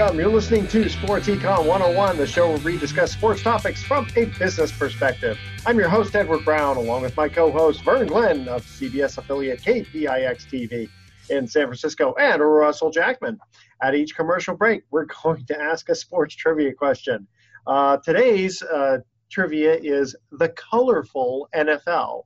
Welcome. 0.00 0.18
You're 0.18 0.30
listening 0.30 0.66
to 0.68 0.88
Sports 0.88 1.26
Econ 1.26 1.66
101, 1.66 2.16
the 2.16 2.26
show 2.26 2.48
where 2.48 2.58
we 2.60 2.78
discuss 2.78 3.12
sports 3.12 3.42
topics 3.42 3.82
from 3.82 4.08
a 4.16 4.24
business 4.24 4.72
perspective. 4.72 5.38
I'm 5.66 5.78
your 5.78 5.90
host, 5.90 6.16
Edward 6.16 6.42
Brown, 6.42 6.78
along 6.78 7.02
with 7.02 7.14
my 7.18 7.28
co 7.28 7.52
host, 7.52 7.82
Vern 7.82 8.06
Glenn 8.06 8.48
of 8.48 8.64
CBS 8.64 9.18
affiliate 9.18 9.60
KPIX 9.60 10.36
TV 10.46 10.88
in 11.28 11.46
San 11.46 11.66
Francisco, 11.66 12.14
and 12.18 12.40
Russell 12.40 12.90
Jackman. 12.90 13.38
At 13.82 13.94
each 13.94 14.16
commercial 14.16 14.56
break, 14.56 14.84
we're 14.90 15.04
going 15.22 15.44
to 15.44 15.60
ask 15.60 15.90
a 15.90 15.94
sports 15.94 16.34
trivia 16.34 16.72
question. 16.72 17.26
Uh, 17.66 17.98
today's 17.98 18.62
uh, 18.62 19.00
trivia 19.30 19.74
is 19.74 20.16
the 20.32 20.48
colorful 20.48 21.46
NFL. 21.54 22.22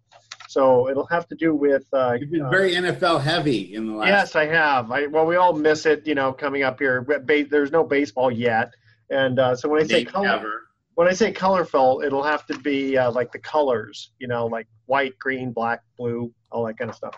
So 0.48 0.88
it'll 0.88 1.06
have 1.06 1.26
to 1.28 1.34
do 1.34 1.54
with. 1.54 1.84
Uh, 1.92 2.16
You've 2.20 2.30
been 2.30 2.48
very 2.50 2.74
NFL 2.74 3.20
heavy 3.22 3.74
in 3.74 3.86
the 3.86 3.94
last. 3.94 4.08
Yes, 4.08 4.36
I 4.36 4.46
have. 4.46 4.90
I, 4.90 5.06
well, 5.06 5.26
we 5.26 5.36
all 5.36 5.52
miss 5.52 5.86
it, 5.86 6.06
you 6.06 6.14
know, 6.14 6.32
coming 6.32 6.62
up 6.62 6.78
here. 6.78 7.02
Ba- 7.02 7.46
There's 7.48 7.72
no 7.72 7.82
baseball 7.84 8.30
yet, 8.30 8.72
and 9.10 9.38
uh, 9.38 9.56
so 9.56 9.68
when 9.68 9.82
I 9.82 9.86
say 9.86 10.04
color, 10.04 10.28
ever. 10.28 10.62
when 10.94 11.08
I 11.08 11.12
say 11.12 11.32
colorful, 11.32 12.02
it'll 12.04 12.22
have 12.22 12.46
to 12.46 12.58
be 12.58 12.96
uh, 12.98 13.10
like 13.10 13.32
the 13.32 13.38
colors, 13.38 14.12
you 14.18 14.28
know, 14.28 14.46
like 14.46 14.66
white, 14.86 15.18
green, 15.18 15.52
black, 15.52 15.80
blue, 15.98 16.32
all 16.52 16.64
that 16.66 16.78
kind 16.78 16.90
of 16.90 16.96
stuff. 16.96 17.14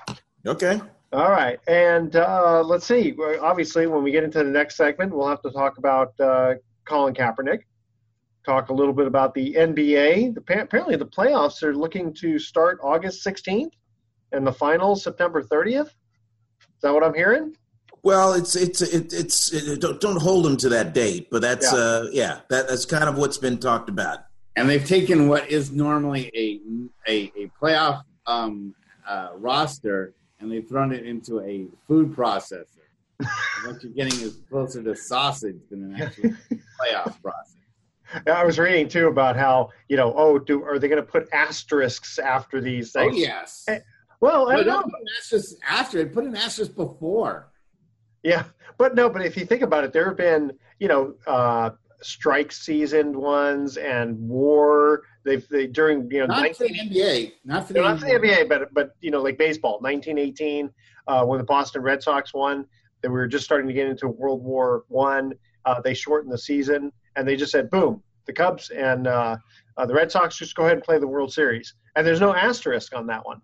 Okay. 0.47 0.81
All 1.13 1.31
right, 1.31 1.59
and 1.69 2.15
uh, 2.17 2.63
let's 2.65 2.85
see. 2.87 3.15
Obviously, 3.41 3.87
when 3.87 4.03
we 4.03 4.11
get 4.11 4.25
into 4.25 4.39
the 4.39 4.51
next 4.51 4.77
segment, 4.77 5.15
we'll 5.15 5.29
have 5.29 5.41
to 5.43 5.51
talk 5.51 5.79
about 5.79 6.19
uh, 6.21 6.55
Colin 6.85 7.15
Kaepernick. 7.15 7.61
Talk 8.47 8.69
a 8.69 8.73
little 8.73 8.93
bit 8.93 9.09
about 9.09 9.35
the 9.35 9.55
NBA. 9.55 10.35
The, 10.35 10.41
apparently, 10.41 10.95
the 10.95 11.05
playoffs 11.05 11.65
are 11.65 11.75
looking 11.75 12.15
to 12.15 12.39
start 12.39 12.79
August 12.81 13.27
16th, 13.27 13.73
and 14.31 14.47
the 14.47 14.53
finals 14.53 15.03
September 15.03 15.43
30th. 15.43 15.87
Is 15.87 16.83
that 16.83 16.95
what 16.95 17.03
I'm 17.03 17.13
hearing? 17.15 17.57
Well, 18.05 18.35
it's 18.35 18.55
it's 18.55 18.83
it, 18.83 19.13
it's 19.13 19.53
it, 19.53 19.81
don't 19.81 20.01
don't 20.01 20.23
hold 20.23 20.45
them 20.45 20.57
to 20.59 20.69
that 20.69 20.95
date, 20.95 21.27
but 21.29 21.43
that's 21.43 21.73
Yeah. 21.73 21.79
uh 21.79 22.07
yeah 22.13 22.39
that 22.51 22.69
that's 22.69 22.85
kind 22.85 23.09
of 23.09 23.19
what's 23.19 23.37
been 23.37 23.59
talked 23.59 23.89
about. 23.89 24.21
And 24.55 24.71
they've 24.71 24.87
taken 24.87 25.27
what 25.27 25.51
is 25.51 25.73
normally 25.73 26.31
a 26.33 26.61
a, 27.11 27.33
a 27.37 27.51
playoff 27.61 28.03
um, 28.29 28.77
uh, 29.09 29.31
roster 29.35 30.15
and 30.39 30.53
they've 30.53 30.69
thrown 30.69 30.93
it 30.93 31.05
into 31.05 31.41
a 31.41 31.67
food 31.89 32.15
processor. 32.15 32.67
What 33.65 33.83
you're 33.83 33.93
getting 33.93 34.21
is 34.21 34.39
closer 34.49 34.83
to 34.85 34.95
sausage 34.95 35.57
than 35.71 35.83
an 35.83 36.01
actual 36.01 36.31
playoff 36.79 37.21
process. 37.21 37.57
I 38.27 38.45
was 38.45 38.59
reading 38.59 38.89
too 38.89 39.09
about 39.09 39.37
how 39.37 39.71
you 39.89 39.97
know, 39.97 40.13
oh, 40.17 40.39
do 40.39 40.63
are 40.65 40.79
they 40.79 40.89
going 40.89 41.03
to 41.03 41.07
put 41.07 41.29
asterisks 41.33 42.19
after 42.19 42.61
these 42.61 42.93
things? 42.93 43.07
Oh 43.07 43.11
things? 43.11 43.21
yes. 43.21 43.65
Eh, 43.69 43.79
Well, 44.21 44.51
I 44.51 44.57
don't 44.57 44.67
know. 44.67 44.83
put 44.83 44.93
an 44.93 45.07
asterisk 45.19 45.57
after 45.69 45.99
it. 45.99 46.13
Put 46.13 46.25
an 46.25 46.37
asterisk 46.37 46.75
before. 46.75 47.53
Yeah, 48.23 48.45
but 48.79 48.95
no, 48.95 49.09
but 49.09 49.25
if 49.25 49.37
you 49.37 49.47
think 49.47 49.63
about 49.63 49.85
it, 49.85 49.93
there 49.93 50.07
have 50.07 50.17
been 50.17 50.53
you 50.79 50.89
know 50.89 51.15
uh, 51.27 51.71
strike 52.03 52.53
seasoned 52.53 53.15
ones 53.15 53.77
and 53.77 54.19
war. 54.19 55.03
They've 55.25 55.47
they 55.49 55.67
during 55.67 56.11
you 56.11 56.21
know 56.21 56.27
Not 56.27 56.57
for 56.57 56.65
the 56.65 56.75
19, 56.75 56.93
NBA. 56.93 57.33
Not 57.45 57.67
for 57.67 57.73
the 57.73 57.81
no, 57.81 57.89
not 57.89 58.01
for 58.01 58.07
the 58.07 58.13
NBA, 58.13 58.49
but 58.49 58.73
but 58.73 58.91
you 59.01 59.11
know 59.11 59.23
like 59.23 59.39
baseball, 59.39 59.79
1918 59.81 60.71
uh, 61.09 61.25
when 61.25 61.39
the 61.39 61.45
Boston 61.45 61.83
Red 61.83 62.03
Sox 62.03 62.33
won, 62.35 62.67
they 63.03 63.09
were 63.09 63.27
just 63.27 63.45
starting 63.45 63.69
to 63.69 63.75
get 63.75 63.87
into 63.87 64.09
World 64.09 64.43
War 64.43 64.85
One. 64.89 65.33
Uh, 65.65 65.81
they 65.81 65.95
shortened 65.95 66.33
the 66.33 66.39
season 66.39 66.93
and 67.17 67.27
they 67.27 67.35
just 67.35 67.51
said, 67.51 67.71
boom, 67.71 68.03
the 68.27 68.33
Cubs 68.33 68.71
and 68.71 69.07
uh, 69.07 69.37
uh, 69.77 69.87
the 69.87 69.95
Red 69.95 70.11
Sox 70.11 70.37
just 70.37 70.55
go 70.55 70.65
ahead 70.65 70.75
and 70.75 70.83
play 70.83 70.99
the 70.99 71.09
World 71.09 71.33
Series, 71.33 71.75
and 71.97 72.07
there's 72.07 72.21
no 72.21 72.35
asterisk 72.35 72.95
on 72.95 73.07
that 73.09 73.25
one. 73.25 73.41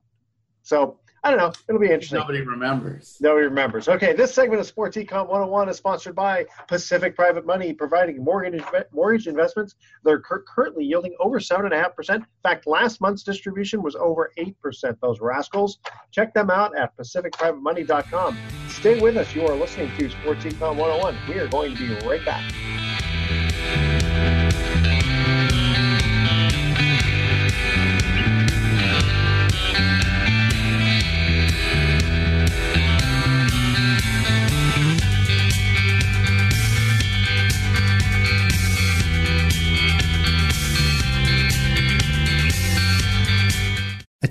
So 0.63 0.99
I 1.25 1.31
don't 1.31 1.39
know. 1.39 1.53
It'll 1.69 1.81
be 1.81 1.87
interesting. 1.87 2.19
Nobody 2.19 2.41
remembers. 2.41 3.17
Nobody 3.21 3.47
remembers. 3.47 3.89
Okay, 3.89 4.13
this 4.13 4.35
segment 4.35 4.61
of 4.61 4.67
Sports 4.67 4.97
Econ 4.97 5.29
101 5.29 5.69
is 5.69 5.77
sponsored 5.77 6.17
by 6.17 6.45
Pacific 6.67 7.15
Private 7.15 7.47
Money, 7.47 7.73
providing 7.73 8.25
mortgage 8.25 8.61
mortgage 8.93 9.29
investments. 9.29 9.77
They're 10.03 10.19
cur- 10.19 10.45
currently 10.53 10.85
yielding 10.85 11.15
over 11.21 11.39
seven 11.39 11.67
and 11.67 11.75
a 11.75 11.79
half 11.79 11.95
percent. 11.95 12.23
In 12.23 12.27
fact, 12.43 12.67
last 12.67 13.01
month's 13.01 13.23
distribution 13.23 13.83
was 13.83 13.95
over 13.95 14.33
eight 14.37 14.61
percent. 14.61 14.99
Those 15.01 15.21
rascals. 15.21 15.79
Check 16.11 16.35
them 16.35 16.51
out 16.51 16.77
at 16.77 16.97
PacificPrivateMoney.com. 16.97 18.39
Stay 18.69 19.01
with 19.01 19.17
us. 19.17 19.33
You 19.33 19.47
are 19.47 19.55
listening 19.55 19.97
to 19.99 20.11
Sports 20.11 20.45
Econ 20.45 20.77
101. 20.77 21.17
We 21.29 21.39
are 21.39 21.47
going 21.47 21.77
to 21.77 22.01
be 22.01 22.07
right 22.07 22.25
back. 22.25 22.43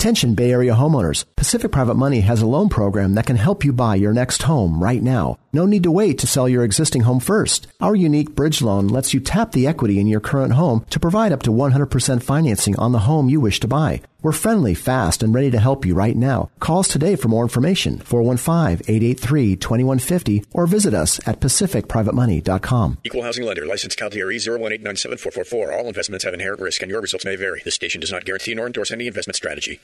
Attention 0.02 0.34
Bay 0.34 0.52
Area 0.52 0.74
homeowners. 0.74 1.26
Pacific 1.36 1.72
Private 1.72 1.94
Money 1.94 2.22
has 2.22 2.42
a 2.42 2.48
loan 2.48 2.70
program 2.70 3.14
that 3.14 3.28
can 3.28 3.36
help 3.36 3.64
you 3.64 3.72
buy 3.72 3.94
your 3.94 4.14
next 4.14 4.42
home 4.42 4.82
right 4.82 5.04
now. 5.04 5.38
No 5.54 5.68
need 5.68 5.84
to 5.84 5.92
wait 5.92 6.18
to 6.18 6.26
sell 6.26 6.50
your 6.50 6.64
existing 6.64 7.04
home 7.04 7.20
first. 7.20 7.68
Our 7.80 7.94
unique 7.94 8.34
bridge 8.34 8.64
loan 8.64 8.88
lets 8.88 9.14
you 9.14 9.20
tap 9.20 9.52
the 9.52 9.68
equity 9.68 10.00
in 10.00 10.08
your 10.08 10.20
current 10.20 10.54
home 10.54 10.88
to 10.90 11.00
provide 11.00 11.32
up 11.32 11.44
to 11.44 11.52
100% 11.52 12.24
financing 12.24 12.76
on 12.80 12.94
the 12.94 13.06
home 13.06 13.30
you 13.30 13.40
wish 13.40 13.60
to 13.60 13.68
buy. 13.68 14.02
We're 14.24 14.34
friendly, 14.34 14.76
fast, 14.76 15.24
and 15.24 15.34
ready 15.34 15.50
to 15.50 15.60
help 15.60 15.84
you 15.84 15.96
right 15.96 16.16
now. 16.16 16.52
Call 16.60 16.82
us 16.82 16.88
today 16.88 17.16
for 17.16 17.28
more 17.28 17.44
information, 17.44 17.98
415-883-2150, 18.00 20.46
or 20.52 20.68
visit 20.68 20.94
us 20.94 21.20
at 21.28 21.40
pacificprivatemoney.com. 21.40 23.00
Equal 23.04 23.24
housing 23.24 23.46
lender. 23.46 23.66
Licensed 23.66 23.98
CalDRE 23.98 24.36
018974444. 24.36 25.76
All 25.76 25.88
investments 25.88 26.24
have 26.24 26.36
inherent 26.36 26.62
risk 26.62 26.84
and 26.84 26.92
your 26.92 27.02
results 27.02 27.26
may 27.26 27.36
vary. 27.36 27.64
This 27.66 27.74
station 27.74 28.00
does 28.00 28.12
not 28.12 28.26
guarantee 28.26 28.54
nor 28.54 28.68
endorse 28.68 28.92
any 28.92 29.08
investment 29.08 29.36
strategy. 29.36 29.80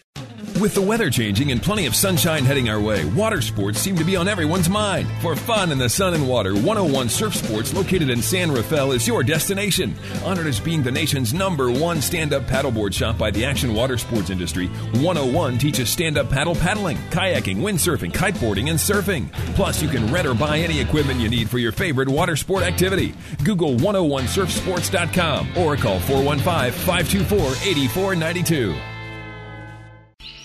With 0.62 0.74
the 0.74 0.82
weather 0.82 1.12
changing 1.12 1.52
and 1.52 1.62
plenty 1.62 1.86
of 1.86 1.96
sunshine 1.96 2.44
heading 2.44 2.68
our 2.68 2.80
way, 2.80 3.06
water 3.06 3.42
sports 3.42 3.80
seem 3.80 3.96
to 3.96 4.04
be 4.04 4.16
on 4.16 4.28
everyone's 4.28 4.70
mind. 4.70 5.08
For 5.22 5.36
fun 5.36 5.72
in 5.72 5.78
the 5.78 5.88
sun 5.88 6.16
and 6.16 6.28
water, 6.28 6.56
101 6.56 7.10
Surf 7.10 7.36
Sports, 7.36 7.76
located 7.76 8.10
in 8.10 8.24
San 8.24 8.52
Rafael, 8.52 8.92
is 8.92 9.08
your 9.08 9.22
destination. 9.22 9.94
Honored 10.24 10.48
as 10.48 10.60
being 10.60 10.82
the 10.82 10.92
nation's 10.92 11.32
number 11.32 11.72
one 11.72 12.02
stand 12.02 12.34
up 12.34 12.42
paddleboard 12.44 12.94
shop 12.94 13.20
by 13.20 13.30
the 13.30 13.46
action 13.46 13.76
water 13.76 14.00
sports 14.00 14.27
industry, 14.30 14.68
101 15.02 15.58
teaches 15.58 15.90
stand 15.90 16.18
up 16.18 16.30
paddle 16.30 16.56
paddling, 16.56 16.98
kayaking, 17.10 17.58
windsurfing, 17.58 18.12
kiteboarding, 18.12 18.70
and 18.70 18.80
surfing. 18.80 19.32
Plus, 19.56 19.82
you 19.82 19.90
can 19.90 20.12
rent 20.12 20.28
or 20.28 20.34
buy 20.34 20.58
any 20.58 20.80
equipment 20.80 21.20
you 21.20 21.30
need 21.30 21.50
for 21.50 21.58
your 21.58 21.72
favorite 21.72 22.10
water 22.10 22.36
sport 22.36 22.64
activity. 22.64 23.14
Google 23.44 23.76
101surfsports.com 23.76 25.58
or 25.58 25.76
call 25.76 26.00
415 26.00 26.72
524 26.72 27.40
8492. 27.40 28.97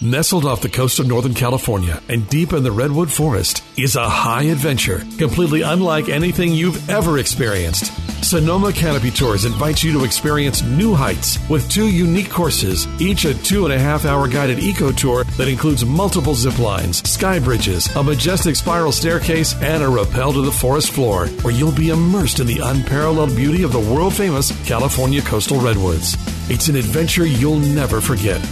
Nestled 0.02 0.44
off 0.44 0.60
the 0.60 0.68
coast 0.68 0.98
of 0.98 1.06
Northern 1.06 1.32
California 1.32 2.02
and 2.08 2.28
deep 2.28 2.52
in 2.52 2.64
the 2.64 2.72
Redwood 2.72 3.08
Forest 3.08 3.62
is 3.76 3.94
a 3.94 4.08
high 4.08 4.42
adventure, 4.42 4.98
completely 5.16 5.62
unlike 5.62 6.08
anything 6.08 6.52
you've 6.52 6.90
ever 6.90 7.18
experienced. 7.18 7.92
Sonoma 8.24 8.72
Canopy 8.72 9.12
Tours 9.12 9.44
invites 9.44 9.84
you 9.84 9.92
to 9.92 10.02
experience 10.02 10.60
new 10.62 10.92
heights 10.92 11.38
with 11.48 11.70
two 11.70 11.86
unique 11.86 12.28
courses, 12.30 12.88
each 13.00 13.26
a 13.26 13.34
two 13.44 13.64
and 13.64 13.72
a 13.72 13.78
half 13.78 14.04
hour 14.04 14.26
guided 14.26 14.58
eco 14.58 14.90
tour 14.90 15.22
that 15.36 15.46
includes 15.46 15.84
multiple 15.84 16.34
zip 16.34 16.58
lines, 16.58 17.08
sky 17.08 17.38
bridges, 17.38 17.86
a 17.94 18.02
majestic 18.02 18.56
spiral 18.56 18.90
staircase, 18.90 19.54
and 19.62 19.84
a 19.84 19.88
rappel 19.88 20.32
to 20.32 20.42
the 20.42 20.50
forest 20.50 20.90
floor, 20.90 21.28
where 21.42 21.54
you'll 21.54 21.70
be 21.70 21.90
immersed 21.90 22.40
in 22.40 22.48
the 22.48 22.58
unparalleled 22.58 23.36
beauty 23.36 23.62
of 23.62 23.70
the 23.70 23.78
world 23.78 24.14
famous 24.14 24.50
California 24.66 25.22
coastal 25.22 25.60
redwoods. 25.60 26.16
It's 26.50 26.66
an 26.66 26.74
adventure 26.74 27.24
you'll 27.24 27.60
never 27.60 28.00
forget. 28.00 28.44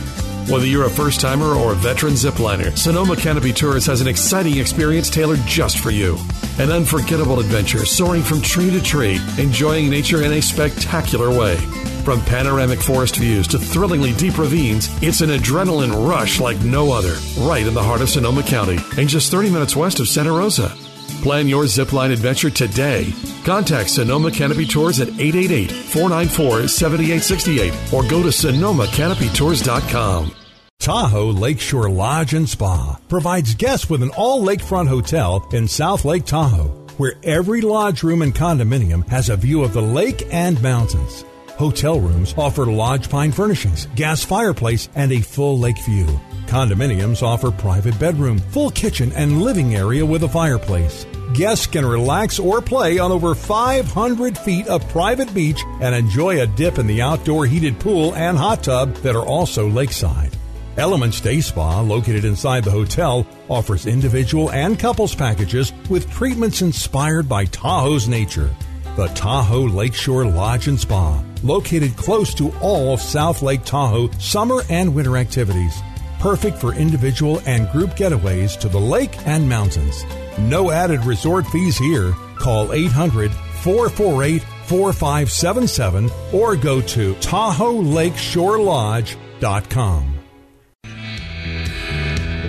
Whether 0.49 0.67
you're 0.67 0.87
a 0.87 0.91
first 0.91 1.21
timer 1.21 1.55
or 1.55 1.73
a 1.73 1.77
veteran 1.77 2.15
zipliner, 2.15 2.77
Sonoma 2.77 3.17
Canopy 3.17 3.53
Tours 3.53 3.87
has 3.87 4.01
an 4.01 4.09
exciting 4.09 4.59
experience 4.59 5.09
tailored 5.09 5.41
just 5.47 5.79
for 5.79 5.91
you. 5.91 6.19
An 6.59 6.71
unforgettable 6.71 7.39
adventure 7.39 7.85
soaring 7.87 8.23
from 8.23 8.43
tree 8.43 8.71
to 8.71 8.83
tree, 8.83 9.21
enjoying 9.39 9.89
nature 9.89 10.23
in 10.23 10.33
a 10.33 10.43
spectacular 10.43 11.31
way. 11.31 11.57
From 12.05 12.21
panoramic 12.23 12.81
forest 12.81 13.17
views 13.17 13.47
to 13.49 13.59
thrillingly 13.59 14.13
deep 14.15 14.39
ravines, 14.39 14.89
it's 15.03 15.21
an 15.21 15.31
adrenaline 15.31 16.09
rush 16.09 16.41
like 16.41 16.61
no 16.63 16.93
other, 16.93 17.15
right 17.39 17.67
in 17.67 17.75
the 17.75 17.83
heart 17.83 18.01
of 18.01 18.11
Sonoma 18.11 18.43
County 18.43 18.79
and 18.99 19.09
just 19.09 19.31
30 19.31 19.51
minutes 19.51 19.77
west 19.77 20.01
of 20.01 20.09
Santa 20.09 20.33
Rosa. 20.33 20.75
Plan 21.23 21.49
your 21.49 21.65
zipline 21.65 22.13
adventure 22.13 22.51
today. 22.51 23.13
Contact 23.45 23.91
Sonoma 23.91 24.31
Canopy 24.31 24.67
Tours 24.67 25.01
at 25.01 25.09
888 25.09 25.71
494 25.71 26.69
7868 26.69 27.73
or 27.93 28.03
go 28.09 28.23
to 28.23 28.29
sonomacanopytours.com. 28.29 30.33
Tahoe 30.79 31.31
Lakeshore 31.33 31.91
Lodge 31.91 32.33
and 32.33 32.49
Spa 32.49 32.99
provides 33.11 33.55
guests 33.55 33.91
with 33.91 34.03
an 34.03 34.09
all 34.17 34.43
lakefront 34.43 34.89
hotel 34.89 35.47
in 35.53 35.69
South 35.69 36.07
Lake 36.07 36.25
Tahoe, 36.25 36.69
where 36.97 37.13
every 37.23 37.61
lodge 37.61 38.03
room 38.03 38.23
and 38.23 38.35
condominium 38.35 39.07
has 39.09 39.29
a 39.29 39.37
view 39.37 39.63
of 39.63 39.75
the 39.75 39.83
lake 39.83 40.27
and 40.33 40.63
mountains. 40.63 41.27
Hotel 41.59 42.01
rooms 42.01 42.35
offer 42.39 42.65
lodge 42.65 43.11
pine 43.11 43.31
furnishings, 43.31 43.89
gas 43.95 44.25
fireplace, 44.25 44.89
and 44.95 45.13
a 45.13 45.21
full 45.21 45.59
lake 45.59 45.79
view. 45.85 46.07
Condominiums 46.47 47.23
offer 47.23 47.51
private 47.51 47.99
bedroom, 48.01 48.39
full 48.39 48.71
kitchen, 48.71 49.13
and 49.13 49.43
living 49.43 49.75
area 49.75 50.05
with 50.05 50.23
a 50.23 50.29
fireplace. 50.29 51.05
Guests 51.35 51.67
can 51.67 51.87
relax 51.87 52.41
or 52.41 52.61
play 52.61 52.99
on 52.99 53.13
over 53.13 53.37
500 53.37 54.37
feet 54.37 54.67
of 54.67 54.87
private 54.89 55.33
beach 55.33 55.63
and 55.81 55.95
enjoy 55.95 56.41
a 56.41 56.47
dip 56.47 56.79
in 56.79 56.89
the 56.89 57.03
outdoor 57.03 57.47
heated 57.47 57.79
pool 57.79 58.15
and 58.15 58.37
hot 58.37 58.65
tub 58.65 58.95
that 58.97 59.15
are 59.15 59.25
also 59.25 59.69
lakeside. 59.69 60.37
Elements 60.77 61.21
Day 61.21 61.41
Spa, 61.41 61.81
located 61.81 62.25
inside 62.25 62.65
the 62.65 62.71
hotel, 62.71 63.27
offers 63.49 63.87
individual 63.87 64.51
and 64.51 64.79
couples 64.79 65.15
packages 65.15 65.73
with 65.89 66.11
treatments 66.11 66.63
inspired 66.63 67.29
by 67.29 67.45
Tahoe's 67.45 68.09
nature. 68.09 68.51
The 68.97 69.07
Tahoe 69.09 69.67
Lakeshore 69.67 70.25
Lodge 70.25 70.67
and 70.67 70.81
Spa, 70.81 71.23
located 71.45 71.97
close 71.97 72.35
to 72.35 72.53
all 72.61 72.93
of 72.93 73.01
South 73.01 73.41
Lake 73.41 73.65
Tahoe 73.65 74.11
summer 74.19 74.63
and 74.69 74.95
winter 74.95 75.17
activities. 75.17 75.81
Perfect 76.19 76.59
for 76.59 76.75
individual 76.75 77.41
and 77.47 77.71
group 77.71 77.91
getaways 77.91 78.59
to 78.61 78.69
the 78.69 78.81
lake 78.81 79.17
and 79.27 79.49
mountains. 79.49 80.05
No 80.49 80.71
added 80.71 81.05
resort 81.05 81.47
fees 81.47 81.77
here. 81.77 82.13
Call 82.37 82.73
800 82.73 83.31
448 83.33 84.43
4577 84.67 86.11
or 86.33 86.55
go 86.57 86.81
to 86.81 87.15
TahoeLakeshoreLodge.com. 87.15 90.15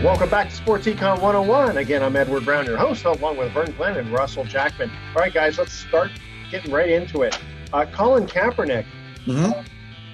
Welcome 0.04 0.30
back 0.30 0.50
to 0.50 0.56
Sports 0.56 0.88
Econ 0.88 1.22
101. 1.22 1.78
Again, 1.78 2.02
I'm 2.02 2.16
Edward 2.16 2.44
Brown, 2.46 2.66
your 2.66 2.78
host, 2.78 3.06
along 3.06 3.38
with 3.38 3.52
Vern 3.52 3.72
Glenn 3.78 3.98
and 3.98 4.12
Russell 4.12 4.44
Jackman. 4.46 4.90
All 5.16 5.22
right, 5.22 5.32
guys, 5.34 5.60
let's 5.60 5.74
start 5.74 6.10
getting 6.50 6.72
right 6.72 6.90
into 6.90 7.22
it. 7.22 7.38
Uh, 7.72 7.86
Colin 7.94 8.26
Kaepernick, 8.26 8.86
Mm-hmm. 9.28 9.46
uh, 9.46 9.64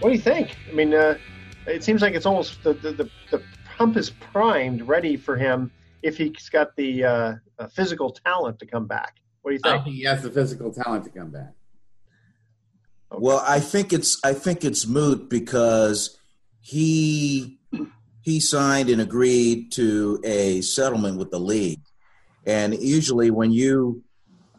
what 0.02 0.10
do 0.10 0.16
you 0.16 0.20
think? 0.22 0.58
I 0.70 0.74
mean, 0.74 0.94
uh, 0.94 1.18
it 1.66 1.82
seems 1.86 2.02
like 2.02 2.14
it's 2.16 2.26
almost 2.26 2.62
the, 2.64 2.74
the, 2.74 2.92
the, 2.92 3.10
the 3.32 3.42
pump 3.78 3.96
is 3.96 4.10
primed, 4.10 4.82
ready 4.86 5.16
for 5.16 5.38
him 5.38 5.72
if 6.04 6.18
he's 6.18 6.50
got 6.50 6.76
the 6.76 7.06
uh, 7.60 7.64
uh, 7.64 7.68
physical 7.68 8.12
talent 8.12 8.60
to 8.60 8.66
come 8.66 8.88
back. 8.88 9.16
What 9.42 9.52
do 9.52 9.56
you 9.56 9.62
I 9.64 9.74
think? 9.74 9.84
think 9.86 9.96
he 9.96 10.04
has 10.04 10.24
the 10.24 10.32
physical 10.32 10.72
talent 10.72 11.06
to 11.06 11.10
come 11.10 11.32
back. 11.32 11.54
Well, 13.12 13.44
I 13.46 13.60
think 13.60 13.94
it's 13.94 14.20
I 14.24 14.34
think 14.34 14.66
it's 14.66 14.86
moot 14.86 15.30
because 15.30 16.18
he 16.60 17.60
he 18.22 18.40
signed 18.40 18.90
and 18.90 19.00
agreed 19.00 19.72
to 19.74 20.20
a 20.24 20.62
settlement 20.62 21.18
with 21.18 21.32
the 21.32 21.40
league, 21.40 21.82
and 22.46 22.74
usually 22.76 23.32
when 23.32 23.52
you 23.52 24.04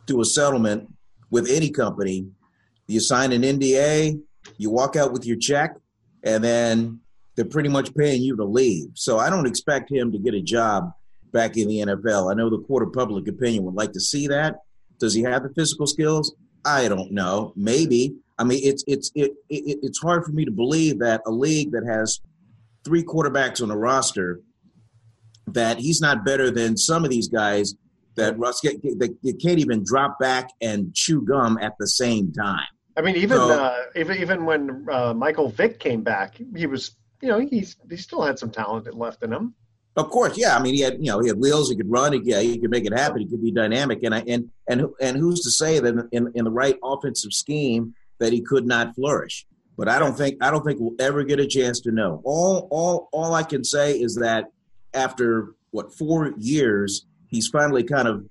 do 0.06 0.20
a 0.22 0.24
settlement 0.24 0.88
with 1.30 1.48
any 1.50 1.70
company, 1.70 2.26
you 2.86 3.00
sign 3.00 3.32
an 3.32 3.42
NDA, 3.42 4.18
you 4.56 4.70
walk 4.70 4.96
out 4.96 5.12
with 5.12 5.26
your 5.26 5.36
check, 5.36 5.76
and 6.22 6.42
then 6.42 7.00
they're 7.36 7.44
pretty 7.44 7.68
much 7.68 7.94
paying 7.94 8.22
you 8.22 8.34
to 8.36 8.44
leave. 8.44 8.88
So 8.94 9.18
I 9.18 9.28
don't 9.28 9.46
expect 9.46 9.92
him 9.92 10.10
to 10.12 10.18
get 10.18 10.32
a 10.32 10.40
job 10.40 10.92
back 11.32 11.56
in 11.56 11.69
the 11.69 11.78
NFL. 11.78 12.30
I 12.30 12.34
know 12.34 12.50
the 12.50 12.60
court 12.62 12.82
of 12.82 12.92
public 12.92 13.28
opinion 13.28 13.64
would 13.64 13.75
like 13.75 13.92
to 13.92 14.00
see 14.00 14.26
that. 14.28 14.56
Does 14.98 15.14
he 15.14 15.22
have 15.22 15.42
the 15.42 15.50
physical 15.50 15.86
skills? 15.86 16.34
I 16.64 16.88
don't 16.88 17.12
know. 17.12 17.52
Maybe. 17.56 18.14
I 18.38 18.44
mean, 18.44 18.60
it's 18.62 18.84
it's 18.86 19.10
it, 19.14 19.32
it 19.48 19.78
it's 19.82 20.00
hard 20.00 20.25
for 20.25 20.32
me 20.32 20.44
to 20.44 20.50
believe 20.50 20.98
that 21.00 21.22
a 21.26 21.30
league 21.30 21.72
that 21.72 21.84
has 21.86 22.20
three 22.84 23.02
quarterbacks 23.02 23.62
on 23.62 23.70
a 23.70 23.76
roster 23.76 24.40
that 25.48 25.78
he's 25.78 26.00
not 26.00 26.25
better 26.25 26.50
than 26.50 26.76
some 26.76 27.04
of 27.04 27.10
these 27.10 27.28
guys 27.28 27.75
that 28.16 28.38
Russ 28.38 28.60
that 28.60 28.80
that 29.22 29.38
can't 29.40 29.58
even 29.58 29.82
drop 29.84 30.19
back 30.19 30.50
and 30.60 30.94
chew 30.94 31.22
gum 31.22 31.58
at 31.60 31.75
the 31.78 31.86
same 31.86 32.32
time. 32.32 32.66
I 32.96 33.00
mean, 33.02 33.16
even 33.16 33.38
So- 33.38 33.50
uh, 33.50 33.76
even 33.96 34.19
even 34.19 34.44
when 34.44 34.86
uh, 34.90 35.14
Michael 35.14 35.48
Vick 35.48 35.78
came 35.78 36.02
back, 36.02 36.40
he 36.56 36.66
was 36.66 36.96
you 37.22 37.28
know 37.28 37.38
he's 37.38 37.76
he 37.88 37.96
still 37.96 38.22
had 38.22 38.38
some 38.38 38.50
talent 38.50 38.92
left 38.96 39.22
in 39.22 39.32
him. 39.32 39.54
Of 39.98 40.10
course, 40.10 40.38
yeah. 40.38 40.56
I 40.56 40.62
mean, 40.62 40.74
he 40.74 40.80
had 40.80 40.94
you 40.94 41.10
know 41.10 41.18
he 41.20 41.28
had 41.28 41.38
wheels. 41.38 41.68
He 41.68 41.76
could 41.76 41.90
run. 41.90 42.12
He, 42.12 42.20
yeah, 42.24 42.40
he 42.40 42.56
could 42.58 42.70
make 42.70 42.86
it 42.86 42.96
happen. 42.96 43.18
He 43.20 43.26
could 43.26 43.42
be 43.42 43.50
dynamic. 43.52 44.02
And 44.04 44.14
I 44.14 44.20
and 44.26 44.48
and 44.68 44.86
and 45.00 45.16
who's 45.16 45.40
to 45.42 45.50
say 45.50 45.80
that 45.80 46.08
in 46.12 46.30
in 46.34 46.44
the 46.44 46.50
right 46.50 46.76
offensive 46.82 47.32
scheme 47.32 47.94
that 48.20 48.32
he 48.32 48.40
could 48.40 48.64
not 48.66 48.94
flourish? 48.94 49.44
But 49.76 49.88
I 49.88 49.98
don't 49.98 50.16
think 50.16 50.42
I 50.42 50.50
don't 50.52 50.64
think 50.64 50.78
we'll 50.80 50.94
ever 51.00 51.24
get 51.24 51.40
a 51.40 51.46
chance 51.46 51.80
to 51.80 51.90
know. 51.90 52.22
All 52.24 52.68
all 52.70 53.08
all 53.12 53.34
I 53.34 53.42
can 53.42 53.64
say 53.64 53.98
is 53.98 54.14
that 54.16 54.46
after 54.94 55.54
what 55.72 55.92
four 55.94 56.32
years, 56.38 57.04
he's 57.26 57.48
finally 57.48 57.82
kind 57.82 58.08
of 58.08 58.24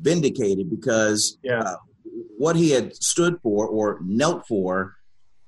vindicated 0.00 0.68
because 0.68 1.38
Yeah. 1.42 1.60
uh, 1.60 1.76
what 2.36 2.56
he 2.56 2.70
had 2.70 2.94
stood 2.96 3.38
for 3.42 3.66
or 3.68 4.00
knelt 4.04 4.46
for 4.48 4.96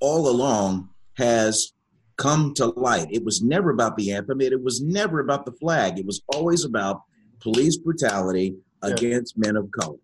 all 0.00 0.28
along 0.28 0.88
has 1.18 1.72
come 2.16 2.54
to 2.54 2.66
light. 2.66 3.09
It 3.11 3.25
was 3.25 3.42
never 3.42 3.71
about 3.71 3.97
the 3.97 4.12
anthem. 4.12 4.40
It, 4.40 4.52
it 4.52 4.62
was 4.62 4.80
never 4.80 5.18
about 5.21 5.44
the 5.47 5.52
flag. 5.52 5.99
It 5.99 6.06
was 6.06 6.23
always 6.28 6.64
about 6.64 7.02
police 7.40 7.76
brutality 7.76 8.54
Yeah. 8.83 8.90
against 8.90 9.37
men 9.37 9.56
of 9.56 9.71
color. 9.73 9.97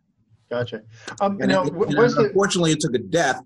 Gotcha. 0.50 0.83
Um, 1.21 1.38
And, 1.40 1.50
now, 1.50 1.62
it- 1.64 1.73
and 1.73 1.93
the 1.93 2.25
unfortunately, 2.29 2.73
it 2.73 2.81
took 2.81 2.95
a 2.95 2.99
death 2.99 3.40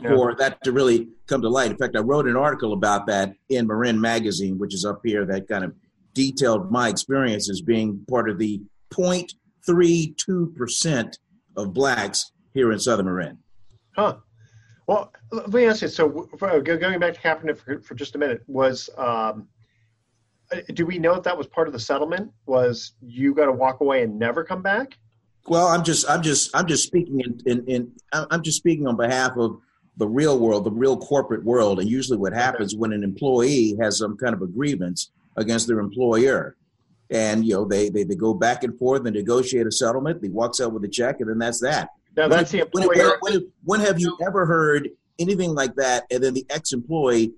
Yeah. 0.00 0.14
for 0.16 0.34
that 0.36 0.62
to 0.64 0.72
really 0.72 1.08
come 1.26 1.40
to 1.42 1.48
light. 1.48 1.70
In 1.70 1.76
fact, 1.78 1.96
I 1.96 2.00
wrote 2.00 2.26
an 2.28 2.36
article 2.36 2.72
about 2.74 3.06
that 3.06 3.32
in 3.48 3.66
Marin 3.66 3.98
Magazine, 4.00 4.58
which 4.58 4.74
is 4.74 4.84
up 4.84 5.00
here, 5.04 5.24
that 5.26 5.48
kind 5.48 5.64
of 5.64 5.72
detailed 6.12 6.70
my 6.70 6.88
experiences 6.88 7.62
being 7.62 8.04
part 8.08 8.28
of 8.28 8.38
the 8.38 8.60
0.32% 8.92 11.18
of 11.56 11.72
blacks 11.72 12.30
here 12.52 12.70
in 12.72 12.78
Southern 12.78 13.06
Marin. 13.06 13.38
Huh. 13.96 14.16
Well, 14.86 15.12
let 15.32 15.52
me 15.52 15.64
ask 15.64 15.82
you. 15.82 15.88
So, 15.88 16.08
going 16.08 17.00
back 17.00 17.14
to 17.14 17.20
Kaepernick 17.20 17.58
for, 17.58 17.80
for 17.80 17.94
just 17.94 18.14
a 18.16 18.18
minute, 18.18 18.42
was 18.46 18.90
um, 18.98 19.48
do 20.74 20.86
we 20.86 20.98
know 20.98 21.14
if 21.14 21.22
that 21.24 21.36
was 21.36 21.46
part 21.46 21.68
of 21.68 21.72
the 21.72 21.80
settlement? 21.80 22.30
Was 22.46 22.92
you 23.00 23.34
got 23.34 23.46
to 23.46 23.52
walk 23.52 23.80
away 23.80 24.02
and 24.02 24.18
never 24.18 24.44
come 24.44 24.62
back? 24.62 24.98
Well, 25.46 25.66
I'm 25.66 25.84
just, 25.84 26.08
I'm 26.08 26.22
just, 26.22 26.54
I'm 26.54 26.66
just 26.66 26.84
speaking 26.84 27.20
in, 27.20 27.40
in, 27.46 27.66
in, 27.66 27.92
I'm 28.12 28.42
just 28.42 28.58
speaking 28.58 28.86
on 28.86 28.96
behalf 28.96 29.32
of 29.36 29.58
the 29.96 30.08
real 30.08 30.38
world, 30.38 30.64
the 30.64 30.70
real 30.70 30.96
corporate 30.96 31.44
world. 31.44 31.80
And 31.80 31.88
usually, 31.88 32.18
what 32.18 32.32
happens 32.32 32.74
when 32.74 32.92
an 32.92 33.02
employee 33.02 33.76
has 33.80 33.98
some 33.98 34.16
kind 34.16 34.34
of 34.34 34.42
a 34.42 34.46
grievance 34.46 35.10
against 35.36 35.66
their 35.66 35.80
employer, 35.80 36.56
and 37.10 37.44
you 37.44 37.54
know, 37.54 37.64
they 37.64 37.90
they, 37.90 38.04
they 38.04 38.14
go 38.14 38.34
back 38.34 38.64
and 38.64 38.78
forth 38.78 39.04
and 39.06 39.14
negotiate 39.14 39.66
a 39.66 39.72
settlement. 39.72 40.22
He 40.22 40.30
walks 40.30 40.60
out 40.60 40.72
with 40.72 40.84
a 40.84 40.88
check, 40.88 41.20
and 41.20 41.28
then 41.28 41.38
that's 41.38 41.60
that. 41.60 41.90
Now, 42.16 42.28
that's 42.28 42.50
the 42.52 42.66
When, 42.72 42.84
employer. 42.84 43.18
when, 43.20 43.32
when, 43.34 43.52
when 43.64 43.80
have 43.80 43.98
you 44.00 44.16
ever 44.24 44.46
heard 44.46 44.88
anything 45.18 45.54
like 45.54 45.74
that? 45.76 46.04
And 46.10 46.22
then 46.22 46.34
the 46.34 46.46
ex-employee 46.50 47.32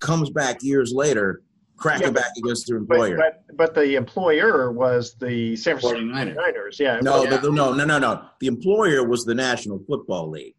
comes 0.00 0.30
back 0.30 0.62
years 0.62 0.92
later, 0.94 1.42
cracking 1.76 2.08
Yeah, 2.08 2.12
back 2.12 2.32
against 2.38 2.66
their 2.68 2.76
employer. 2.78 3.16
but, 3.16 3.56
but 3.56 3.74
the 3.74 3.94
employer 3.96 4.72
was 4.72 5.14
the 5.20 5.56
San 5.56 5.78
Francisco 5.78 5.98
49ers. 6.00 6.36
49ers. 6.36 6.78
Yeah. 6.78 7.00
no, 7.02 7.22
Well, 7.22 7.40
the- 7.40 7.50
no, 7.50 7.72
no, 7.74 7.84
no, 7.84 7.98
no. 7.98 8.24
The 8.40 8.46
employer 8.46 9.06
was 9.06 9.24
the 9.24 9.34
National 9.34 9.82
Football 9.86 10.30
League. 10.30 10.54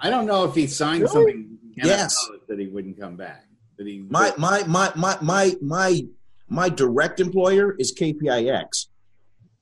I 0.00 0.10
don't 0.10 0.26
know 0.26 0.44
if 0.44 0.54
he 0.54 0.66
signed 0.66 1.02
Really? 1.02 1.12
something 1.14 1.58
Yes. 1.76 2.14
that 2.48 2.58
he 2.58 2.66
wouldn't 2.68 2.98
come 3.00 3.16
back. 3.16 3.46
That 3.78 3.86
he 3.86 4.04
My 4.10 4.32
my 4.38 4.62
my 4.64 4.92
my 4.94 5.16
my 5.22 5.56
my 5.62 6.02
My 6.48 6.68
direct 6.68 7.20
employer 7.20 7.74
is 7.78 7.92
KPIX, 7.98 8.86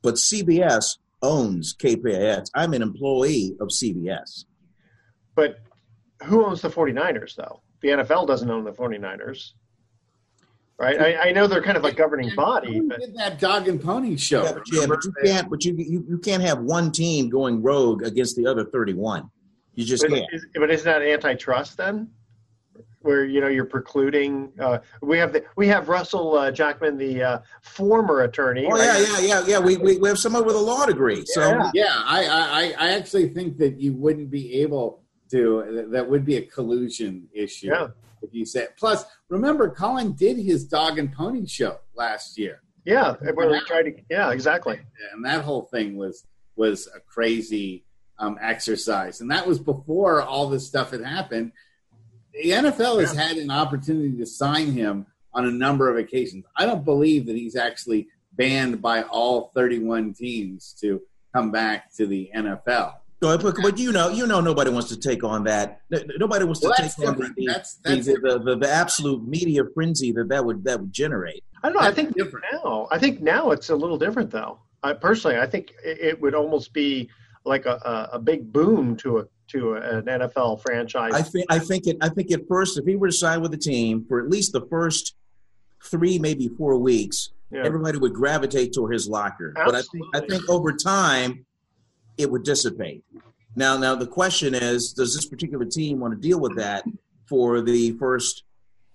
but 0.03 0.15
CBS 0.19 0.99
owns 1.23 1.75
KPIX. 1.75 2.47
I'm 2.55 2.75
an 2.75 2.83
employee 2.83 3.57
of 3.61 3.69
CBS. 3.69 4.45
But 5.35 5.59
who 6.25 6.45
owns 6.45 6.61
the 6.61 6.71
49ers, 6.71 7.35
though? 7.37 7.63
The 7.81 7.89
NFL 7.89 8.27
doesn't 8.27 8.51
own 8.51 8.65
the 8.65 8.73
49ers. 8.73 9.53
Right, 10.79 11.01
I, 11.01 11.29
I 11.29 11.33
know 11.33 11.47
they're 11.47 11.63
kind 11.63 11.77
of 11.77 11.85
a 11.85 11.93
governing 11.93 12.35
body, 12.35 12.81
but 12.81 12.99
did 12.99 13.15
that 13.17 13.39
dog 13.39 13.69
and 13.69 13.81
pony 13.81 14.17
show? 14.17 14.43
Yeah, 14.43 14.53
but, 14.53 14.63
yeah, 14.73 14.87
but 14.87 15.05
you 15.05 15.13
can't. 15.23 15.49
But 15.49 15.65
you, 15.65 15.77
you 15.79 16.05
you 16.09 16.19
can't 16.19 16.43
have 16.43 16.59
one 16.59 16.91
team 16.91 17.29
going 17.29 17.63
rogue 17.63 18.03
against 18.03 18.35
the 18.35 18.47
other 18.47 18.65
31. 18.65 19.31
You 19.75 19.85
just 19.85 20.03
but, 20.03 20.11
can't. 20.11 20.27
is, 20.33 20.45
but 20.57 20.71
isn't 20.71 20.85
that 20.85 21.03
antitrust 21.03 21.77
then? 21.77 22.11
Where 23.03 23.25
you 23.25 23.41
know 23.41 23.49
you're 23.49 23.65
precluding. 23.67 24.53
Uh, 24.59 24.79
we 25.01 25.19
have 25.19 25.33
the 25.33 25.45
we 25.57 25.69
have 25.69 25.89
Russell 25.89 26.37
uh, 26.37 26.51
Jackman, 26.51 26.97
the 26.97 27.23
uh, 27.23 27.39
former 27.63 28.23
attorney. 28.23 28.67
Oh 28.67 28.71
right? 28.71 28.85
yeah, 28.85 28.99
yeah, 28.99 29.21
yeah, 29.21 29.45
yeah. 29.47 29.59
We, 29.59 29.77
we, 29.77 29.99
we 29.99 30.09
have 30.09 30.19
someone 30.19 30.45
with 30.45 30.57
a 30.57 30.61
law 30.61 30.87
degree. 30.87 31.25
So 31.27 31.41
Yeah. 31.41 31.71
Yeah, 31.75 32.03
I, 32.05 32.25
I, 32.27 32.87
I 32.87 32.93
actually 32.93 33.29
think 33.31 33.59
that 33.59 33.81
you 33.81 33.93
wouldn't 33.95 34.31
be 34.31 34.61
able 34.63 35.03
to. 35.31 35.87
That 35.91 36.09
would 36.09 36.25
be 36.25 36.37
a 36.37 36.43
collusion 36.43 37.29
issue. 37.33 37.69
Yeah. 37.69 37.89
If 38.23 38.33
you 38.33 38.47
said. 38.47 38.69
Plus, 38.79 39.05
remember, 39.29 39.69
Colin 39.69 40.13
did 40.13 40.37
his 40.39 40.65
dog 40.65 40.99
and 40.99 41.13
pony 41.13 41.45
show 41.45 41.79
last 41.97 42.39
year, 42.39 42.63
Yeah, 42.85 43.17
where 43.35 43.51
we 43.51 43.61
tried 43.67 43.83
to. 43.83 43.95
Yeah, 44.09 44.31
exactly. 44.31 44.79
and 45.13 45.25
that 45.25 45.43
whole 45.43 45.63
thing 45.63 45.97
was 45.97 46.25
was 46.55 46.89
a 46.95 47.01
crazy 47.01 47.85
um, 48.19 48.39
exercise, 48.41 49.21
and 49.21 49.31
that 49.33 49.47
was 49.47 49.59
before 49.59 50.23
all 50.23 50.49
this 50.49 50.67
stuff 50.67 50.93
had 50.93 51.03
happened. 51.03 51.51
The 52.33 52.51
NFL 52.51 53.01
has 53.01 53.15
had 53.15 53.37
an 53.37 53.51
opportunity 53.51 54.17
to 54.17 54.27
sign 54.27 54.73
him 54.73 55.07
on 55.35 55.47
a 55.47 55.51
number 55.51 55.91
of 55.91 55.97
occasions. 55.97 56.45
I 56.57 56.67
don't 56.67 56.85
believe 56.85 57.27
that 57.27 57.37
he's 57.37 57.57
actually 57.57 58.09
banned 58.33 58.81
by 58.81 59.03
all 59.03 59.51
31 59.55 60.15
teams 60.15 60.75
to 60.81 61.01
come 61.35 61.51
back 61.51 61.93
to 61.95 62.07
the 62.07 62.31
NFL. 62.35 62.95
So, 63.23 63.39
but, 63.39 63.57
but 63.63 63.79
you 63.79 63.93
know, 63.93 64.09
you 64.09 64.27
know, 64.27 64.41
nobody 64.41 64.71
wants 64.71 64.89
to 64.89 64.99
take 64.99 65.23
on 65.23 65.45
that. 65.45 65.83
Nobody 66.19 66.45
wants 66.45 66.61
to 66.61 66.69
take 66.69 66.77
that's 66.79 66.99
on 66.99 67.17
the, 67.17 67.33
the, 67.37 67.47
That's- 67.47 67.79
that's 67.85 68.07
the, 68.07 68.15
the, 68.15 68.39
the, 68.41 68.57
the 68.57 68.69
absolute 68.69 69.27
media 69.27 69.63
frenzy 69.75 70.11
that 70.13 70.29
that 70.31 70.45
would 70.45 70.65
that 70.65 70.81
would 70.81 70.93
generate. 70.93 71.45
I 71.63 71.69
don't 71.69 71.81
know. 71.81 71.89
I 71.89 71.93
think 71.93 72.15
different. 72.17 72.47
now. 72.53 72.89
I 72.91 72.99
think 72.99 73.21
now 73.21 73.53
it's 73.53 73.71
a 73.71 73.77
little 73.77 73.97
different, 73.97 74.33
though. 74.33 74.59
I 74.83 74.95
personally, 74.95 75.39
I 75.39 75.47
think 75.47 75.73
it, 75.85 76.01
it 76.01 76.21
would 76.21 76.35
almost 76.35 76.73
be 76.73 77.09
like 77.45 77.67
a, 77.67 77.75
a, 77.85 78.17
a 78.17 78.19
big 78.19 78.53
boom 78.53 78.97
to 78.97 79.19
a 79.19 79.27
to 79.53 79.75
an 79.75 80.05
NFL 80.05 80.63
franchise. 80.63 81.13
I 81.15 81.23
think 81.23 81.47
I 81.51 81.59
think 81.59 81.87
it 81.87 81.97
I 82.01 82.09
think 82.09 82.31
at 82.33 82.47
first, 82.49 82.79
if 82.79 82.85
he 82.87 82.97
were 82.97 83.09
to 83.09 83.13
sign 83.13 83.41
with 83.41 83.51
the 83.51 83.57
team 83.59 84.05
for 84.09 84.21
at 84.21 84.29
least 84.29 84.53
the 84.53 84.67
first 84.69 85.15
three, 85.85 86.19
maybe 86.19 86.49
four 86.49 86.79
weeks, 86.79 87.31
Yeah. 87.51 87.65
everybody 87.65 87.99
would 87.99 88.15
gravitate 88.15 88.73
toward 88.73 88.93
his 88.93 89.09
locker. 89.09 89.53
But 89.55 89.75
I 89.75 89.83
think 89.83 90.07
I 90.15 90.21
think 90.21 90.49
over 90.49 90.73
time, 90.73 91.45
it 92.17 92.31
would 92.31 92.45
dissipate. 92.45 93.05
Now, 93.55 93.77
now 93.77 93.95
the 93.95 94.07
question 94.07 94.55
is, 94.55 94.93
does 94.93 95.15
this 95.15 95.27
particular 95.27 95.67
team 95.67 96.01
want 96.01 96.15
to 96.15 96.21
deal 96.21 96.41
with 96.41 96.57
that 96.57 96.85
for 97.27 97.61
the 97.61 97.93
first 97.93 98.45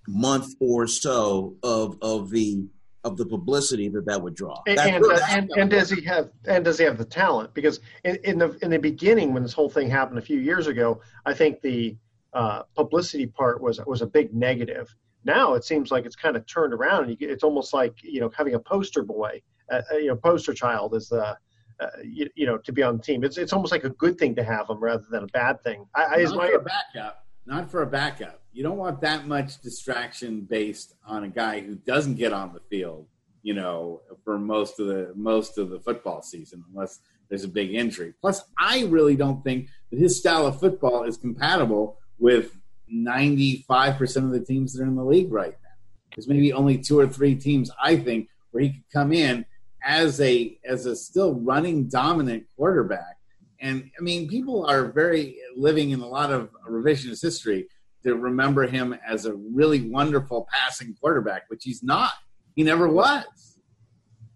month 0.07 0.55
or 0.59 0.87
so 0.87 1.55
of 1.61 1.97
of 2.01 2.29
the 2.31 2.63
of 3.07 3.17
the 3.17 3.25
publicity 3.25 3.87
that 3.89 4.05
that 4.05 4.21
would 4.21 4.35
draw? 4.35 4.61
And, 4.67 4.77
That- 4.77 4.87
and, 4.87 5.05
uh, 5.05 5.19
and, 5.29 5.51
and 5.57 5.69
does 5.69 5.89
he 5.89 6.01
have 6.03 6.29
and 6.45 6.63
does 6.63 6.77
he 6.77 6.83
have 6.85 6.97
the 6.97 7.05
talent? 7.05 7.53
Because 7.53 7.79
in, 8.03 8.17
in 8.23 8.37
the 8.37 8.57
in 8.61 8.69
the 8.69 8.79
beginning, 8.79 9.33
when 9.33 9.43
this 9.43 9.53
whole 9.53 9.69
thing 9.69 9.89
happened 9.89 10.19
a 10.19 10.21
few 10.21 10.39
years 10.39 10.67
ago, 10.67 11.01
I 11.25 11.33
think 11.33 11.61
the 11.61 11.95
uh, 12.33 12.63
publicity 12.75 13.25
part 13.27 13.61
was 13.61 13.79
was 13.85 14.01
a 14.01 14.07
big 14.07 14.33
negative. 14.33 14.93
Now 15.23 15.55
it 15.55 15.63
seems 15.63 15.91
like 15.91 16.05
it's 16.05 16.15
kind 16.15 16.35
of 16.37 16.45
turned 16.45 16.73
around, 16.73 17.09
and 17.09 17.17
you 17.19 17.29
it's 17.29 17.43
almost 17.43 17.73
like 17.73 17.95
you 18.03 18.19
know 18.21 18.29
having 18.37 18.53
a 18.55 18.59
poster 18.59 19.03
boy, 19.03 19.41
uh, 19.71 19.81
uh, 19.91 19.95
you 19.97 20.07
know, 20.07 20.15
poster 20.15 20.53
child 20.53 20.95
is 20.95 21.09
the. 21.09 21.37
Uh, 21.79 21.85
you, 22.03 22.27
you 22.33 22.47
know, 22.47 22.57
to 22.57 22.71
be 22.71 22.81
on 22.81 22.97
the 22.97 23.03
team, 23.03 23.23
it's 23.23 23.37
it's 23.37 23.53
almost 23.53 23.71
like 23.71 23.83
a 23.83 23.91
good 23.91 24.17
thing 24.17 24.33
to 24.33 24.43
have 24.43 24.65
them 24.65 24.79
rather 24.79 25.05
than 25.11 25.23
a 25.23 25.27
bad 25.27 25.61
thing. 25.61 25.85
I, 25.93 26.03
I 26.05 26.15
is 26.15 26.33
my 26.33 26.47
for 26.47 26.55
a 26.55 26.63
backup. 26.63 27.26
Not 27.47 27.71
for 27.71 27.81
a 27.81 27.87
backup. 27.87 28.41
You 28.51 28.61
don't 28.61 28.77
want 28.77 28.99
that 29.01 29.25
much 29.25 29.61
distraction 29.61 30.41
based 30.41 30.95
on 31.05 31.23
a 31.23 31.29
guy 31.29 31.61
who 31.61 31.75
doesn't 31.75 32.15
get 32.15 32.33
on 32.33 32.53
the 32.53 32.59
field. 32.69 33.07
You 33.41 33.53
know, 33.53 34.01
for 34.25 34.37
most 34.37 34.81
of 34.81 34.87
the 34.87 35.13
most 35.15 35.57
of 35.57 35.69
the 35.69 35.79
football 35.79 36.21
season, 36.21 36.65
unless 36.69 36.99
there's 37.29 37.45
a 37.45 37.47
big 37.47 37.73
injury. 37.73 38.13
Plus, 38.19 38.43
I 38.59 38.83
really 38.85 39.15
don't 39.15 39.41
think 39.43 39.69
that 39.89 39.99
his 39.99 40.19
style 40.19 40.45
of 40.45 40.59
football 40.59 41.03
is 41.03 41.15
compatible 41.15 41.97
with 42.19 42.51
95 42.89 43.97
percent 43.97 44.25
of 44.25 44.33
the 44.33 44.41
teams 44.41 44.73
that 44.73 44.83
are 44.83 44.87
in 44.87 44.95
the 44.95 45.05
league 45.05 45.31
right 45.31 45.55
now. 45.63 45.69
There's 46.15 46.27
maybe 46.27 46.51
only 46.51 46.77
two 46.77 46.99
or 46.99 47.07
three 47.07 47.35
teams 47.35 47.71
I 47.81 47.95
think 47.95 48.27
where 48.51 48.63
he 48.63 48.69
could 48.71 48.91
come 48.91 49.13
in 49.13 49.45
as 49.81 50.19
a 50.19 50.57
as 50.65 50.85
a 50.85 50.97
still 50.97 51.35
running 51.35 51.87
dominant 51.87 52.43
quarterback. 52.57 53.16
And 53.59 53.89
I 53.97 54.01
mean, 54.01 54.27
people 54.27 54.65
are 54.65 54.91
very 54.91 55.37
living 55.55 55.91
in 55.91 56.01
a 56.01 56.07
lot 56.07 56.31
of 56.31 56.49
revisionist 56.69 57.21
history 57.21 57.67
to 58.03 58.15
remember 58.15 58.67
him 58.67 58.95
as 59.07 59.25
a 59.25 59.33
really 59.33 59.89
wonderful 59.89 60.47
passing 60.51 60.95
quarterback, 60.99 61.43
which 61.49 61.63
he's 61.63 61.83
not. 61.83 62.11
He 62.55 62.63
never 62.63 62.87
was. 62.87 63.23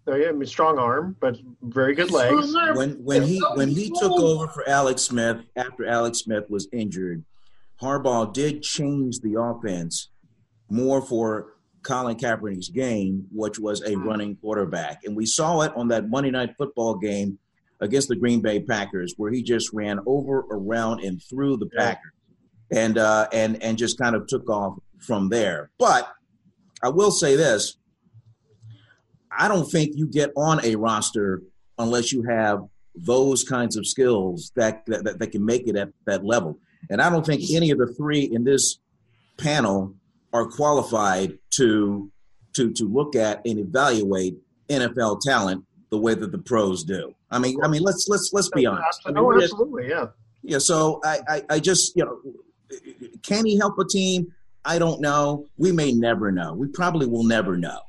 so, 0.04 0.14
yeah, 0.14 0.28
I 0.28 0.32
mean, 0.32 0.46
strong 0.46 0.78
arm, 0.78 1.16
but 1.20 1.36
very 1.62 1.94
good 1.94 2.10
legs. 2.10 2.54
when 2.74 2.92
when 3.04 3.22
he 3.22 3.42
when 3.54 3.68
he 3.68 3.90
took 3.90 4.12
over 4.12 4.48
for 4.48 4.68
Alex 4.68 5.02
Smith 5.02 5.38
after 5.56 5.86
Alex 5.86 6.18
Smith 6.18 6.44
was 6.48 6.68
injured, 6.72 7.24
Harbaugh 7.80 8.32
did 8.32 8.62
change 8.62 9.20
the 9.20 9.40
offense 9.40 10.08
more 10.68 11.02
for 11.02 11.54
Colin 11.82 12.16
Kaepernick's 12.16 12.68
game, 12.68 13.26
which 13.32 13.58
was 13.58 13.80
a 13.82 13.90
mm-hmm. 13.90 14.08
running 14.08 14.36
quarterback, 14.36 15.04
and 15.04 15.16
we 15.16 15.26
saw 15.26 15.62
it 15.62 15.72
on 15.76 15.88
that 15.88 16.08
Monday 16.08 16.30
Night 16.30 16.54
Football 16.56 16.96
game 16.96 17.38
against 17.82 18.08
the 18.08 18.16
Green 18.16 18.40
Bay 18.40 18.60
Packers, 18.60 19.14
where 19.18 19.30
he 19.30 19.42
just 19.42 19.72
ran 19.72 20.00
over, 20.06 20.44
around, 20.50 21.00
and 21.00 21.20
through 21.22 21.58
the 21.58 21.66
Packers, 21.66 22.12
and 22.70 22.96
uh, 22.96 23.28
and 23.32 23.62
and 23.62 23.76
just 23.76 23.98
kind 23.98 24.16
of 24.16 24.26
took 24.26 24.48
off 24.48 24.78
from 24.98 25.28
there. 25.28 25.70
But 25.78 26.10
I 26.82 26.88
will 26.88 27.10
say 27.10 27.36
this: 27.36 27.76
I 29.36 29.48
don't 29.48 29.70
think 29.70 29.90
you 29.94 30.06
get 30.06 30.30
on 30.36 30.64
a 30.64 30.76
roster 30.76 31.42
unless 31.78 32.12
you 32.12 32.22
have 32.22 32.64
those 32.94 33.42
kinds 33.42 33.76
of 33.76 33.86
skills 33.86 34.52
that, 34.54 34.84
that 34.86 35.18
that 35.18 35.32
can 35.32 35.44
make 35.44 35.66
it 35.66 35.76
at 35.76 35.88
that 36.06 36.24
level. 36.24 36.58
And 36.88 37.00
I 37.02 37.10
don't 37.10 37.26
think 37.26 37.42
any 37.52 37.70
of 37.70 37.78
the 37.78 37.92
three 37.96 38.22
in 38.22 38.44
this 38.44 38.78
panel 39.38 39.94
are 40.32 40.46
qualified 40.46 41.38
to 41.56 42.10
to 42.54 42.72
to 42.72 42.84
look 42.84 43.16
at 43.16 43.44
and 43.44 43.58
evaluate 43.58 44.36
NFL 44.68 45.20
talent 45.20 45.64
the 45.90 45.98
way 45.98 46.14
that 46.14 46.32
the 46.32 46.38
pros 46.38 46.84
do. 46.84 47.14
I 47.32 47.38
mean, 47.38 47.58
I 47.62 47.68
mean, 47.68 47.82
let's 47.82 48.06
let's 48.08 48.30
let's 48.32 48.48
be 48.50 48.66
honest. 48.66 49.00
I 49.06 49.10
mean, 49.10 49.18
Oh, 49.18 49.32
absolutely, 49.42 49.88
yeah. 49.88 50.06
yeah, 50.42 50.58
so 50.58 51.00
I, 51.04 51.18
I, 51.28 51.42
I 51.50 51.58
just, 51.58 51.96
you 51.96 52.04
know, 52.04 52.18
can 53.22 53.44
he 53.46 53.56
help 53.58 53.78
a 53.78 53.84
team? 53.86 54.32
I 54.64 54.78
don't 54.78 55.00
know. 55.00 55.46
We 55.56 55.72
may 55.72 55.92
never 55.92 56.30
know. 56.30 56.54
We 56.54 56.68
probably 56.68 57.06
will 57.06 57.24
never 57.24 57.56
know. 57.56 57.80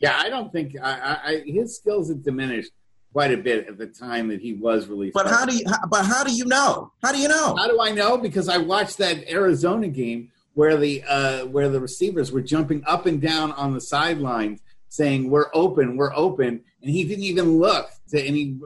Yeah, 0.00 0.16
I 0.18 0.30
don't 0.30 0.50
think 0.50 0.74
I, 0.82 0.92
I, 0.92 1.30
I, 1.30 1.42
his 1.44 1.76
skills 1.76 2.08
have 2.08 2.22
diminished 2.22 2.70
quite 3.12 3.32
a 3.32 3.36
bit 3.36 3.68
at 3.68 3.76
the 3.76 3.86
time 3.86 4.28
that 4.28 4.40
he 4.40 4.54
was 4.54 4.86
released. 4.88 5.12
But 5.14 5.26
how 5.26 5.44
do 5.44 5.54
you? 5.54 5.64
How, 5.68 5.86
but 5.88 6.06
how 6.06 6.24
do 6.24 6.32
you 6.32 6.46
know? 6.46 6.92
How 7.02 7.12
do 7.12 7.18
you 7.18 7.28
know? 7.28 7.54
How 7.56 7.66
do 7.68 7.80
I 7.80 7.90
know? 7.90 8.16
Because 8.16 8.48
I 8.48 8.56
watched 8.56 8.96
that 8.98 9.28
Arizona 9.30 9.88
game 9.88 10.30
where 10.54 10.76
the 10.78 11.02
uh, 11.06 11.44
where 11.46 11.68
the 11.68 11.80
receivers 11.80 12.32
were 12.32 12.40
jumping 12.40 12.82
up 12.86 13.04
and 13.04 13.20
down 13.20 13.52
on 13.52 13.74
the 13.74 13.80
sidelines, 13.80 14.60
saying 14.88 15.28
"We're 15.28 15.50
open, 15.52 15.96
we're 15.98 16.14
open," 16.14 16.62
and 16.80 16.90
he 16.90 17.04
didn't 17.04 17.24
even 17.24 17.58
look. 17.58 17.90
To, 18.10 18.24
and 18.24 18.36
he 18.36 18.58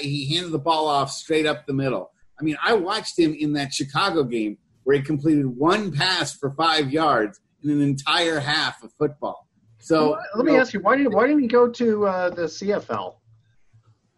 he 0.00 0.34
handed 0.34 0.52
the 0.52 0.58
ball 0.58 0.86
off 0.86 1.10
straight 1.10 1.46
up 1.46 1.66
the 1.66 1.72
middle. 1.72 2.10
I 2.38 2.44
mean, 2.44 2.56
I 2.62 2.74
watched 2.74 3.18
him 3.18 3.34
in 3.34 3.54
that 3.54 3.72
Chicago 3.72 4.22
game 4.24 4.58
where 4.84 4.96
he 4.96 5.02
completed 5.02 5.46
one 5.46 5.90
pass 5.90 6.32
for 6.36 6.50
five 6.52 6.92
yards 6.92 7.40
in 7.64 7.70
an 7.70 7.80
entire 7.80 8.38
half 8.38 8.82
of 8.82 8.92
football. 8.92 9.48
So 9.78 10.10
Well, 10.10 10.20
let 10.36 10.44
me 10.44 10.52
you 10.52 10.56
know, 10.56 10.62
ask 10.62 10.72
you, 10.72 10.80
why 10.80 10.96
did 10.96 11.12
why 11.12 11.26
didn't 11.26 11.42
he 11.42 11.48
go 11.48 11.68
to 11.68 12.06
uh, 12.06 12.30
the 12.30 12.42
CFL? 12.42 13.14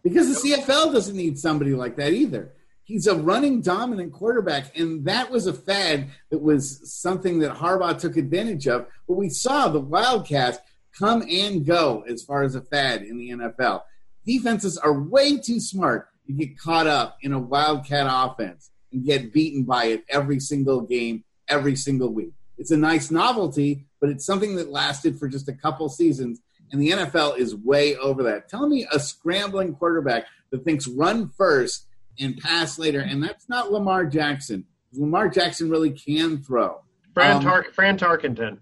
because 0.02 0.42
the 0.42 0.50
CFL 0.50 0.92
doesn't 0.92 1.16
need 1.16 1.38
somebody 1.38 1.74
like 1.74 1.96
that 1.96 2.12
either. 2.12 2.54
He's 2.84 3.06
a 3.06 3.14
running 3.14 3.60
dominant 3.60 4.12
quarterback, 4.12 4.78
and 4.78 5.04
that 5.04 5.30
was 5.30 5.46
a 5.46 5.52
fad 5.52 6.08
that 6.30 6.40
was 6.40 6.90
something 6.90 7.38
that 7.40 7.54
Harbaugh 7.54 7.98
took 7.98 8.16
advantage 8.16 8.66
of. 8.66 8.86
But 9.06 9.16
we 9.16 9.28
saw 9.28 9.68
the 9.68 9.80
Wildcats 9.80 10.58
come 10.98 11.22
and 11.28 11.66
go 11.66 12.04
as 12.08 12.22
far 12.22 12.42
as 12.42 12.54
a 12.54 12.62
fad 12.62 13.02
in 13.02 13.18
the 13.18 13.30
NFL. 13.30 13.82
Defenses 14.28 14.76
are 14.76 14.92
way 14.92 15.38
too 15.38 15.58
smart 15.58 16.08
to 16.26 16.34
get 16.34 16.58
caught 16.58 16.86
up 16.86 17.16
in 17.22 17.32
a 17.32 17.38
Wildcat 17.38 18.06
offense 18.08 18.70
and 18.92 19.02
get 19.02 19.32
beaten 19.32 19.64
by 19.64 19.86
it 19.86 20.04
every 20.10 20.38
single 20.38 20.82
game, 20.82 21.24
every 21.48 21.74
single 21.74 22.12
week. 22.12 22.34
It's 22.58 22.70
a 22.70 22.76
nice 22.76 23.10
novelty, 23.10 23.86
but 24.02 24.10
it's 24.10 24.26
something 24.26 24.56
that 24.56 24.70
lasted 24.70 25.18
for 25.18 25.28
just 25.28 25.48
a 25.48 25.54
couple 25.54 25.88
seasons 25.88 26.42
and 26.70 26.82
the 26.82 26.90
NFL 26.90 27.38
is 27.38 27.54
way 27.56 27.96
over 27.96 28.22
that. 28.24 28.50
Tell 28.50 28.68
me 28.68 28.86
a 28.92 29.00
scrambling 29.00 29.74
quarterback 29.74 30.26
that 30.50 30.62
thinks 30.64 30.86
run 30.86 31.30
first 31.30 31.86
and 32.20 32.36
pass 32.36 32.78
later, 32.78 33.00
and 33.00 33.22
that's 33.22 33.48
not 33.48 33.72
Lamar 33.72 34.04
Jackson. 34.04 34.66
Lamar 34.92 35.30
Jackson 35.30 35.70
really 35.70 35.90
can 35.92 36.42
throw. 36.42 36.82
Fran, 37.14 37.46
Um, 37.46 37.64
Fran 37.72 37.96
Tarkenton. 37.98 38.58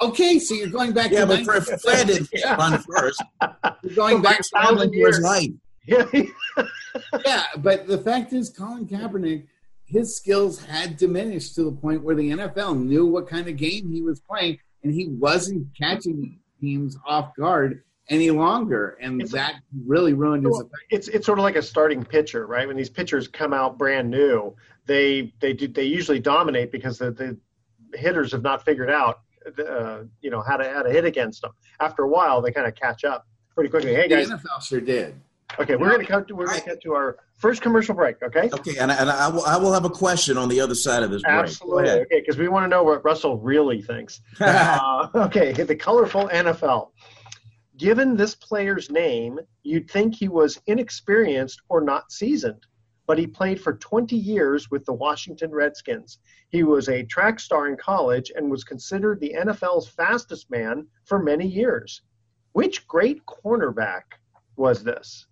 Okay, 0.00 0.38
so 0.38 0.54
you're 0.54 0.68
going 0.68 0.92
back. 0.92 1.10
Yeah, 1.12 1.20
to 1.20 1.26
but 1.26 1.44
Fred, 1.44 1.62
Fred 1.80 2.06
didn't 2.08 2.28
Yeah. 2.32 2.56
run 2.56 2.78
first. 2.82 3.22
You're 3.82 3.94
going 3.94 4.22
back 4.22 4.38
He's 4.38 4.50
traveling 4.50 4.92
for 4.92 5.20
life. 5.20 5.50
Yeah, 5.86 6.06
yeah, 7.24 7.44
but 7.58 7.86
the 7.86 7.98
fact 7.98 8.32
is, 8.32 8.50
Colin 8.50 8.86
Kaepernick, 8.86 9.46
his 9.84 10.16
skills 10.16 10.62
had 10.64 10.96
diminished 10.96 11.54
to 11.56 11.64
the 11.64 11.72
point 11.72 12.02
where 12.02 12.14
the 12.16 12.30
NFL 12.30 12.82
knew 12.82 13.06
what 13.06 13.28
kind 13.28 13.48
of 13.48 13.56
game 13.56 13.90
he 13.92 14.00
was 14.02 14.20
playing, 14.20 14.58
and 14.82 14.92
he 14.92 15.08
wasn't 15.08 15.66
catching 15.78 16.38
teams 16.60 16.96
off 17.06 17.34
guard 17.36 17.82
any 18.08 18.30
longer, 18.30 18.96
and 19.00 19.20
It's- 19.20 19.32
that 19.32 19.56
really 19.86 20.12
ruined 20.14 20.44
his. 20.44 20.52
Well, 20.52 20.70
it's 20.90 21.08
it's 21.08 21.24
sort 21.26 21.38
of 21.38 21.42
like 21.42 21.56
a 21.56 21.62
starting 21.62 22.04
pitcher, 22.04 22.46
right? 22.46 22.66
When 22.66 22.76
these 22.76 22.90
pitchers 22.90 23.28
come 23.28 23.52
out 23.52 23.78
brand 23.78 24.10
new, 24.10 24.54
they 24.86 25.32
they 25.40 25.52
do 25.52 25.68
they 25.68 25.84
usually 25.84 26.20
dominate 26.20 26.72
because 26.72 26.98
the, 26.98 27.10
the 27.12 27.38
hitters 27.98 28.32
have 28.32 28.42
not 28.42 28.64
figured 28.64 28.90
out 28.90 29.20
uh, 29.68 30.04
you 30.20 30.30
know 30.30 30.42
how 30.42 30.56
to 30.56 30.68
how 30.70 30.82
to 30.82 30.90
hit 30.90 31.04
against 31.04 31.42
them. 31.42 31.52
After 31.80 32.02
a 32.02 32.08
while, 32.08 32.40
they 32.42 32.52
kind 32.52 32.66
of 32.66 32.74
catch 32.74 33.04
up 33.04 33.26
pretty 33.54 33.70
quickly. 33.70 33.94
Hey 33.94 34.08
The 34.08 34.16
guys, 34.16 34.30
NFL 34.30 34.62
sure 34.62 34.80
did. 34.80 35.14
okay, 35.58 35.76
we're 35.76 35.90
gonna 35.90 36.06
cut 36.06 36.28
to, 36.28 36.34
we're 36.34 36.46
gonna 36.46 36.60
cut 36.60 36.80
to 36.82 36.92
our 36.94 37.16
first 37.36 37.62
commercial 37.62 37.94
break. 37.94 38.16
Okay, 38.22 38.50
Okay, 38.52 38.76
and, 38.78 38.90
and 38.90 39.10
I, 39.10 39.28
will, 39.28 39.44
I 39.44 39.56
will 39.56 39.72
have 39.72 39.84
a 39.84 39.90
question 39.90 40.36
on 40.38 40.48
the 40.48 40.60
other 40.60 40.74
side 40.74 41.02
of 41.02 41.10
this 41.10 41.22
break. 41.22 41.34
Absolutely. 41.34 41.90
Okay, 41.90 42.20
because 42.20 42.38
we 42.38 42.48
want 42.48 42.64
to 42.64 42.68
know 42.68 42.82
what 42.82 43.04
Russell 43.04 43.38
really 43.38 43.82
thinks. 43.82 44.20
uh, 44.40 45.08
okay, 45.14 45.52
the 45.52 45.76
colorful 45.76 46.28
NFL. 46.28 46.90
Given 47.76 48.16
this 48.16 48.34
player's 48.36 48.88
name, 48.88 49.38
you'd 49.64 49.90
think 49.90 50.14
he 50.14 50.28
was 50.28 50.60
inexperienced 50.66 51.60
or 51.68 51.80
not 51.80 52.12
seasoned, 52.12 52.64
but 53.06 53.18
he 53.18 53.26
played 53.26 53.60
for 53.60 53.74
20 53.74 54.16
years 54.16 54.70
with 54.70 54.84
the 54.84 54.92
Washington 54.92 55.50
Redskins. 55.50 56.18
He 56.48 56.62
was 56.62 56.88
a 56.88 57.04
track 57.04 57.38
star 57.40 57.68
in 57.68 57.76
college 57.76 58.32
and 58.34 58.50
was 58.50 58.64
considered 58.64 59.20
the 59.20 59.34
NFL's 59.36 59.88
fastest 59.88 60.50
man 60.50 60.86
for 61.04 61.22
many 61.22 61.46
years. 61.46 62.02
Which 62.52 62.86
great 62.86 63.20
cornerback 63.26 64.02
was 64.56 64.82
this? 64.82 65.26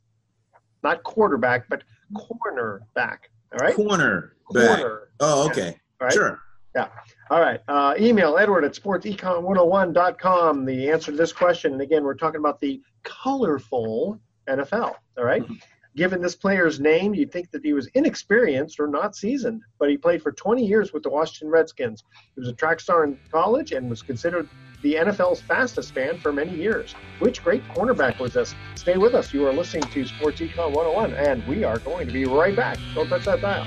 Not 0.83 1.03
quarterback, 1.05 1.69
but 1.69 1.85
cornerback. 2.15 3.19
All 3.53 3.59
right? 3.61 3.75
Corner. 3.75 4.37
Corner. 4.45 5.09
Oh, 5.21 5.47
okay. 5.49 5.77
All 6.01 6.07
right? 6.07 6.13
Sure. 6.13 6.41
Yeah. 6.75 6.89
All 7.31 7.41
right. 7.41 7.61
Uh, 7.69 7.95
email 8.01 8.39
Edward 8.39 8.65
at 8.65 8.73
sportsecon101.com. 8.73 10.65
The 10.65 10.91
answer 10.91 11.11
to 11.11 11.17
this 11.17 11.33
question. 11.33 11.75
And 11.75 11.83
again, 11.83 12.03
we're 12.03 12.15
talking 12.15 12.41
about 12.41 12.61
the 12.61 12.81
colorful 13.03 14.19
NFL. 14.49 14.95
All 15.19 15.25
right? 15.25 15.45
Given 15.95 16.23
this 16.23 16.35
player's 16.35 16.81
name, 16.81 17.15
you'd 17.15 17.33
think 17.33 17.51
that 17.51 17.63
he 17.63 17.75
was 17.75 17.87
inexperienced 17.89 18.81
or 18.81 18.87
not 18.87 19.15
seasoned, 19.15 19.61
but 19.79 19.91
he 19.91 19.99
played 19.99 20.23
for 20.23 20.33
20 20.33 20.65
years 20.65 20.95
with 20.95 21.03
the 21.03 21.11
Washington 21.11 21.51
Redskins. 21.51 22.03
He 22.35 22.41
was 22.41 22.49
a 22.49 22.55
track 22.55 22.81
star 22.81 23.05
in 23.05 23.19
college 23.31 23.73
and 23.73 23.91
was 23.91 24.01
considered 24.01 24.49
the 24.81 24.95
NFL's 24.95 25.43
fastest 25.43 25.95
man 25.95 26.19
for 26.19 26.33
many 26.33 26.55
years. 26.55 26.95
Which 27.19 27.45
great 27.45 27.63
cornerback 27.69 28.21
was 28.21 28.33
this? 28.33 28.55
Stay 28.75 28.97
with 28.97 29.15
us. 29.15 29.35
You 29.35 29.47
are 29.47 29.53
listening 29.53 29.83
to 29.83 30.07
Sports 30.07 30.41
Econ 30.41 30.73
101, 30.73 31.13
and 31.13 31.47
we 31.47 31.63
are 31.63 31.79
going 31.79 32.07
to 32.07 32.13
be 32.13 32.25
right 32.25 32.57
back. 32.57 32.79
Don't 32.95 33.09
touch 33.09 33.27
that 33.27 33.43
dial. 33.43 33.67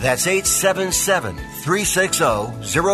That's 0.00 0.26
877 0.26 1.36
360 1.36 2.20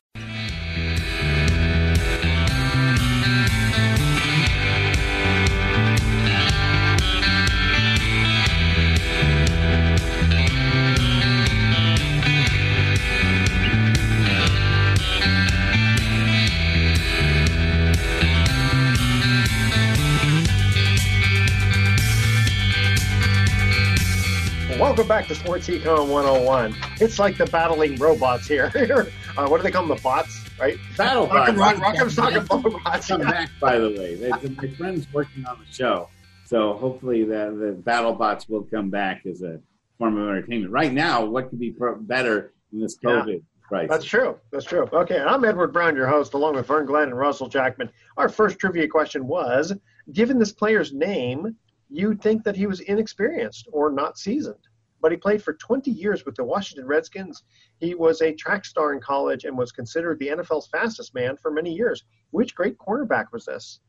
Welcome 24.79 25.09
back 25.09 25.27
to 25.27 25.35
Sports 25.35 25.67
Econ 25.67 26.07
101. 26.09 26.73
It's 27.01 27.19
like 27.19 27.37
the 27.37 27.45
battling 27.47 27.97
robots 27.97 28.47
here. 28.47 28.71
uh, 29.37 29.45
what 29.47 29.57
do 29.57 29.63
they 29.63 29.71
call 29.71 29.85
them? 29.85 29.97
The 29.97 30.01
bots, 30.01 30.45
right? 30.57 30.77
Battle 30.95 31.27
Rock'em, 31.27 31.57
bots. 31.57 31.79
rock, 31.79 31.95
rock'em, 31.95 32.09
sock'em, 32.09 32.63
robots. 32.63 33.07
Come 33.07 33.21
back, 33.21 33.49
by 33.59 33.77
the 33.77 33.89
way. 33.89 34.15
They, 34.15 34.29
my 34.29 34.67
friend's 34.75 35.11
working 35.11 35.45
on 35.45 35.59
the 35.59 35.65
show, 35.71 36.07
so 36.45 36.73
hopefully 36.77 37.25
the 37.25 37.53
the 37.59 37.73
battle 37.73 38.13
bots 38.13 38.47
will 38.47 38.63
come 38.63 38.89
back 38.89 39.25
as 39.25 39.41
a 39.41 39.59
form 39.97 40.17
of 40.17 40.29
entertainment. 40.29 40.71
Right 40.71 40.93
now, 40.93 41.25
what 41.25 41.49
could 41.49 41.59
be 41.59 41.71
pro- 41.71 41.95
better 41.97 42.53
than 42.71 42.79
this 42.79 42.97
Yeah. 43.03 43.09
COVID 43.09 43.43
crisis? 43.67 43.89
That's 43.89 44.05
true. 44.05 44.37
That's 44.51 44.65
true. 44.65 44.87
Okay, 44.93 45.17
and 45.17 45.27
I'm 45.27 45.43
Edward 45.43 45.73
Brown, 45.73 45.93
your 45.97 46.07
host, 46.07 46.33
along 46.35 46.55
with 46.55 46.67
Vern 46.67 46.85
Glenn 46.85 47.09
and 47.09 47.17
Russell 47.17 47.49
Jackman. 47.49 47.89
Our 48.15 48.29
first 48.29 48.57
trivia 48.57 48.87
question 48.87 49.27
was 49.27 49.73
Given 50.13 50.39
this 50.39 50.53
player's 50.53 50.93
name, 50.93 51.55
you'd 51.89 52.21
think 52.21 52.45
that 52.45 52.55
he 52.55 52.65
was 52.65 52.79
inexperienced 52.79 53.67
or 53.73 53.91
not 53.91 54.17
seasoned. 54.17 54.55
But 55.01 55.11
he 55.11 55.17
played 55.17 55.41
for 55.43 55.53
20 55.53 55.91
years 55.91 56.25
with 56.25 56.35
the 56.35 56.43
Washington 56.43 56.85
Redskins. 56.87 57.43
He 57.79 57.95
was 57.95 58.21
a 58.21 58.33
track 58.33 58.65
star 58.65 58.93
in 58.93 58.99
college 58.99 59.45
and 59.45 59.57
was 59.57 59.71
considered 59.71 60.19
the 60.19 60.27
NFL's 60.29 60.67
fastest 60.67 61.13
man 61.15 61.37
for 61.37 61.51
many 61.51 61.73
years. 61.73 62.03
Which 62.31 62.53
great 62.55 62.77
cornerback 62.77 63.25
was 63.31 63.45
this? 63.45 63.79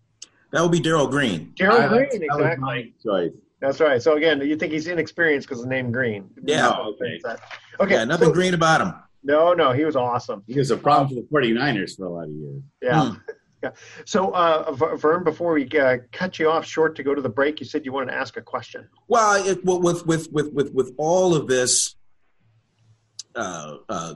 That 0.52 0.62
would 0.62 0.72
be 0.72 0.80
Darrell 0.80 1.06
Green. 1.06 1.52
Gerald 1.54 1.80
Ah, 1.82 1.88
Green, 1.88 2.00
that's- 2.02 2.20
that 2.20 2.36
exactly. 2.36 2.92
my. 3.04 3.30
That's 3.60 3.78
right. 3.78 4.00
So 4.02 4.16
again, 4.16 4.40
you 4.40 4.56
think 4.56 4.72
he's 4.72 4.86
inexperienced 4.86 5.46
because 5.46 5.62
of 5.62 5.68
the 5.68 5.74
name 5.74 5.92
Green? 5.92 6.30
Yeah. 6.44 6.70
Oh, 6.74 6.94
okay. 6.94 7.20
Okay. 7.78 7.94
Yeah, 7.94 8.04
nothing 8.04 8.28
so- 8.28 8.32
green 8.34 8.54
about 8.54 8.80
him. 8.80 8.94
No, 9.22 9.52
no, 9.52 9.72
he 9.72 9.84
was 9.84 9.96
awesome. 9.96 10.42
He 10.46 10.58
was 10.58 10.70
a 10.70 10.78
problem 10.78 11.08
for 11.08 11.14
the 11.16 11.26
49ers 11.30 11.94
for 11.98 12.06
a 12.06 12.08
lot 12.08 12.24
of 12.24 12.30
years. 12.30 12.62
Yeah. 12.80 13.12
Yeah. 13.62 13.70
So, 14.06 14.30
uh, 14.30 14.72
Vern, 14.72 15.22
before 15.22 15.52
we 15.52 15.68
uh, 15.78 15.98
cut 16.12 16.38
you 16.38 16.50
off 16.50 16.64
short 16.64 16.96
to 16.96 17.02
go 17.02 17.14
to 17.14 17.20
the 17.20 17.28
break, 17.28 17.60
you 17.60 17.66
said 17.66 17.84
you 17.84 17.92
wanted 17.92 18.12
to 18.12 18.16
ask 18.16 18.36
a 18.36 18.42
question. 18.42 18.88
Well, 19.06 19.46
it, 19.46 19.64
with 19.64 20.06
with 20.06 20.32
with 20.32 20.52
with 20.52 20.72
with 20.72 20.94
all 20.96 21.34
of 21.34 21.46
this, 21.46 21.96
uh, 23.34 23.76
uh, 23.88 24.14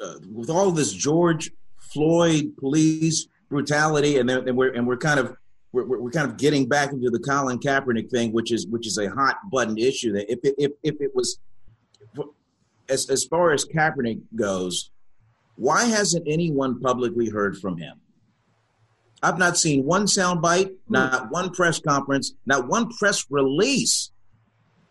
uh, 0.00 0.14
with 0.32 0.50
all 0.50 0.70
this 0.70 0.92
George 0.92 1.50
Floyd 1.78 2.56
police 2.58 3.26
brutality, 3.48 4.18
and 4.18 4.30
and 4.30 4.56
we're 4.56 4.72
and 4.72 4.86
we're 4.86 4.96
kind 4.96 5.18
of 5.18 5.36
we're 5.72 5.84
we're 5.84 6.10
kind 6.10 6.30
of 6.30 6.36
getting 6.36 6.68
back 6.68 6.92
into 6.92 7.10
the 7.10 7.18
Colin 7.18 7.58
Kaepernick 7.58 8.10
thing, 8.10 8.32
which 8.32 8.52
is 8.52 8.68
which 8.68 8.86
is 8.86 8.98
a 8.98 9.10
hot 9.10 9.36
button 9.50 9.78
issue. 9.78 10.12
That 10.12 10.30
if 10.30 10.38
it, 10.44 10.54
if 10.58 10.72
if 10.84 10.94
it 11.00 11.10
was 11.14 11.40
as 12.88 13.10
as 13.10 13.24
far 13.24 13.52
as 13.52 13.64
Kaepernick 13.64 14.20
goes, 14.36 14.90
why 15.56 15.86
hasn't 15.86 16.26
anyone 16.28 16.80
publicly 16.80 17.28
heard 17.28 17.58
from 17.58 17.78
him? 17.78 18.00
I've 19.22 19.38
not 19.38 19.56
seen 19.56 19.84
one 19.84 20.06
soundbite, 20.06 20.68
hmm. 20.68 20.92
not 20.92 21.30
one 21.30 21.50
press 21.50 21.78
conference, 21.78 22.34
not 22.44 22.68
one 22.68 22.90
press 22.90 23.26
release. 23.30 24.10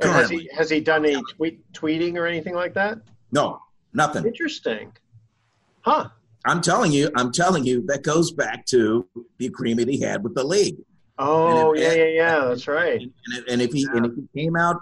Has 0.01 0.29
he 0.29 0.49
has 0.53 0.69
he 0.69 0.81
done 0.81 1.05
any 1.05 1.21
tweet, 1.35 1.71
tweeting 1.71 2.15
or 2.17 2.27
anything 2.27 2.53
like 2.53 2.73
that? 2.73 2.99
no, 3.31 3.61
nothing. 3.93 4.25
Interesting. 4.25 4.91
Huh. 5.81 6.09
I'm 6.45 6.61
telling 6.61 6.91
you, 6.91 7.09
I'm 7.15 7.31
telling 7.31 7.65
you, 7.65 7.83
that 7.87 8.03
goes 8.03 8.31
back 8.31 8.65
to 8.67 9.07
the 9.37 9.47
agreement 9.47 9.89
he 9.89 9.99
had 10.01 10.23
with 10.23 10.35
the 10.35 10.43
league. 10.43 10.77
Oh, 11.17 11.71
And 11.71 11.81
yeah, 11.81 11.93
yeah, 11.93 12.05
yeah. 12.05 12.39
That's 12.45 12.67
right. 12.67 13.01
And, 13.01 13.11
if- 13.33 13.43
and 13.47 13.61
if 13.61 13.71
he 13.71 13.87
and 13.93 14.05
if 14.05 14.11
he 14.15 14.41
came 14.41 14.55
out 14.55 14.81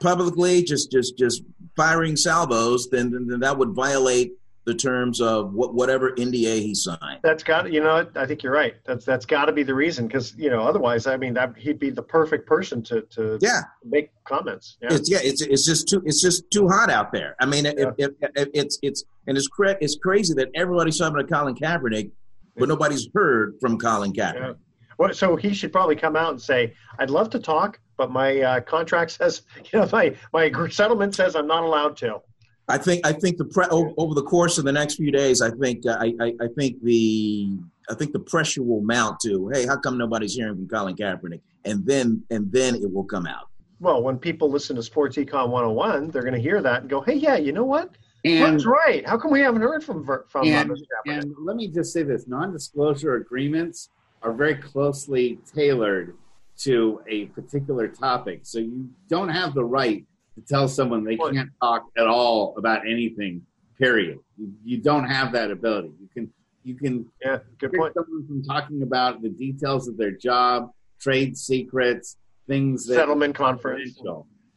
publicly 0.00 0.62
just 0.62 0.90
just 0.90 1.16
just 1.16 1.42
firing 1.76 2.16
salvos, 2.16 2.88
then 2.90 3.12
then, 3.12 3.28
then 3.28 3.40
that 3.40 3.56
would 3.58 3.70
violate 3.70 4.32
the 4.66 4.74
terms 4.74 5.20
of 5.20 5.52
what 5.52 5.74
whatever 5.74 6.12
NDA 6.12 6.60
he 6.60 6.74
signed. 6.74 7.20
That's 7.22 7.42
got 7.42 7.70
you 7.72 7.82
know 7.82 8.06
I 8.16 8.26
think 8.26 8.42
you're 8.42 8.52
right. 8.52 8.74
That's 8.84 9.04
that's 9.04 9.26
got 9.26 9.46
to 9.46 9.52
be 9.52 9.62
the 9.62 9.74
reason 9.74 10.06
because 10.06 10.34
you 10.36 10.48
know 10.50 10.62
otherwise, 10.62 11.06
I 11.06 11.16
mean, 11.16 11.34
that 11.34 11.56
he'd 11.56 11.78
be 11.78 11.90
the 11.90 12.02
perfect 12.02 12.46
person 12.46 12.82
to 12.84 13.02
to 13.02 13.38
Yeah, 13.40 13.62
make 13.84 14.10
comments. 14.24 14.76
Yeah. 14.80 14.94
it's 14.94 15.10
yeah, 15.10 15.18
it's 15.22 15.42
it's 15.42 15.66
just 15.66 15.88
too 15.88 16.02
it's 16.06 16.22
just 16.22 16.50
too 16.50 16.68
hot 16.68 16.90
out 16.90 17.12
there. 17.12 17.36
I 17.40 17.46
mean, 17.46 17.66
if, 17.66 17.76
if, 17.98 18.10
if, 18.20 18.48
it's 18.54 18.78
it's 18.82 19.04
and 19.26 19.36
it's 19.36 19.48
cra- 19.48 19.76
it's 19.80 19.96
crazy 20.02 20.34
that 20.34 20.48
everybody's 20.54 20.98
talking 20.98 21.18
about 21.18 21.30
Colin 21.30 21.54
Kaepernick, 21.54 22.10
but 22.56 22.68
nobody's 22.68 23.08
heard 23.14 23.56
from 23.60 23.78
Colin 23.78 24.12
Kaepernick. 24.12 24.34
Yeah. 24.40 24.52
Well, 24.96 25.12
so 25.12 25.36
he 25.36 25.52
should 25.54 25.72
probably 25.72 25.96
come 25.96 26.16
out 26.16 26.30
and 26.30 26.40
say, 26.40 26.72
"I'd 26.98 27.10
love 27.10 27.28
to 27.30 27.38
talk, 27.38 27.80
but 27.96 28.10
my 28.10 28.40
uh, 28.40 28.60
contract 28.60 29.10
says, 29.18 29.42
you 29.72 29.80
know, 29.80 29.88
my 29.92 30.16
my 30.32 30.50
settlement 30.70 31.14
says 31.14 31.36
I'm 31.36 31.46
not 31.46 31.64
allowed 31.64 31.96
to." 31.98 32.20
I 32.68 32.78
think 32.78 33.06
I 33.06 33.12
think 33.12 33.36
the 33.36 33.44
pre- 33.44 33.66
over, 33.66 33.90
over 33.98 34.14
the 34.14 34.22
course 34.22 34.56
of 34.58 34.64
the 34.64 34.72
next 34.72 34.94
few 34.94 35.10
days, 35.10 35.42
I 35.42 35.50
think 35.50 35.86
uh, 35.86 35.98
I, 36.00 36.14
I 36.20 36.34
I 36.40 36.48
think 36.56 36.82
the 36.82 37.58
I 37.90 37.94
think 37.94 38.12
the 38.12 38.20
pressure 38.20 38.62
will 38.62 38.80
mount 38.80 39.20
to 39.20 39.50
hey, 39.52 39.66
how 39.66 39.76
come 39.76 39.98
nobody's 39.98 40.34
hearing 40.34 40.56
from 40.56 40.68
Colin 40.68 40.96
Kaepernick? 40.96 41.40
And 41.66 41.84
then 41.84 42.22
and 42.30 42.50
then 42.50 42.76
it 42.76 42.90
will 42.92 43.04
come 43.04 43.26
out. 43.26 43.48
Well, 43.80 44.02
when 44.02 44.18
people 44.18 44.50
listen 44.50 44.76
to 44.76 44.82
Sports 44.82 45.16
Econ 45.16 45.50
101, 45.50 46.10
they're 46.10 46.22
going 46.22 46.34
to 46.34 46.40
hear 46.40 46.62
that 46.62 46.82
and 46.82 46.90
go, 46.90 47.02
"Hey, 47.02 47.14
yeah, 47.14 47.36
you 47.36 47.52
know 47.52 47.64
what? 47.64 47.90
And, 48.24 48.54
That's 48.54 48.64
right. 48.64 49.06
How 49.06 49.18
come 49.18 49.30
we 49.30 49.40
haven't 49.40 49.60
heard 49.60 49.84
from 49.84 50.04
from 50.04 50.46
uh, 50.46 50.50
and, 50.50 50.70
Mr. 50.70 50.80
Kaepernick?" 51.06 51.22
and 51.22 51.34
let 51.40 51.56
me 51.56 51.68
just 51.68 51.92
say 51.92 52.02
this 52.02 52.26
non-disclosure 52.26 53.16
agreements 53.16 53.90
are 54.22 54.32
very 54.32 54.54
closely 54.54 55.38
tailored 55.54 56.16
to 56.56 57.02
a 57.08 57.26
particular 57.26 57.88
topic. 57.88 58.40
So 58.44 58.58
you 58.58 58.88
don't 59.08 59.28
have 59.28 59.52
the 59.52 59.64
right 59.64 60.06
to 60.34 60.42
tell 60.42 60.68
someone 60.68 61.04
they 61.04 61.16
can't 61.16 61.50
talk 61.60 61.86
at 61.96 62.06
all 62.06 62.54
about 62.56 62.86
anything, 62.86 63.42
period. 63.78 64.18
You, 64.36 64.52
you 64.64 64.78
don't 64.78 65.04
have 65.04 65.32
that 65.32 65.50
ability. 65.50 65.92
You 66.00 66.08
can 66.12 66.32
you 66.62 66.74
can 66.74 67.06
yeah, 67.24 67.38
good 67.58 67.72
point. 67.72 67.94
someone 67.94 68.26
from 68.26 68.42
talking 68.42 68.82
about 68.82 69.22
the 69.22 69.28
details 69.28 69.86
of 69.86 69.96
their 69.96 70.10
job, 70.10 70.70
trade 71.00 71.36
secrets, 71.36 72.16
things 72.48 72.86
that 72.86 72.94
Settlement 72.94 73.34
conference. 73.34 74.00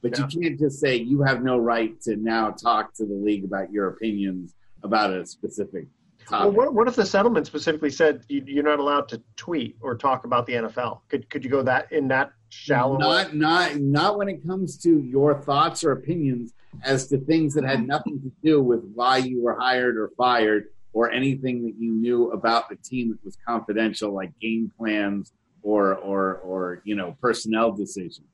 But 0.01 0.17
you 0.17 0.41
can't 0.41 0.59
just 0.59 0.79
say 0.79 0.95
you 0.95 1.23
have 1.23 1.43
no 1.43 1.57
right 1.57 1.99
to 2.01 2.15
now 2.15 2.51
talk 2.51 2.93
to 2.95 3.05
the 3.05 3.13
league 3.13 3.43
about 3.43 3.71
your 3.71 3.89
opinions 3.89 4.53
about 4.83 5.11
a 5.11 5.25
specific 5.25 5.87
Well, 6.29 6.51
what, 6.51 6.73
what 6.73 6.87
if 6.87 6.95
the 6.95 7.05
settlement 7.05 7.47
specifically 7.47 7.89
said 7.89 8.23
you, 8.29 8.43
you're 8.45 8.63
not 8.63 8.79
allowed 8.79 9.09
to 9.09 9.21
tweet 9.35 9.75
or 9.81 9.95
talk 9.95 10.23
about 10.23 10.45
the 10.45 10.53
NFL? 10.53 11.01
Could 11.09 11.29
could 11.29 11.43
you 11.43 11.49
go 11.49 11.63
that 11.63 11.91
in 11.91 12.07
that 12.09 12.31
shallow? 12.49 12.97
not 12.97 13.35
not 13.35 13.77
not 13.77 14.17
when 14.17 14.29
it 14.29 14.45
comes 14.45 14.77
to 14.77 14.99
your 14.99 15.41
thoughts 15.41 15.83
or 15.83 15.91
opinions 15.91 16.53
as 16.83 17.07
to 17.07 17.17
things 17.17 17.53
that 17.53 17.63
had 17.63 17.87
nothing 17.87 18.19
to 18.21 18.31
do 18.43 18.61
with 18.61 18.81
why 18.93 19.17
you 19.17 19.41
were 19.41 19.57
hired 19.59 19.97
or 19.97 20.11
fired 20.17 20.65
or 20.93 21.11
anything 21.11 21.63
that 21.63 21.75
you 21.77 21.91
knew 21.91 22.31
about 22.31 22.69
the 22.69 22.75
team 22.77 23.09
that 23.09 23.23
was 23.23 23.37
confidential 23.47 24.13
like 24.13 24.31
game 24.39 24.71
plans 24.77 25.33
or 25.63 25.95
or 25.95 26.35
or 26.37 26.81
you 26.85 26.95
know 26.95 27.15
personnel 27.21 27.71
decisions 27.71 28.27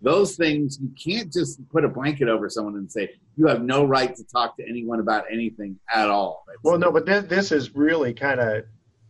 those 0.00 0.36
things 0.36 0.78
you 0.80 0.90
can't 1.02 1.32
just 1.32 1.66
put 1.70 1.84
a 1.84 1.88
blanket 1.88 2.28
over 2.28 2.48
someone 2.48 2.76
and 2.76 2.90
say 2.90 3.10
you 3.36 3.46
have 3.46 3.62
no 3.62 3.84
right 3.84 4.14
to 4.14 4.24
talk 4.24 4.56
to 4.56 4.68
anyone 4.68 5.00
about 5.00 5.24
anything 5.32 5.78
at 5.92 6.08
all 6.08 6.44
Well, 6.62 6.78
no, 6.78 6.90
but 6.90 7.06
this, 7.06 7.24
this 7.24 7.52
is 7.52 7.74
really 7.74 8.12
kind 8.14 8.40
of 8.40 8.64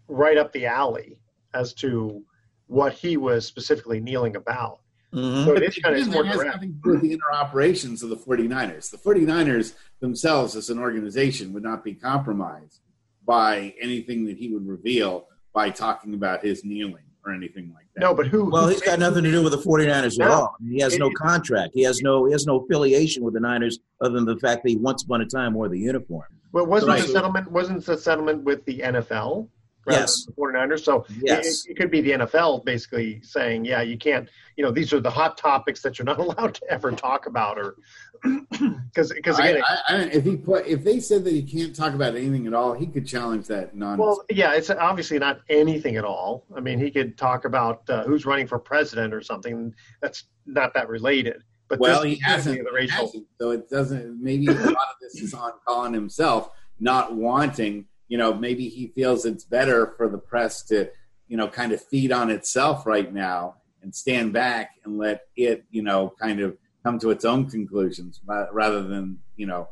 right 0.09 0.37
up 0.37 0.53
the 0.53 0.67
alley 0.67 1.19
as 1.55 1.73
to 1.75 2.23
what 2.69 2.93
he 2.93 3.17
was 3.17 3.45
specifically 3.47 4.01
kneeling 4.01 4.37
about. 4.37 4.81
Mm-hmm. 5.13 5.47
So 5.47 5.53
it 5.57 5.63
is 5.63 5.79
kind 5.79 5.97
of 5.97 6.03
Again, 6.03 6.13
more 6.13 6.23
direct. 6.23 6.55
nothing 6.55 6.75
to 6.75 6.79
do 6.85 6.91
with 6.91 7.01
the 7.03 7.13
inner 7.15 7.33
operations 7.35 8.03
of 8.03 8.11
the 8.11 8.17
49ers. 8.17 8.91
The 8.91 8.99
49ers 8.99 9.75
themselves, 10.01 10.55
as 10.55 10.69
an 10.71 10.79
organization, 10.79 11.53
would 11.55 11.63
not 11.63 11.83
be 11.83 11.95
compromised 11.95 12.81
by 13.27 13.75
anything 13.81 14.27
that 14.27 14.37
he 14.37 14.53
would 14.53 14.67
reveal 14.67 15.27
by 15.55 15.71
talking 15.71 16.13
about 16.15 16.45
his 16.45 16.63
kneeling 16.65 17.05
or 17.25 17.33
anything 17.33 17.73
like 17.75 17.87
that. 17.95 18.01
No, 18.03 18.15
but 18.15 18.27
who? 18.27 18.51
Well, 18.51 18.69
he's 18.69 18.83
got 18.83 18.99
nothing 18.99 19.25
to 19.25 19.31
do 19.31 19.43
with 19.43 19.53
the 19.53 19.59
49ers 19.59 20.21
at 20.23 20.31
all. 20.31 20.55
He 20.69 20.81
has 20.81 20.99
no 20.99 21.11
contract. 21.11 21.71
He 21.75 21.83
has 21.85 22.01
no 22.03 22.27
he 22.27 22.33
has 22.33 22.47
no 22.47 22.61
affiliation 22.61 23.25
with 23.25 23.33
the 23.35 23.41
Niners 23.41 23.79
other 24.03 24.15
than 24.15 24.25
the 24.27 24.37
fact 24.37 24.63
that 24.63 24.69
he 24.69 24.77
once 24.77 25.03
upon 25.03 25.23
a 25.23 25.27
time 25.27 25.55
wore 25.55 25.69
the 25.71 25.79
uniform. 25.79 26.27
But 26.53 26.69
wasn't 26.69 26.91
Right. 26.93 27.03
the 27.03 27.09
settlement 27.09 27.51
wasn't 27.51 27.85
the 27.85 27.97
settlement 27.99 28.45
with 28.45 28.65
the 28.67 28.81
NFL? 28.81 29.49
Rather 29.89 30.01
Yes. 30.03 30.25
than 30.27 30.35
The 30.37 30.41
49ers. 30.43 30.85
So 30.85 31.05
Yes. 31.23 31.65
it, 31.67 31.71
it 31.73 31.75
could 31.79 31.91
be 31.91 32.01
the 32.01 32.13
NFL 32.13 32.65
basically 32.65 33.21
saying, 33.23 33.65
yeah, 33.65 33.83
you 33.83 33.97
can't, 33.99 34.29
you 34.57 34.65
know, 34.65 34.71
these 34.71 34.93
are 34.93 35.01
the 35.01 35.11
hot 35.11 35.37
topics 35.39 35.83
that 35.83 35.99
you're 35.99 36.07
not 36.07 36.19
allowed 36.27 36.55
to 36.55 36.71
ever 36.71 36.93
talk 36.93 37.27
about 37.27 37.59
or 37.59 37.77
because 38.51 39.13
because 39.13 39.39
again, 39.39 39.63
I, 39.69 39.79
I, 39.89 39.97
if 40.13 40.25
he 40.25 40.37
put, 40.37 40.67
if 40.67 40.83
they 40.83 40.99
said 40.99 41.23
that 41.23 41.33
he 41.33 41.43
can't 41.43 41.75
talk 41.75 41.95
about 41.95 42.17
anything 42.17 42.49
at 42.49 42.55
all, 42.55 42.73
he 42.73 42.87
could 42.89 43.07
challenge 43.07 43.47
that 43.47 43.77
non. 43.77 43.97
Well, 43.97 44.25
yeah, 44.29 44.55
it's 44.55 44.71
obviously 44.71 45.21
not 45.21 45.41
anything 45.49 45.97
at 45.97 46.05
all. 46.05 46.45
I 46.57 46.59
mean, 46.59 46.81
he 46.81 46.91
could 46.91 47.17
talk 47.17 47.45
about 47.45 47.89
uh, 47.89 48.03
who's 48.05 48.27
running 48.27 48.49
for 48.49 48.59
president 48.59 49.15
or 49.15 49.23
something. 49.23 49.73
That's 50.03 50.25
not 50.47 50.75
that 50.75 50.89
related. 50.89 51.45
But 51.69 51.79
well, 51.79 52.03
he 52.03 52.17
hasn't, 52.17 52.59
The 52.59 52.71
he 52.71 52.75
racial. 52.75 53.07
hasn't, 53.07 53.27
so 53.41 53.51
it 53.53 53.69
doesn't. 53.71 54.21
Maybe 54.21 54.49
a 54.49 54.53
lot 54.53 54.67
of 54.67 54.97
this 55.01 55.23
is 55.23 55.33
on 55.33 55.53
Colin 55.65 55.93
himself 55.95 56.51
not 56.81 57.15
wanting. 57.15 57.85
You 58.09 58.19
know, 58.19 58.33
maybe 58.35 58.69
he 58.69 58.89
feels 58.89 59.25
it's 59.25 59.45
better 59.45 59.95
for 59.97 60.09
the 60.09 60.19
press 60.19 60.63
to, 60.65 60.91
you 61.29 61.37
know, 61.37 61.47
kind 61.49 61.73
of 61.73 61.85
feed 61.85 62.11
on 62.11 62.31
itself 62.31 62.87
right 62.87 63.13
now 63.13 63.57
and 63.83 63.95
stand 63.95 64.33
back 64.33 64.71
and 64.85 64.99
let 64.99 65.23
it, 65.37 65.65
you 65.71 65.83
know, 65.83 66.13
kind 66.21 66.41
of 66.41 66.57
come 66.83 66.99
to 67.01 67.11
its 67.11 67.25
own 67.25 67.49
conclusions 67.51 68.21
rather 68.53 68.83
than, 68.83 69.19
you 69.37 69.47
know, 69.47 69.69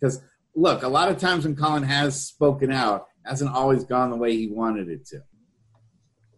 because 0.00 0.20
look, 0.54 0.82
a 0.82 0.88
lot 0.88 1.08
of 1.10 1.18
times 1.18 1.44
when 1.44 1.56
Colin 1.56 1.82
has 1.82 2.24
spoken 2.26 2.72
out, 2.72 3.06
hasn't 3.24 3.50
always 3.50 3.84
gone 3.84 4.10
the 4.10 4.16
way 4.16 4.36
he 4.36 4.48
wanted 4.48 4.88
it 4.88 5.06
to. 5.06 5.20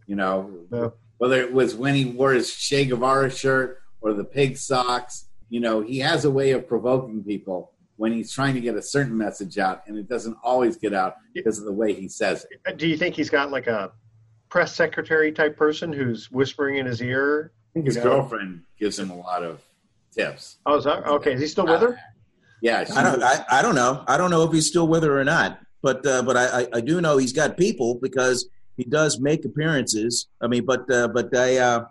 You 0.06 0.16
know, 0.16 0.66
Yeah. 0.72 0.90
whether 1.18 1.40
it 1.40 1.52
was 1.52 1.74
when 1.74 1.94
he 1.94 2.04
wore 2.04 2.32
his 2.32 2.54
Che 2.54 2.84
Guevara 2.86 3.30
shirt 3.30 3.78
or 4.00 4.12
the 4.14 4.24
pig 4.24 4.56
socks, 4.56 5.28
you 5.48 5.60
know, 5.60 5.80
he 5.80 5.98
has 5.98 6.24
a 6.24 6.30
way 6.30 6.50
of 6.52 6.66
provoking 6.68 7.22
people 7.24 7.72
when 7.96 8.12
he's 8.12 8.32
trying 8.32 8.54
to 8.54 8.60
get 8.60 8.74
a 8.76 8.82
certain 8.82 9.16
message 9.16 9.58
out, 9.58 9.82
and 9.86 9.96
it 9.98 10.08
doesn't 10.08 10.36
always 10.42 10.76
get 10.76 10.92
out 10.92 11.14
because 11.34 11.58
of 11.58 11.64
the 11.64 11.72
way 11.72 11.92
he 11.92 12.08
says 12.08 12.46
it. 12.50 12.76
Do 12.76 12.86
you 12.86 12.96
think 12.96 13.14
he's 13.14 13.30
got 13.30 13.50
like 13.50 13.66
a 13.66 13.92
press 14.48 14.74
secretary 14.74 15.32
type 15.32 15.56
person 15.56 15.92
who's 15.92 16.30
whispering 16.30 16.76
in 16.76 16.86
his 16.86 17.00
ear? 17.02 17.52
His 17.74 17.96
know? 17.96 18.02
girlfriend 18.02 18.62
gives 18.78 18.98
him 18.98 19.10
a 19.10 19.16
lot 19.16 19.42
of 19.42 19.60
tips. 20.14 20.58
Oh, 20.66 20.76
is 20.76 20.84
that 20.84 21.06
okay? 21.06 21.34
Is 21.34 21.40
he 21.40 21.46
still 21.46 21.66
with 21.66 21.80
her? 21.80 21.98
Yeah, 22.62 22.84
I 22.94 23.02
don't. 23.02 23.22
I, 23.22 23.44
I 23.50 23.62
don't 23.62 23.74
know. 23.74 24.02
I 24.08 24.16
don't 24.16 24.30
know 24.30 24.44
if 24.44 24.52
he's 24.52 24.66
still 24.66 24.88
with 24.88 25.02
her 25.02 25.18
or 25.20 25.24
not. 25.24 25.60
But 25.82 26.06
uh, 26.06 26.22
but 26.22 26.36
I, 26.36 26.62
I 26.62 26.68
I 26.74 26.80
do 26.80 27.00
know 27.00 27.18
he's 27.18 27.32
got 27.34 27.56
people 27.58 27.98
because 28.00 28.48
he 28.76 28.84
does 28.84 29.20
make 29.20 29.44
appearances. 29.44 30.28
I 30.40 30.46
mean, 30.48 30.64
but 30.64 30.90
uh, 30.90 31.08
but 31.08 31.36
I. 31.36 31.58
Uh, 31.58 31.84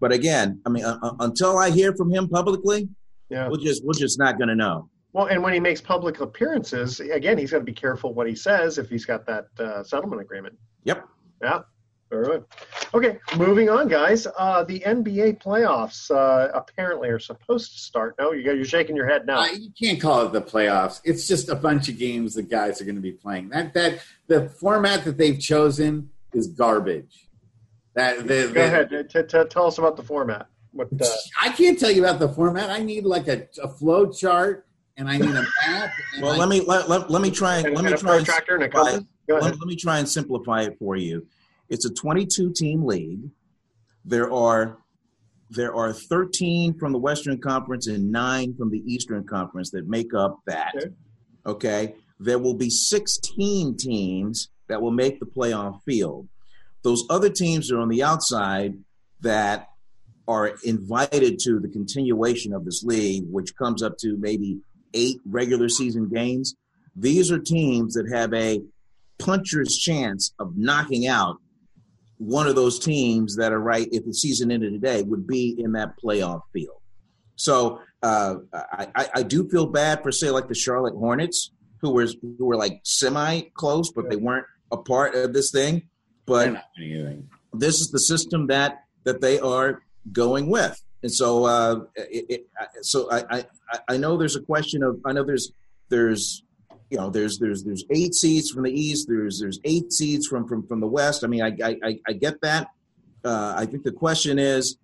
but 0.00 0.12
again, 0.12 0.60
I 0.64 0.68
mean, 0.70 0.84
uh, 0.84 0.98
uh, 1.02 1.14
until 1.20 1.58
I 1.58 1.70
hear 1.70 1.92
from 1.96 2.12
him 2.12 2.28
publicly, 2.28 2.88
Yeah. 3.30 3.48
we're 3.48 3.56
just 3.56 3.84
we're 3.84 3.94
just 3.94 4.18
not 4.18 4.38
going 4.38 4.48
to 4.48 4.54
know. 4.54 4.88
Well, 5.12 5.26
and 5.26 5.42
when 5.42 5.52
he 5.54 5.60
makes 5.60 5.80
public 5.80 6.20
appearances, 6.20 7.00
again, 7.00 7.38
he's 7.38 7.50
got 7.50 7.58
to 7.58 7.64
be 7.64 7.72
careful 7.72 8.12
what 8.14 8.28
he 8.28 8.34
says 8.34 8.78
if 8.78 8.88
he's 8.90 9.04
got 9.06 9.24
that 9.26 9.46
uh, 9.58 9.82
settlement 9.82 10.20
agreement. 10.20 10.56
Yep. 10.84 11.08
Yeah. 11.42 11.60
Very 12.10 12.24
good. 12.24 12.44
Okay, 12.94 13.18
moving 13.36 13.68
on, 13.68 13.86
guys. 13.86 14.26
Uh, 14.38 14.64
the 14.64 14.80
NBA 14.80 15.42
playoffs 15.42 16.10
uh, 16.10 16.50
apparently 16.54 17.10
are 17.10 17.18
supposed 17.18 17.72
to 17.72 17.78
start. 17.78 18.14
No, 18.18 18.32
you 18.32 18.42
got, 18.44 18.56
you're 18.56 18.64
shaking 18.64 18.96
your 18.96 19.06
head 19.06 19.26
now. 19.26 19.40
Uh, 19.40 19.46
you 19.48 19.70
can't 19.78 20.00
call 20.00 20.24
it 20.24 20.32
the 20.32 20.40
playoffs. 20.40 21.02
It's 21.04 21.28
just 21.28 21.50
a 21.50 21.54
bunch 21.54 21.90
of 21.90 21.98
games 21.98 22.32
the 22.34 22.42
guys 22.42 22.80
are 22.80 22.84
going 22.84 22.94
to 22.96 23.02
be 23.02 23.12
playing. 23.12 23.50
That 23.50 23.74
that 23.74 24.00
the 24.26 24.48
format 24.48 25.04
that 25.04 25.18
they've 25.18 25.38
chosen 25.38 26.08
is 26.32 26.46
garbage. 26.46 27.28
That 27.94 28.26
the, 28.26 28.44
Go 28.46 28.52
the- 28.54 28.64
ahead. 28.64 29.10
T- 29.10 29.22
t- 29.24 29.44
tell 29.50 29.66
us 29.66 29.76
about 29.76 29.96
the 29.96 30.02
format. 30.02 30.46
What? 30.72 30.88
Uh, 30.98 31.04
I 31.42 31.50
can't 31.50 31.78
tell 31.78 31.90
you 31.90 32.02
about 32.02 32.20
the 32.20 32.28
format. 32.30 32.70
I 32.70 32.78
need 32.78 33.04
like 33.04 33.28
a, 33.28 33.48
a 33.62 33.68
flow 33.68 34.10
chart 34.10 34.64
and 34.98 35.08
I 35.08 35.16
need 35.16 35.30
a 35.30 35.42
map. 35.66 35.92
and 36.14 36.22
Well, 36.22 36.32
I- 36.32 36.36
let 36.36 36.48
me 36.48 36.60
let, 36.60 36.88
let, 36.88 37.10
let 37.10 37.22
me 37.22 37.30
try 37.30 37.56
and 37.58 37.66
and, 37.68 37.76
let 37.76 37.84
me 37.84 37.92
try 37.96 38.16
and 38.18 38.28
and 38.28 38.28
a 38.28 38.32
simplify 38.32 38.90
it. 38.96 39.04
Let, 39.28 39.42
let 39.58 39.66
me 39.66 39.76
try 39.76 39.98
and 39.98 40.08
simplify 40.08 40.62
it 40.62 40.76
for 40.78 40.96
you. 40.96 41.26
It's 41.68 41.84
a 41.86 41.94
22 41.94 42.52
team 42.52 42.84
league. 42.84 43.30
There 44.04 44.32
are 44.32 44.78
there 45.50 45.74
are 45.74 45.92
13 45.94 46.74
from 46.78 46.92
the 46.92 46.98
Western 46.98 47.38
Conference 47.38 47.86
and 47.86 48.12
nine 48.12 48.54
from 48.54 48.70
the 48.70 48.82
Eastern 48.90 49.24
Conference 49.24 49.70
that 49.70 49.88
make 49.88 50.12
up 50.12 50.40
that. 50.46 50.74
Okay. 50.76 50.90
Okay. 51.46 51.94
There 52.20 52.38
will 52.38 52.54
be 52.54 52.68
16 52.68 53.76
teams 53.76 54.48
that 54.66 54.82
will 54.82 54.90
make 54.90 55.20
the 55.20 55.26
playoff 55.26 55.80
field. 55.84 56.28
Those 56.82 57.04
other 57.08 57.30
teams 57.30 57.70
are 57.72 57.78
on 57.78 57.88
the 57.88 58.02
outside 58.02 58.74
that 59.20 59.68
are 60.26 60.52
invited 60.64 61.38
to 61.44 61.58
the 61.58 61.68
continuation 61.68 62.52
of 62.52 62.64
this 62.66 62.82
league, 62.84 63.24
which 63.30 63.56
comes 63.56 63.82
up 63.82 63.96
to 63.98 64.16
maybe 64.18 64.58
eight 64.94 65.20
regular 65.28 65.68
season 65.68 66.08
games. 66.08 66.54
These 66.96 67.30
are 67.30 67.38
teams 67.38 67.94
that 67.94 68.10
have 68.12 68.32
a 68.34 68.62
puncher's 69.18 69.76
chance 69.76 70.32
of 70.38 70.56
knocking 70.56 71.06
out 71.06 71.36
one 72.18 72.48
of 72.48 72.56
those 72.56 72.78
teams 72.78 73.36
that 73.36 73.52
are 73.52 73.60
right 73.60 73.88
if 73.92 74.04
the 74.04 74.12
season 74.12 74.50
ended 74.50 74.72
today 74.72 75.02
would 75.02 75.26
be 75.26 75.54
in 75.58 75.72
that 75.72 75.94
playoff 76.02 76.42
field. 76.52 76.80
So 77.36 77.80
uh, 78.02 78.36
I, 78.52 79.08
I, 79.14 79.22
do 79.22 79.48
feel 79.48 79.66
bad 79.66 80.02
for 80.02 80.10
say 80.10 80.30
like 80.30 80.48
the 80.48 80.54
Charlotte 80.54 80.94
Hornets 80.94 81.52
who 81.80 81.92
were 81.92 82.06
who 82.20 82.44
were 82.44 82.56
like 82.56 82.80
semi 82.84 83.42
close, 83.54 83.92
but 83.92 84.10
they 84.10 84.16
weren't 84.16 84.46
a 84.72 84.76
part 84.76 85.14
of 85.14 85.32
this 85.32 85.52
thing. 85.52 85.88
But 86.26 86.44
They're 86.44 86.52
not 86.52 86.64
winning 86.76 86.92
anything. 86.94 87.30
this 87.52 87.80
is 87.80 87.90
the 87.90 88.00
system 88.00 88.48
that 88.48 88.84
that 89.04 89.20
they 89.20 89.38
are 89.38 89.82
going 90.12 90.48
with 90.48 90.80
and 91.02 91.12
so 91.12 91.44
uh 91.44 91.80
it, 91.96 92.24
it, 92.28 92.46
so 92.82 93.10
I, 93.10 93.24
I 93.30 93.44
i 93.90 93.96
know 93.96 94.16
there's 94.16 94.36
a 94.36 94.40
question 94.42 94.82
of 94.82 94.98
i 95.04 95.12
know 95.12 95.22
there's 95.24 95.52
there's 95.88 96.42
you 96.90 96.98
know 96.98 97.10
there's 97.10 97.38
there's 97.38 97.62
there's 97.64 97.84
eight 97.90 98.14
seeds 98.14 98.50
from 98.50 98.64
the 98.64 98.72
east 98.72 99.06
there's 99.08 99.38
there's 99.38 99.60
eight 99.64 99.92
seeds 99.92 100.26
from 100.26 100.46
from 100.48 100.66
from 100.66 100.80
the 100.80 100.86
west 100.86 101.24
i 101.24 101.26
mean 101.26 101.42
i 101.42 101.54
i 101.62 101.98
i- 102.08 102.12
get 102.12 102.40
that 102.40 102.68
uh 103.24 103.54
i 103.56 103.64
think 103.66 103.82
the 103.84 103.92
question 103.92 104.38
is 104.38 104.78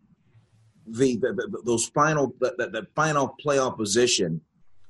the, 0.87 1.17
the, 1.17 1.33
the 1.33 1.63
those 1.65 1.87
final 1.89 2.35
that, 2.41 2.57
that 2.59 2.87
final 2.95 3.35
playoff 3.45 3.77
position 3.77 4.41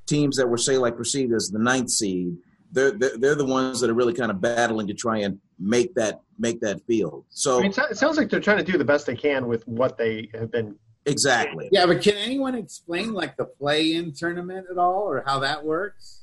teams 0.07 0.37
that 0.37 0.47
were 0.49 0.59
say 0.59 0.77
like 0.77 0.97
perceived 0.97 1.33
as 1.33 1.49
the 1.49 1.59
ninth 1.59 1.89
seed 1.91 2.37
they're, 2.73 2.91
they're 2.91 3.17
they're 3.19 3.35
the 3.37 3.45
ones 3.47 3.81
that 3.81 3.89
are 3.89 3.95
really 3.95 4.13
kind 4.13 4.31
of 4.31 4.41
battling 4.41 4.87
to 4.89 4.95
try 4.95 5.19
and 5.19 5.39
make 5.61 5.95
that 5.95 6.21
make 6.39 6.61
that 6.61 6.85
field 6.87 7.25
so 7.31 7.61
I 7.61 7.63
mean, 7.63 7.73
so- 7.73 7.85
it 7.87 7.97
sounds 7.97 8.17
like 8.19 8.29
they're 8.29 8.41
trying 8.41 8.59
to 8.59 8.65
do 8.65 8.77
the 8.77 8.85
best 8.85 9.07
they 9.07 9.15
can 9.17 9.47
with 9.47 9.67
what 9.69 9.97
they 9.97 10.29
have 10.35 10.51
been. 10.51 10.75
Exactly 11.07 11.69
Yeah, 11.73 11.87
but 11.87 12.03
can 12.03 12.17
anyone 12.17 12.55
explain 12.55 13.13
like 13.13 13.37
the 13.37 13.45
play-in 13.45 14.13
tournament 14.13 14.67
at 14.71 14.79
all, 14.79 15.03
or 15.03 15.23
how 15.27 15.39
that 15.41 15.65
works? 15.65 16.21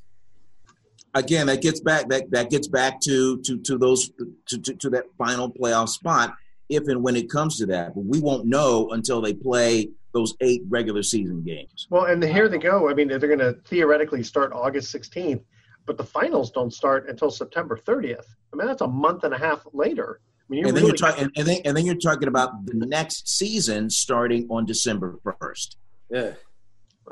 again 1.13 1.47
that 1.47 1.61
gets 1.61 1.81
back 1.81 2.07
that 2.07 2.31
that 2.31 2.49
gets 2.49 2.67
back 2.69 3.01
to 3.01 3.37
to 3.41 3.59
to 3.59 3.77
those 3.77 4.11
to, 4.47 4.57
to, 4.59 4.73
to 4.75 4.89
that 4.89 5.03
final 5.17 5.51
playoff 5.51 5.89
spot 5.89 6.35
if 6.69 6.87
and 6.87 7.03
when 7.03 7.17
it 7.17 7.29
comes 7.29 7.57
to 7.57 7.65
that 7.65 7.93
but 7.93 8.05
we 8.05 8.21
won't 8.21 8.45
know 8.45 8.89
until 8.91 9.19
they 9.19 9.33
play 9.33 9.89
those 10.13 10.33
eight 10.41 10.61
regular 10.69 11.03
season 11.03 11.43
games 11.43 11.87
Well, 11.89 12.05
and 12.05 12.23
here 12.23 12.49
they 12.49 12.57
go. 12.57 12.89
I 12.89 12.93
mean, 12.93 13.07
they're 13.07 13.19
going 13.19 13.39
to 13.39 13.53
theoretically 13.65 14.23
start 14.23 14.51
August 14.53 14.93
16th, 14.93 15.43
but 15.85 15.97
the 15.97 16.03
finals 16.03 16.51
don't 16.51 16.73
start 16.73 17.09
until 17.09 17.31
September 17.31 17.77
30th. 17.77 18.25
I 18.53 18.55
mean, 18.55 18.67
that's 18.67 18.81
a 18.81 18.87
month 18.87 19.23
and 19.23 19.33
a 19.33 19.37
half 19.37 19.61
later. 19.73 20.19
I 20.51 20.55
mean, 20.55 20.59
you're 20.59 20.67
and 20.67 20.77
then 20.77 20.83
really 20.83 20.97
you're 20.99 21.11
talking 21.11 21.31
and 21.35 21.47
then 21.47 21.57
and 21.63 21.77
then 21.77 21.85
you're 21.85 21.95
talking 21.95 22.27
about 22.27 22.65
the 22.65 22.85
next 22.85 23.29
season 23.29 23.89
starting 23.89 24.47
on 24.49 24.65
december 24.65 25.17
1st 25.23 25.75
Yeah. 26.09 26.31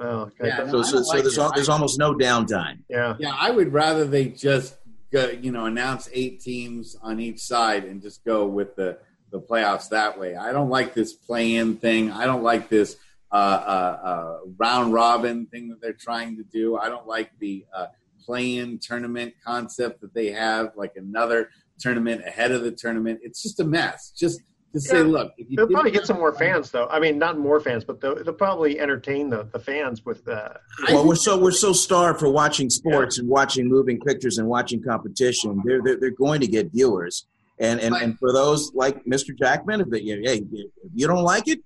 Oh, 0.02 0.19
okay. 0.21 0.47
Yeah, 0.47 0.58
so 0.58 0.63
no, 0.65 0.82
so, 0.84 0.93
don't 0.93 1.06
so 1.06 1.21
there's, 1.21 1.38
it. 1.38 1.41
al- 1.41 1.52
there's 1.54 1.69
almost 1.69 1.97
no 1.97 2.13
downtime 2.13 2.80
yeah. 2.89 3.15
Yeah, 3.17 3.34
I 3.38 3.52
would 3.52 3.71
rather 3.71 4.04
they 4.04 4.25
just 4.25 4.75
go, 5.12 5.30
you 5.30 5.52
know 5.52 5.65
announce 5.65 6.10
eight 6.13 6.41
teams 6.41 6.97
on 7.02 7.19
each 7.19 7.39
side 7.39 7.86
and 7.86 8.02
just 8.02 8.25
go 8.25 8.45
with 8.45 8.75
the 8.75 8.99
the 9.32 9.39
playoffs 9.39 9.89
that 9.89 10.19
way. 10.19 10.36
I 10.36 10.52
don't 10.52 10.69
like 10.69 10.95
this 10.95 11.13
play-in 11.13 11.78
thing. 11.78 12.12
I 12.12 12.25
don't 12.25 12.41
like 12.41 12.67
this 12.67 12.97
uh, 13.32 13.36
uh, 13.36 13.99
uh, 14.04 14.38
round 14.58 14.91
robin 14.91 15.45
thing 15.45 15.69
that 15.69 15.82
they're 15.82 15.93
trying 15.93 16.38
to 16.38 16.43
do. 16.43 16.78
I 16.78 16.89
don't 16.89 17.08
like 17.08 17.30
the 17.38 17.65
uh, 17.71 17.88
play-in 18.25 18.80
tournament 18.80 19.36
concept 19.45 20.02
that 20.02 20.13
they 20.13 20.32
have, 20.32 20.71
like 20.75 20.93
another 20.95 21.49
tournament 21.80 22.22
ahead 22.26 22.52
of 22.52 22.63
the 22.63 22.72
tournament. 22.72 23.20
It's 23.24 23.42
just 23.42 23.60
a 23.60 23.63
mess. 23.63 24.12
Just 24.18 24.42
to 24.74 24.80
say, 24.80 24.98
Yeah. 24.98 25.04
look, 25.04 25.34
if 25.38 25.50
you 25.50 25.58
They'll 25.58 25.65
didn't 25.65 25.76
probably 25.76 25.92
get 25.92 26.06
some 26.06 26.18
more 26.18 26.34
fans, 26.34 26.70
though. 26.72 26.88
I 26.88 27.00
mean, 27.00 27.18
not 27.18 27.39
more 27.39 27.60
fans, 27.60 27.84
but 27.84 28.00
they'll, 28.02 28.24
they'll 28.24 28.34
probably 28.34 28.80
entertain 28.80 29.30
the, 29.30 29.50
the 29.52 29.60
fans 29.60 30.06
with 30.06 30.28
uh, 30.28 30.50
well 30.92 31.08
we're 31.08 31.15
so 31.15 31.38
we're 31.38 31.52
so 31.52 31.74
starved 31.74 32.20
for 32.20 32.30
watching 32.30 32.70
sports 32.70 33.18
and 33.18 33.28
watching 33.28 33.68
moving 33.68 34.00
pictures 34.00 34.38
and 34.38 34.48
watching 34.48 34.82
competition 34.84 35.62
they're 35.65 35.82
they're, 35.82 36.00
they're 36.00 36.12
going 36.12 36.39
to 36.42 36.48
get 36.48 36.72
viewers 36.72 37.26
and 37.60 37.80
and, 37.80 37.96
and 37.96 38.18
for 38.20 38.32
those 38.32 38.72
like 38.74 39.04
mr 39.06 39.36
jackman 39.38 39.82
if, 39.82 39.89
they, 39.89 40.02
hey, 40.02 40.42
if 40.52 40.92
you 40.94 41.08
don't 41.08 41.24
like 41.24 41.48
it 41.48 41.60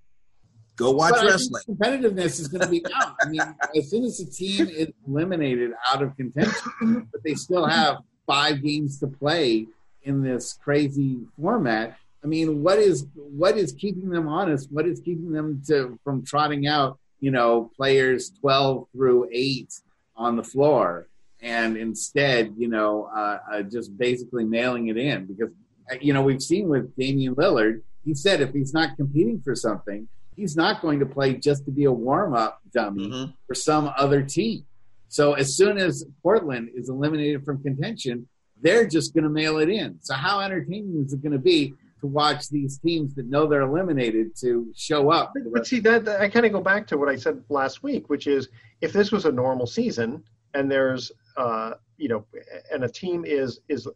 go 0.75 0.91
watch 0.91 1.11
But 1.11 1.19
I 1.19 1.21
think 1.21 1.31
wrestling 1.31 1.63
competitiveness 1.69 2.39
is 2.39 2.47
going 2.47 2.61
to 2.61 2.67
be 2.67 2.83
out. 2.95 3.15
I 3.21 3.29
mean, 3.29 3.41
as 3.77 3.89
soon 3.89 4.03
as 4.05 4.17
the 4.17 4.25
team 4.25 4.67
is 4.67 4.87
eliminated 5.07 5.71
out 5.87 6.01
of 6.01 6.15
contention, 6.17 7.07
but 7.11 7.21
they 7.23 7.35
still 7.35 7.65
have 7.65 7.97
five 8.25 8.63
games 8.63 8.99
to 8.99 9.07
play 9.07 9.67
in 10.03 10.21
this 10.21 10.53
crazy 10.63 11.19
format. 11.39 11.97
I 12.23 12.27
mean, 12.27 12.63
what 12.63 12.79
is 12.79 13.05
what 13.15 13.57
is 13.57 13.73
keeping 13.73 14.09
them 14.09 14.27
honest? 14.27 14.71
What 14.71 14.85
is 14.87 14.99
keeping 15.01 15.31
them 15.31 15.61
to 15.67 15.99
from 16.03 16.23
trotting 16.23 16.67
out, 16.67 16.97
you 17.19 17.31
know, 17.31 17.71
players 17.75 18.31
twelve 18.39 18.87
through 18.93 19.29
eight 19.31 19.73
on 20.15 20.35
the 20.35 20.43
floor, 20.43 21.07
and 21.41 21.75
instead, 21.75 22.53
you 22.57 22.67
know, 22.69 23.09
uh, 23.13 23.39
uh, 23.51 23.61
just 23.63 23.97
basically 23.97 24.45
mailing 24.45 24.87
it 24.87 24.97
in 24.97 25.25
because 25.25 25.49
uh, 25.91 25.95
you 26.01 26.13
know 26.13 26.21
we've 26.23 26.41
seen 26.43 26.69
with 26.69 26.95
Damian 26.95 27.35
Lillard. 27.35 27.81
He 28.05 28.13
said 28.13 28.41
if 28.41 28.53
he's 28.53 28.73
not 28.73 28.95
competing 28.97 29.41
for 29.41 29.55
something, 29.55 30.07
he's 30.35 30.55
not 30.55 30.81
going 30.81 30.99
to 30.99 31.05
play 31.05 31.33
just 31.35 31.65
to 31.65 31.71
be 31.71 31.85
a 31.85 31.91
warm 31.91 32.33
up 32.33 32.61
dummy 32.73 33.07
Mhm. 33.09 33.33
for 33.47 33.55
some 33.55 33.91
other 33.97 34.21
team. 34.23 34.65
So 35.09 35.33
as 35.33 35.55
soon 35.55 35.77
as 35.77 36.05
Portland 36.21 36.69
is 36.75 36.89
eliminated 36.89 37.45
from 37.45 37.61
contention, 37.61 38.27
they're 38.63 38.87
just 38.87 39.13
going 39.13 39.25
to 39.25 39.29
mail 39.29 39.57
it 39.57 39.69
in. 39.69 39.97
So 40.01 40.13
how 40.15 40.39
entertaining 40.39 41.03
is 41.05 41.13
it 41.13 41.21
going 41.21 41.33
to 41.33 41.37
be 41.39 41.73
to 42.01 42.07
watch 42.07 42.49
these 42.49 42.79
teams 42.79 43.13
that 43.15 43.27
know 43.27 43.45
they're 43.45 43.61
eliminated 43.61 44.35
to 44.37 44.71
show 44.75 45.11
up? 45.11 45.31
for 45.33 45.43
the 45.43 45.49
But 45.49 45.67
see, 45.67 45.79
that, 45.81 46.05
that- 46.05 46.21
I 46.21 46.29
kind 46.29 46.45
of 46.45 46.51
go 46.51 46.61
back 46.61 46.87
to 46.87 46.97
what 46.97 47.09
I 47.09 47.15
said 47.15 47.43
last 47.49 47.83
week, 47.83 48.09
which 48.09 48.25
is 48.27 48.49
if 48.81 48.91
this 48.93 49.11
was 49.11 49.25
a 49.25 49.31
normal 49.31 49.67
season 49.67 50.23
and 50.53 50.71
there's, 50.71 51.11
uh, 51.37 51.73
you 51.97 52.07
know, 52.09 52.25
and 52.71 52.83
a 52.83 52.89
team 52.89 53.23
is 53.25 53.59
is 53.69 53.87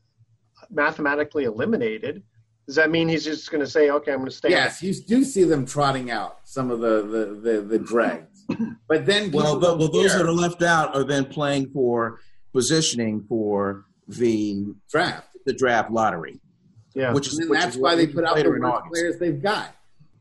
mathematically 0.69 1.45
eliminated, 1.45 2.23
does 2.65 2.75
that 2.75 2.91
mean 2.91 3.07
he's 3.07 3.23
just 3.23 3.49
going 3.51 3.63
to 3.63 3.69
say, 3.69 3.89
okay, 3.89 4.11
I'm 4.11 4.19
going 4.19 4.29
to 4.29 4.35
stay? 4.35 4.49
Yes, 4.49 4.83
you 4.83 4.93
do 4.93 5.23
see 5.23 5.43
them 5.43 5.65
trotting 5.65 6.11
out 6.11 6.39
some 6.43 6.69
of 6.71 6.79
the 6.79 7.01
the 7.03 7.51
the, 7.51 7.61
the 7.61 7.79
dregs, 7.79 8.45
but 8.87 9.05
then 9.05 9.31
well, 9.31 9.57
the, 9.59 9.75
well 9.75 9.89
those 9.89 10.13
that 10.13 10.25
are 10.25 10.31
left 10.31 10.61
out 10.61 10.95
are 10.95 11.03
then 11.03 11.25
playing 11.25 11.69
for 11.71 12.19
positioning 12.53 13.25
for 13.27 13.85
the 14.07 14.65
draft. 14.89 15.27
the 15.45 15.53
draft 15.53 15.91
lottery 15.91 16.39
Yeah. 16.93 17.13
which 17.13 17.27
is 17.27 17.39
which 17.47 17.59
that's 17.59 17.75
is 17.75 17.81
why 17.81 17.95
they 17.95 18.07
put 18.07 18.23
out 18.23 18.35
the 18.37 18.49
worst 18.49 18.85
players 18.91 19.19
they've 19.19 19.41
got. 19.41 19.73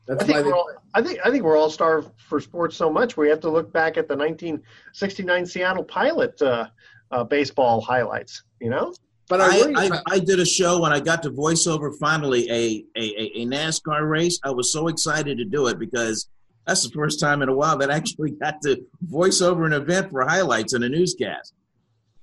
That's 0.07 0.23
I 0.23 0.25
think 0.25 0.35
why 0.37 0.41
they, 0.43 0.47
we're 0.49 0.55
all, 0.55 0.71
I 0.93 1.01
think 1.01 1.19
I 1.25 1.31
think 1.31 1.43
we're 1.43 1.57
all 1.57 1.69
starved 1.69 2.09
for 2.17 2.39
sports 2.39 2.75
so 2.77 2.89
much 2.89 3.17
we 3.17 3.29
have 3.29 3.41
to 3.41 3.49
look 3.49 3.71
back 3.73 3.97
at 3.97 4.07
the 4.07 4.15
1969 4.15 5.45
Seattle 5.45 5.83
Pilot 5.83 6.41
uh, 6.41 6.67
uh, 7.11 7.23
baseball 7.23 7.81
highlights. 7.81 8.43
You 8.61 8.69
know, 8.69 8.93
but 9.27 9.41
I, 9.41 9.59
worry 9.59 9.75
I, 9.75 10.01
I 10.07 10.19
did 10.19 10.39
a 10.39 10.45
show 10.45 10.81
when 10.81 10.93
I 10.93 10.99
got 10.99 11.23
to 11.23 11.31
voiceover 11.31 11.91
finally 11.99 12.49
a, 12.49 12.85
a, 12.95 13.01
a, 13.01 13.31
a 13.41 13.45
NASCAR 13.45 14.09
race. 14.09 14.39
I 14.43 14.51
was 14.51 14.71
so 14.71 14.87
excited 14.87 15.37
to 15.37 15.45
do 15.45 15.67
it 15.67 15.77
because 15.77 16.29
that's 16.65 16.83
the 16.83 16.93
first 16.93 17.19
time 17.19 17.41
in 17.41 17.49
a 17.49 17.53
while 17.55 17.77
that 17.77 17.91
I 17.91 17.95
actually 17.95 18.31
got 18.31 18.61
to 18.63 18.81
voice 19.01 19.41
over 19.41 19.65
an 19.65 19.73
event 19.73 20.11
for 20.11 20.23
highlights 20.25 20.73
in 20.73 20.83
a 20.83 20.89
newscast. 20.89 21.53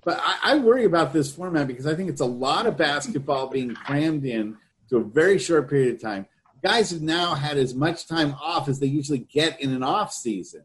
But 0.05 0.21
I, 0.23 0.39
I 0.43 0.59
worry 0.59 0.85
about 0.85 1.13
this 1.13 1.35
format 1.35 1.67
because 1.67 1.87
I 1.87 1.95
think 1.95 2.11
it's 2.11 2.21
a 2.21 2.27
lot 2.27 2.67
of 2.67 2.77
basketball 2.77 3.49
being 3.49 3.75
crammed 3.75 4.25
in 4.25 4.57
to 4.91 4.99
a 4.99 5.05
very 5.05 5.39
short 5.39 5.69
period 5.69 5.95
of 5.95 6.03
time. 6.03 6.27
Guys 6.63 6.91
have 6.91 7.03
now 7.03 7.35
had 7.35 7.59
as 7.59 7.75
much 7.75 8.07
time 8.07 8.35
off 8.41 8.69
as 8.69 8.81
they 8.81 8.87
usually 8.87 9.19
get 9.19 9.61
in 9.61 9.73
an 9.73 9.83
off 9.83 10.13
season. 10.13 10.63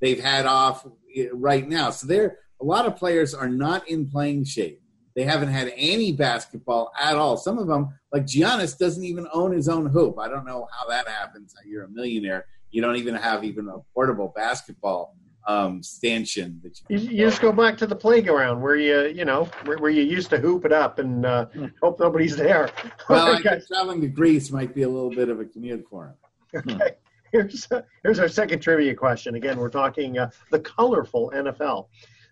They've 0.00 0.22
had 0.22 0.46
off 0.46 0.86
eh, 1.14 1.26
right 1.32 1.68
now, 1.68 1.90
so 1.90 2.06
they're 2.06 2.38
a 2.60 2.64
lot 2.64 2.86
of 2.86 2.96
players 2.96 3.34
are 3.34 3.48
not 3.48 3.88
in 3.88 4.08
playing 4.08 4.44
shape. 4.44 4.80
They 5.14 5.24
haven't 5.24 5.48
had 5.48 5.72
any 5.76 6.12
basketball 6.12 6.92
at 6.98 7.16
all. 7.16 7.36
Some 7.36 7.58
of 7.58 7.66
them, 7.66 7.88
like 8.12 8.24
Giannis, 8.24 8.76
doesn't 8.76 9.04
even 9.04 9.26
own 9.32 9.52
his 9.52 9.68
own 9.68 9.86
hoop. 9.86 10.18
I 10.18 10.28
don't 10.28 10.44
know 10.44 10.68
how 10.72 10.88
that 10.88 11.08
happens. 11.08 11.54
You're 11.64 11.84
a 11.84 11.88
millionaire. 11.88 12.46
You 12.70 12.82
don't 12.82 12.96
even 12.96 13.14
have 13.14 13.44
even 13.44 13.68
a 13.68 13.78
portable 13.94 14.32
basketball 14.34 15.16
um, 15.46 15.82
stanchion 15.82 16.60
that 16.62 16.80
you, 16.88 16.98
you, 16.98 17.08
you 17.18 17.26
just 17.28 17.40
go 17.40 17.52
back 17.52 17.76
to 17.78 17.86
the 17.86 17.94
playground 17.94 18.60
where 18.60 18.76
you 18.76 19.06
you 19.14 19.24
know 19.24 19.44
where, 19.64 19.78
where 19.78 19.90
you 19.90 20.02
used 20.02 20.28
to 20.30 20.38
hoop 20.38 20.64
it 20.64 20.72
up 20.72 20.98
and 20.98 21.24
uh, 21.24 21.46
hope 21.82 22.00
nobody's 22.00 22.36
there. 22.36 22.70
Well, 23.08 23.26
I 23.26 23.38
Okay. 23.38 23.48
think 23.50 23.66
traveling 23.68 24.00
to 24.00 24.08
Greece 24.08 24.50
might 24.50 24.74
be 24.74 24.82
a 24.82 24.88
little 24.88 25.10
bit 25.10 25.28
of 25.28 25.38
a 25.40 25.44
commute 25.44 25.86
for 25.88 26.06
him. 26.52 26.72
Okay. 26.80 26.92
Here's, 27.32 27.68
here's 28.02 28.18
our 28.18 28.28
second 28.28 28.60
trivia 28.60 28.94
question. 28.94 29.34
Again, 29.34 29.58
we're 29.58 29.68
talking 29.68 30.18
uh, 30.18 30.30
the 30.50 30.60
colorful 30.60 31.30
NFL. 31.34 31.88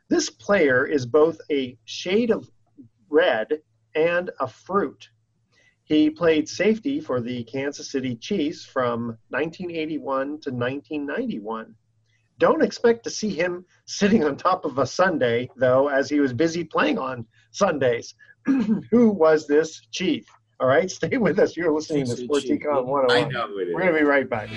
This 0.09 0.31
player 0.31 0.87
is 0.87 1.05
both 1.05 1.39
a 1.51 1.77
shade 1.85 2.31
of 2.31 2.49
red 3.11 3.61
and 3.95 4.31
a 4.41 4.49
fruit. 4.49 5.11
He 5.85 6.09
played 6.11 6.49
safety 6.49 7.01
for 7.01 7.21
the 7.21 7.45
Kansas 7.45 7.91
City 7.91 8.17
Chiefs 8.17 8.65
from 8.65 9.19
1981 9.29 10.27
to 10.41 10.51
1991. 10.51 11.75
Don't 12.39 12.63
expect 12.63 13.05
to 13.05 13.11
see 13.11 13.31
him 13.31 13.65
sitting 13.87 14.25
on 14.25 14.37
top 14.37 14.65
of 14.65 14.79
a 14.79 14.87
Sunday, 14.87 15.49
though, 15.57 15.89
as 15.89 16.09
he 16.09 16.21
was 16.21 16.33
busy 16.33 16.65
playing 16.65 16.99
on 16.99 17.27
Sundays. 17.53 18.15
Who 18.47 19.11
was 19.11 19.47
this 19.47 19.87
chief? 19.93 20.27
All 20.61 20.69
right, 20.69 20.91
stay 20.91 21.17
with 21.17 21.39
us. 21.39 21.57
You're 21.57 21.73
listening 21.73 22.07
to 22.07 22.17
Sports 22.17 22.47
Econ 22.47 22.87
101. 22.87 23.11
I 23.11 23.29
know 23.29 23.49
who 23.49 23.59
it 23.59 23.69
is. 23.69 23.75
We're 23.75 23.81
going 23.81 23.95
to 23.95 23.99
be 24.01 24.05
right 24.05 24.29
back. 24.29 24.49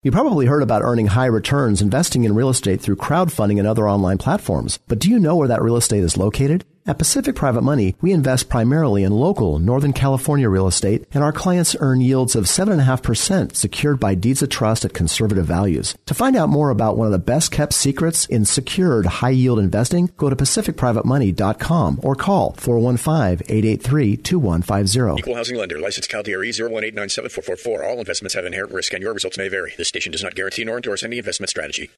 You 0.06 0.12
probably 0.12 0.46
heard 0.46 0.62
about 0.62 0.84
earning 0.84 1.08
high 1.08 1.26
returns 1.26 1.82
investing 1.82 2.26
in 2.26 2.36
real 2.36 2.50
estate 2.50 2.80
through 2.80 2.98
crowdfunding 2.98 3.58
and 3.58 3.68
other 3.68 3.90
online 3.90 4.20
platforms. 4.20 4.78
But 4.88 5.00
do 5.00 5.10
you 5.10 5.18
know 5.18 5.36
where 5.36 5.48
that 5.48 5.64
real 5.64 5.78
estate 5.78 6.04
is 6.04 6.16
located? 6.16 6.64
At 6.88 7.00
Pacific 7.00 7.36
Private 7.36 7.64
Money, 7.64 7.96
we 8.00 8.12
invest 8.12 8.48
primarily 8.48 9.02
in 9.02 9.12
local 9.12 9.58
Northern 9.58 9.92
California 9.92 10.48
real 10.48 10.68
estate, 10.68 11.08
and 11.14 11.24
our 11.24 11.32
clients 11.32 11.76
earn 11.80 12.00
yields 12.00 12.36
of 12.36 12.44
7.5% 12.44 13.56
secured 13.56 14.00
by 14.00 14.14
deeds 14.14 14.44
of 14.44 14.50
trust 14.50 14.86
at 14.86 14.94
conservative 14.94 15.48
values. 15.48 15.96
To 16.06 16.14
find 16.14 16.36
out 16.36 16.50
more 16.50 16.70
about 16.70 16.96
one 16.96 17.08
of 17.08 17.12
the 17.12 17.18
best 17.18 17.52
kept 17.52 17.74
secrets 17.74 18.28
in 18.28 18.46
secured 18.46 19.08
high 19.08 19.32
yield 19.32 19.58
investing, 19.58 20.12
go 20.16 20.30
to 20.30 20.36
PacificPrivateMoney.com 20.36 22.02
or 22.04 22.14
call 22.14 22.54
415-883-2150. 22.54 25.18
Equal 25.18 25.38
housing 25.38 25.58
lender. 25.58 25.80
Licensed 25.80 26.12
CalDRE 26.12 26.50
018974444. 26.94 27.84
All 27.84 27.98
investments 27.98 28.36
have 28.36 28.46
inherent 28.46 28.72
risk 28.72 28.94
and 28.94 29.02
your 29.02 29.16
results 29.16 29.40
may 29.40 29.48
vary. 29.48 29.74
This 29.76 29.88
station 29.88 30.12
does 30.12 30.22
not 30.22 30.36
guarantee 30.36 30.64
nor 30.64 30.76
endorse 30.76 31.02
any 31.02 31.18
investment 31.18 31.50
strategy. 31.50 31.90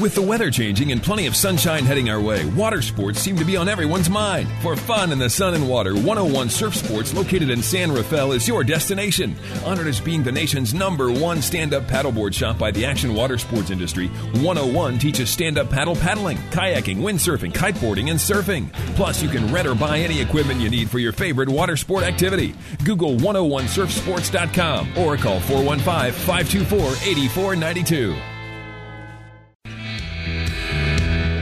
With 0.00 0.14
the 0.14 0.22
weather 0.22 0.48
changing 0.48 0.92
and 0.92 1.02
plenty 1.02 1.26
of 1.26 1.34
sunshine 1.34 1.84
heading 1.84 2.08
our 2.08 2.20
way, 2.20 2.46
water 2.50 2.80
sports 2.82 3.18
seem 3.18 3.36
to 3.36 3.44
be 3.44 3.56
on 3.56 3.68
everyone's 3.68 4.08
mind. 4.08 4.48
For 4.62 4.76
fun 4.76 5.10
in 5.10 5.18
the 5.18 5.28
sun 5.28 5.54
and 5.54 5.68
water, 5.68 5.94
101 5.94 6.50
Surf 6.50 6.76
Sports, 6.76 7.12
located 7.14 7.50
in 7.50 7.60
San 7.62 7.90
Rafael, 7.90 8.30
is 8.30 8.46
your 8.46 8.62
destination. 8.62 9.34
Honored 9.64 9.88
as 9.88 9.98
being 10.00 10.22
the 10.22 10.30
nation's 10.30 10.72
number 10.72 11.10
one 11.10 11.42
stand 11.42 11.74
up 11.74 11.82
paddleboard 11.84 12.32
shop 12.32 12.58
by 12.58 12.70
the 12.70 12.84
action 12.86 13.12
water 13.12 13.38
sports 13.38 13.70
industry, 13.70 14.06
101 14.40 15.00
teaches 15.00 15.30
stand 15.30 15.58
up 15.58 15.68
paddle 15.68 15.96
paddling, 15.96 16.36
kayaking, 16.52 16.98
windsurfing, 16.98 17.52
kiteboarding, 17.52 18.10
and 18.10 18.20
surfing. 18.20 18.72
Plus, 18.94 19.20
you 19.20 19.28
can 19.28 19.52
rent 19.52 19.66
or 19.66 19.74
buy 19.74 19.98
any 19.98 20.20
equipment 20.20 20.60
you 20.60 20.70
need 20.70 20.88
for 20.88 21.00
your 21.00 21.12
favorite 21.12 21.48
water 21.48 21.76
sport 21.76 22.04
activity. 22.04 22.54
Google 22.84 23.16
101surfsports.com 23.16 24.96
or 24.96 25.16
call 25.16 25.40
415 25.40 26.12
524 26.12 26.78
8492. 26.78 28.37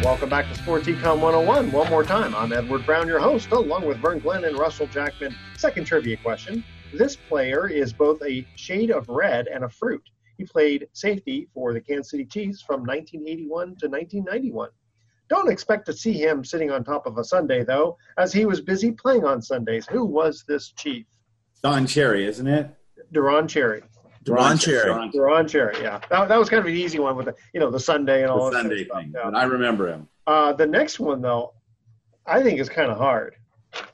Welcome 0.06 0.28
back 0.28 0.48
to 0.48 0.54
Sports 0.54 0.86
Econ 0.86 1.18
101. 1.20 1.72
One 1.72 1.90
more 1.90 2.04
time, 2.04 2.32
I'm 2.36 2.52
Edward 2.52 2.86
Brown, 2.86 3.08
your 3.08 3.18
host, 3.18 3.50
along 3.50 3.86
with 3.86 3.96
Vern 3.96 4.20
Glenn 4.20 4.44
and 4.44 4.56
Russell 4.56 4.86
Jackman. 4.86 5.34
Second 5.56 5.84
trivia 5.84 6.16
question. 6.18 6.62
This 6.94 7.16
player 7.16 7.68
is 7.68 7.92
both 7.92 8.22
a 8.22 8.46
shade 8.54 8.92
of 8.92 9.08
red 9.08 9.48
and 9.48 9.64
a 9.64 9.68
fruit. 9.68 10.08
He 10.38 10.44
played 10.44 10.86
safety 10.92 11.48
for 11.52 11.72
the 11.72 11.80
Kansas 11.80 12.12
City 12.12 12.24
Chiefs 12.24 12.62
from 12.62 12.82
1981 12.82 13.50
to 13.78 13.88
1991. 13.88 14.68
Don't 15.28 15.50
expect 15.50 15.86
to 15.86 15.92
see 15.92 16.12
him 16.12 16.44
sitting 16.44 16.70
on 16.70 16.84
top 16.84 17.06
of 17.06 17.18
a 17.18 17.24
Sunday, 17.24 17.64
though, 17.64 17.98
as 18.16 18.32
he 18.32 18.46
was 18.46 18.60
busy 18.60 18.92
playing 18.92 19.24
on 19.24 19.42
Sundays. 19.42 19.88
Who 19.88 20.04
was 20.04 20.44
this 20.46 20.68
Chief? 20.68 21.04
Don 21.64 21.84
Cherry, 21.84 22.26
isn't 22.26 22.46
it? 22.46 22.70
Deron 23.12 23.48
Cherry. 23.48 23.82
Deron 24.26 24.60
Cherry. 24.60 24.90
Deron 25.10 25.48
Cherry, 25.48 25.76
yeah. 25.82 26.00
That, 26.10 26.28
that 26.28 26.38
was 26.38 26.48
kind 26.48 26.60
of 26.60 26.66
an 26.66 26.74
easy 26.74 26.98
one 26.98 27.16
with 27.16 27.26
the, 27.26 27.34
you 27.54 27.60
know, 27.60 27.70
the 27.70 27.80
Sunday 27.80 28.22
and 28.22 28.30
all 28.30 28.50
The 28.50 28.56
Sunday 28.58 28.84
thing. 28.84 29.12
Yeah. 29.14 29.30
I 29.30 29.44
remember 29.44 29.88
him. 29.88 30.08
Uh, 30.26 30.52
the 30.52 30.66
next 30.66 30.98
one, 30.98 31.22
though, 31.22 31.54
I 32.26 32.42
think 32.42 32.58
is 32.58 32.68
kind 32.68 32.90
of 32.90 32.98
hard. 32.98 33.36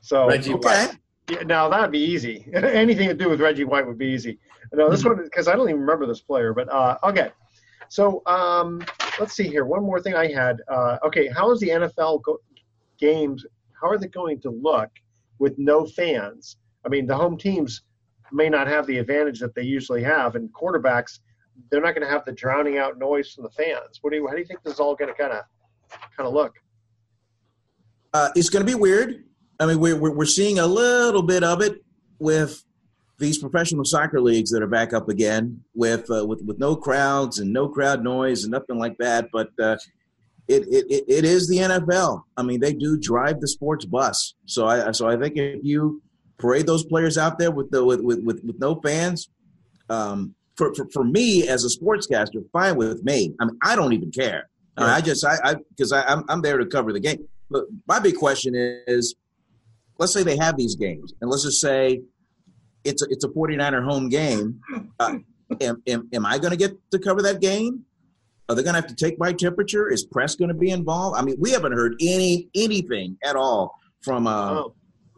So 0.01 0.29
Reggie 0.29 0.55
Okay. 0.55 0.87
White. 0.87 0.99
Yeah, 1.31 1.43
now 1.45 1.69
that'd 1.69 1.93
be 1.93 1.99
easy. 2.03 2.47
Anything 2.55 3.09
to 3.09 3.15
do 3.15 3.29
with 3.29 3.41
Reggie 3.41 3.65
White 3.65 3.87
would 3.87 3.99
be 3.99 4.07
easy. 4.07 4.39
No, 4.73 4.91
this 4.91 5.05
one 5.05 5.23
because 5.23 5.49
I 5.49 5.55
don't 5.55 5.69
even 5.69 5.81
remember 5.81 6.07
this 6.07 6.21
player. 6.21 6.53
But 6.55 6.71
uh, 6.73 6.99
okay, 7.05 7.31
so 7.89 8.23
um, 8.27 8.83
let's 9.21 9.35
see 9.35 9.47
here. 9.49 9.65
One 9.65 9.83
more 9.83 10.01
thing 10.01 10.15
I 10.15 10.33
had. 10.33 10.61
Uh, 10.69 10.99
okay, 11.05 11.29
how 11.29 11.51
is 11.51 11.61
the 11.61 11.69
NFL 11.69 12.23
go- 12.23 12.39
games? 12.99 13.45
How 13.81 13.89
are 13.89 13.99
they 13.99 14.07
going 14.09 14.41
to 14.43 14.51
look 14.51 14.91
with 15.39 15.59
no 15.59 15.85
fans? 15.87 16.57
I 16.87 16.89
mean, 16.89 17.07
the 17.07 17.17
home 17.17 17.37
teams 17.37 17.83
may 18.33 18.49
not 18.49 18.67
have 18.67 18.87
the 18.87 18.99
advantage 18.99 19.41
that 19.41 19.55
they 19.55 19.63
usually 19.63 20.03
have, 20.03 20.35
and 20.35 20.53
quarterbacks 20.53 21.21
they're 21.71 21.81
not 21.81 21.95
going 21.95 22.07
to 22.07 22.13
have 22.13 22.25
the 22.25 22.33
drowning 22.33 22.79
out 22.79 22.99
noise 22.99 23.33
from 23.33 23.45
the 23.45 23.51
fans. 23.51 23.99
What 24.01 24.11
do 24.11 24.17
you? 24.17 24.27
How 24.27 24.35
do 24.35 24.41
you 24.41 24.47
think 24.47 24.63
this 24.63 24.75
is 24.75 24.81
all 24.81 24.95
going 24.95 25.13
to 25.13 25.19
kind 25.19 25.33
of 25.33 25.45
kind 26.17 26.27
of 26.27 26.33
look? 26.33 26.55
Uh, 28.13 28.31
it's 28.35 28.51
going 28.51 28.65
to 28.65 28.71
be 28.71 28.79
weird. 28.79 29.25
I 29.59 29.67
mean, 29.67 29.81
we're, 29.81 29.97
we're 29.97 30.25
seeing 30.25 30.59
a 30.59 30.67
little 30.67 31.23
bit 31.23 31.45
of 31.45 31.63
it 31.63 31.83
with 32.19 32.63
these 33.19 33.39
professional 33.39 33.85
soccer 33.85 34.21
leagues 34.21 34.51
that 34.51 34.63
are 34.63 34.69
back 34.69 34.93
up 34.93 35.09
again 35.09 35.63
with 35.75 36.11
uh, 36.11 36.27
with 36.27 36.43
with 36.45 36.59
no 36.59 36.77
crowds 36.77 37.39
and 37.39 37.53
no 37.53 37.69
crowd 37.69 38.03
noise 38.03 38.45
and 38.45 38.51
nothing 38.51 38.79
like 38.79 38.97
that. 38.99 39.29
But 39.33 39.51
uh, 39.61 39.77
it 40.49 40.65
it 40.69 41.05
it 41.09 41.25
is 41.25 41.49
the 41.49 41.59
NFL. 41.59 42.23
I 42.37 42.43
mean, 42.43 42.61
they 42.61 42.73
do 42.73 42.99
drive 42.99 43.41
the 43.41 43.49
sports 43.49 43.85
bus. 43.85 44.35
So 44.47 44.67
I 44.67 44.91
so 44.93 45.09
I 45.09 45.17
think 45.17 45.37
if 45.37 45.61
you 45.63 46.03
parade 46.43 46.67
those 46.67 46.85
players 46.85 47.17
out 47.17 47.39
there 47.39 47.53
with 47.53 47.71
the 47.71 47.83
with 47.85 48.01
with 48.01 48.23
with, 48.25 48.43
with 48.45 48.59
no 48.59 48.75
fans, 48.81 49.31
um, 49.89 50.35
for, 50.57 50.75
for 50.75 50.87
for 50.93 51.05
me 51.05 51.49
as 51.49 51.65
a 51.65 51.69
sportscaster, 51.69 52.43
fine 52.53 52.77
with 52.77 53.03
me. 53.05 53.35
I 53.41 53.47
mean, 53.47 53.57
I 53.63 53.77
don't 53.77 53.93
even 53.93 54.11
care. 54.11 54.51
I, 54.77 54.81
mean, 54.81 54.91
I 54.91 55.01
just 55.01 55.25
I 55.25 55.39
I 55.45 55.55
because 55.71 55.93
I, 55.93 56.03
I'm 56.03 56.25
I'm 56.29 56.43
there 56.43 56.59
to 56.59 56.67
cover 56.67 56.93
the 56.93 57.01
game. 57.01 57.27
But 57.49 57.65
my 57.87 58.01
big 58.01 58.17
question 58.17 58.55
is, 58.55 59.15
let's 59.99 60.13
say 60.13 60.23
they 60.23 60.37
have 60.37 60.57
these 60.57 60.75
games, 60.75 61.15
and 61.21 61.31
let's 61.31 61.45
just 61.45 61.61
say 61.61 62.03
it's 62.85 63.03
a, 63.03 63.07
it's 63.11 63.25
a 63.25 63.29
49er 63.29 63.85
home 63.85 64.09
game. 64.09 64.61
Uh, 64.99 65.19
am, 65.61 65.83
am, 65.87 66.09
am 66.13 66.27
I 66.27 66.39
going 66.39 66.51
to 66.51 66.57
get 66.57 66.73
to 66.91 66.99
cover 66.99 67.23
that 67.23 67.41
game? 67.41 67.85
Are 68.49 68.57
they 68.57 68.63
going 68.63 68.75
to 68.75 68.81
have 68.81 68.89
to 68.89 68.97
take 68.97 69.19
my 69.19 69.33
temperature? 69.33 69.89
Is 69.89 70.05
press 70.05 70.35
going 70.35 70.49
to 70.49 70.55
be 70.55 70.71
involved? 70.71 71.17
I 71.17 71.23
mean, 71.23 71.37
we 71.39 71.53
haven't 71.53 71.73
heard 71.73 71.95
any 72.01 72.49
anything 72.55 73.17
at 73.23 73.37
all 73.37 73.79
from 74.01 74.27
uh, 74.27 74.51
Oh, 74.53 74.75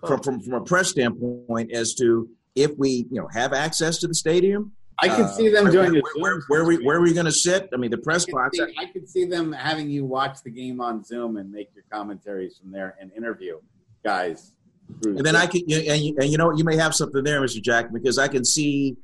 from, 0.06 0.20
from 0.22 0.40
from 0.40 0.54
a 0.54 0.60
press 0.64 0.90
standpoint 0.90 1.72
as 1.72 1.94
to 1.94 2.28
if 2.54 2.70
we 2.78 3.06
you 3.10 3.20
know 3.20 3.28
have 3.32 3.52
access 3.52 3.98
to 3.98 4.06
the 4.08 4.14
stadium. 4.14 4.72
I 5.00 5.08
can 5.08 5.22
Uh, 5.22 5.28
see 5.32 5.48
them 5.48 5.64
where, 5.64 5.72
doing 5.72 5.92
where, 5.92 5.98
it. 5.98 6.20
where, 6.20 6.40
where, 6.48 6.64
we 6.64 6.76
where 6.84 6.98
are 6.98 7.02
we 7.02 7.12
going 7.12 7.26
to 7.26 7.32
sit? 7.32 7.68
I 7.74 7.76
mean, 7.76 7.90
the 7.90 7.98
press 7.98 8.26
I 8.28 8.32
box. 8.32 8.58
see, 8.58 8.64
I 8.78 8.86
could 8.86 9.08
see 9.08 9.24
them 9.24 9.52
having 9.52 9.90
you 9.90 10.04
watch 10.04 10.38
the 10.44 10.50
game 10.50 10.80
on 10.80 11.02
Zoom 11.02 11.36
and 11.36 11.50
make 11.50 11.70
your 11.74 11.82
commentaries 11.90 12.58
from 12.58 12.70
there 12.70 12.94
and 13.00 13.10
interview 13.12 13.58
guys. 14.04 14.52
And 15.02 15.18
then 15.26 15.34
I 15.34 15.46
can, 15.46 15.62
you- 15.66 15.78
and 15.90 16.00
you, 16.00 16.14
and 16.20 16.30
you 16.30 16.38
know, 16.38 16.52
you 16.54 16.62
may 16.62 16.76
have 16.76 16.94
something 16.94 17.24
there, 17.24 17.40
Mr. 17.40 17.60
Jack, 17.60 17.92
because 17.92 18.18
I 18.18 18.28
can 18.28 18.44
see, 18.44 18.96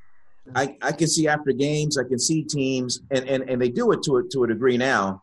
I, 0.54 0.76
I 0.82 0.92
can 0.92 1.08
see 1.08 1.26
after 1.26 1.50
games, 1.52 1.98
I 1.98 2.04
can 2.04 2.18
see 2.20 2.44
teams, 2.44 3.00
and, 3.10 3.26
and, 3.28 3.48
and 3.50 3.60
they 3.60 3.70
do 3.70 3.90
it 3.90 4.02
to 4.04 4.18
a, 4.18 4.22
to 4.28 4.44
a 4.44 4.46
degree 4.46 4.76
now. 4.76 5.22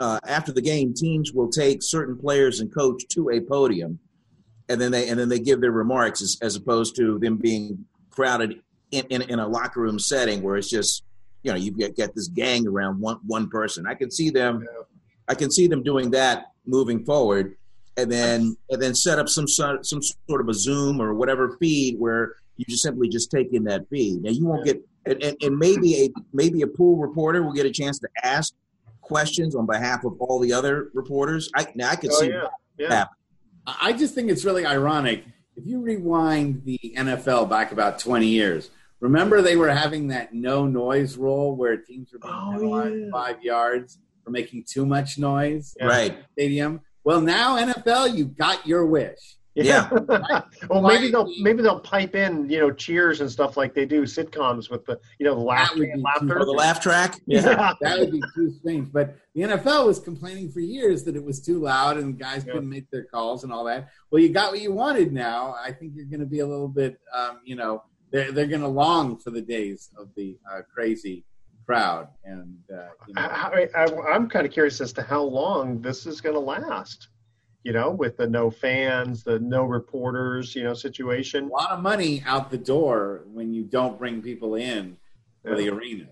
Uh, 0.00 0.18
after 0.26 0.50
the 0.52 0.62
game, 0.62 0.94
teams 0.94 1.32
will 1.32 1.50
take 1.50 1.82
certain 1.82 2.16
players 2.16 2.60
and 2.60 2.72
coach 2.72 3.06
to 3.08 3.28
a 3.30 3.40
podium, 3.40 3.98
and 4.68 4.80
then 4.80 4.92
they 4.92 5.08
and 5.08 5.18
then 5.18 5.28
they 5.28 5.38
give 5.38 5.60
their 5.60 5.72
remarks 5.72 6.22
as, 6.22 6.38
as 6.42 6.56
opposed 6.56 6.96
to 6.96 7.18
them 7.18 7.36
being 7.36 7.84
crowded 8.10 8.60
in, 8.90 9.04
in, 9.10 9.22
in 9.22 9.38
a 9.38 9.46
locker 9.46 9.80
room 9.80 9.98
setting 9.98 10.42
where 10.42 10.56
it's 10.56 10.70
just 10.70 11.02
you 11.42 11.50
know 11.50 11.56
you 11.56 11.70
get, 11.70 11.96
get 11.96 12.14
this 12.14 12.28
gang 12.28 12.66
around 12.66 13.00
one 13.00 13.18
one 13.26 13.48
person. 13.48 13.86
I 13.86 13.94
can 13.94 14.10
see 14.10 14.30
them, 14.30 14.66
I 15.28 15.34
can 15.34 15.50
see 15.50 15.66
them 15.66 15.82
doing 15.82 16.10
that 16.12 16.46
moving 16.66 17.04
forward 17.04 17.56
and 17.96 18.10
then 18.10 18.56
and 18.70 18.82
then 18.82 18.94
set 18.94 19.18
up 19.18 19.28
some 19.28 19.48
sort 19.48 19.86
some 19.86 20.00
sort 20.02 20.40
of 20.40 20.48
a 20.48 20.54
Zoom 20.54 21.00
or 21.00 21.14
whatever 21.14 21.56
feed 21.58 21.98
where 21.98 22.34
you 22.56 22.64
just 22.68 22.82
simply 22.82 23.08
just 23.08 23.30
take 23.30 23.52
in 23.52 23.64
that 23.64 23.88
feed. 23.88 24.22
Now 24.22 24.30
you 24.30 24.46
won't 24.46 24.64
get 24.64 24.80
and, 25.04 25.22
and, 25.22 25.36
and 25.40 25.58
maybe 25.58 26.04
a 26.06 26.10
maybe 26.32 26.62
a 26.62 26.66
pool 26.66 26.96
reporter 26.96 27.42
will 27.42 27.52
get 27.52 27.66
a 27.66 27.70
chance 27.70 27.98
to 28.00 28.08
ask 28.22 28.54
questions 29.00 29.54
on 29.54 29.66
behalf 29.66 30.04
of 30.04 30.20
all 30.20 30.40
the 30.40 30.52
other 30.52 30.90
reporters. 30.94 31.50
I 31.54 31.66
now 31.74 31.90
I 31.90 31.96
could 31.96 32.10
Oh 32.12 32.20
see 32.20 32.30
yeah, 32.30 32.46
that 32.78 32.90
yeah. 32.90 33.04
Happen. 33.66 33.80
I 33.86 33.92
just 33.92 34.14
think 34.14 34.30
it's 34.30 34.44
really 34.44 34.64
ironic. 34.66 35.24
If 35.56 35.66
you 35.66 35.80
rewind 35.80 36.62
the 36.64 36.78
NFL 36.96 37.48
back 37.48 37.72
about 37.72 37.98
20 37.98 38.26
years, 38.26 38.70
remember 39.00 39.40
they 39.42 39.56
were 39.56 39.70
having 39.70 40.08
that 40.08 40.34
no 40.34 40.66
noise 40.66 41.16
rule 41.16 41.56
where 41.56 41.76
teams 41.76 42.12
were 42.12 42.18
being 42.18 42.34
Oh, 42.34 42.52
penalized 42.58 42.94
yeah. 42.96 43.10
five 43.12 43.42
yards 43.42 43.98
for 44.24 44.30
making 44.30 44.64
too 44.68 44.84
much 44.84 45.18
noise 45.18 45.74
in 45.80 45.86
Right. 45.86 46.16
the 46.16 46.24
stadium. 46.32 46.80
Well, 47.04 47.20
now 47.20 47.56
NFL, 47.56 48.16
you 48.16 48.24
got 48.26 48.66
your 48.66 48.84
wish. 48.84 49.36
Yeah. 49.64 49.88
well, 50.70 50.82
maybe 50.82 51.10
they'll 51.10 51.32
maybe 51.40 51.62
they'll 51.62 51.80
pipe 51.80 52.14
in 52.14 52.48
you 52.50 52.58
know 52.58 52.70
cheers 52.70 53.20
and 53.20 53.30
stuff 53.30 53.56
like 53.56 53.74
they 53.74 53.86
do 53.86 54.02
sitcoms 54.02 54.70
with 54.70 54.84
the 54.84 55.00
you 55.18 55.24
know 55.24 55.34
the 55.34 55.40
laugh, 55.40 55.72
laughter. 55.74 56.44
The 56.44 56.52
laugh 56.52 56.80
track. 56.80 57.20
Yeah. 57.26 57.72
That 57.80 57.98
would 57.98 58.12
be 58.12 58.22
too 58.34 58.52
strange. 58.60 58.92
But 58.92 59.16
the 59.34 59.42
NFL 59.42 59.86
was 59.86 59.98
complaining 59.98 60.50
for 60.50 60.60
years 60.60 61.04
that 61.04 61.16
it 61.16 61.24
was 61.24 61.40
too 61.40 61.58
loud 61.60 61.96
and 61.96 62.18
guys 62.18 62.44
Yeah. 62.46 62.54
couldn't 62.54 62.68
make 62.68 62.90
their 62.90 63.04
calls 63.04 63.44
and 63.44 63.52
all 63.52 63.64
that. 63.64 63.88
Well, 64.10 64.22
you 64.22 64.28
got 64.30 64.52
what 64.52 64.60
you 64.60 64.72
wanted 64.72 65.12
now. 65.12 65.54
I 65.62 65.72
think 65.72 65.92
you're 65.94 66.06
going 66.06 66.20
to 66.20 66.26
be 66.26 66.40
a 66.40 66.46
little 66.46 66.68
bit, 66.68 66.98
um, 67.14 67.40
you 67.44 67.56
know, 67.56 67.82
they're, 68.12 68.32
they're 68.32 68.46
going 68.46 68.60
to 68.62 68.68
long 68.68 69.18
for 69.18 69.30
the 69.30 69.42
days 69.42 69.90
of 69.98 70.08
the 70.16 70.38
uh, 70.50 70.60
crazy 70.72 71.24
crowd. 71.66 72.08
And, 72.24 72.56
uh, 72.72 72.88
you 73.08 73.14
know, 73.14 73.22
I, 73.22 73.68
I, 73.74 73.84
I'm 74.14 74.28
kind 74.28 74.46
of 74.46 74.52
curious 74.52 74.80
as 74.80 74.92
to 74.94 75.02
how 75.02 75.22
long 75.22 75.80
this 75.82 76.06
is 76.06 76.20
going 76.20 76.34
to 76.34 76.40
last. 76.40 77.08
You 77.66 77.72
know, 77.72 77.90
with 77.90 78.16
the 78.16 78.28
no 78.28 78.48
fans, 78.48 79.24
the 79.24 79.40
no 79.40 79.64
reporters, 79.64 80.54
you 80.54 80.62
know, 80.62 80.72
situation. 80.72 81.46
a 81.46 81.48
lot 81.48 81.72
of 81.72 81.82
money 81.82 82.22
out 82.24 82.48
the 82.48 82.58
door 82.58 83.24
when 83.32 83.52
you 83.52 83.64
don't 83.64 83.98
bring 83.98 84.22
people 84.22 84.54
in 84.54 84.96
for 85.42 85.56
the 85.56 85.68
arenas. 85.70 86.06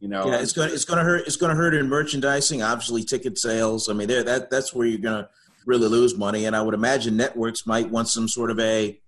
You 0.00 0.08
know, 0.08 0.26
Yeah, 0.26 0.42
it's 0.42 0.52
going 0.52 0.68
to 0.68 0.74
it's 0.74 0.84
going 0.84 0.98
to 0.98 1.04
hurt. 1.04 1.26
It's 1.26 1.36
going 1.36 1.48
to 1.48 1.56
hurt 1.56 1.72
in 1.72 1.88
merchandising, 1.88 2.62
obviously 2.62 3.02
ticket 3.02 3.38
sales. 3.38 3.88
I 3.88 3.94
mean, 3.94 4.08
there 4.08 4.22
that 4.24 4.50
that's 4.50 4.74
where 4.74 4.86
you're 4.86 4.98
going 4.98 5.24
to 5.24 5.30
really 5.64 5.88
lose 5.88 6.18
money. 6.18 6.44
And 6.44 6.54
I 6.54 6.60
would 6.60 6.74
imagine 6.74 7.16
networks 7.16 7.66
might 7.66 7.88
want 7.88 8.08
some 8.08 8.28
sort 8.28 8.50
of 8.50 8.60
a 8.60 9.00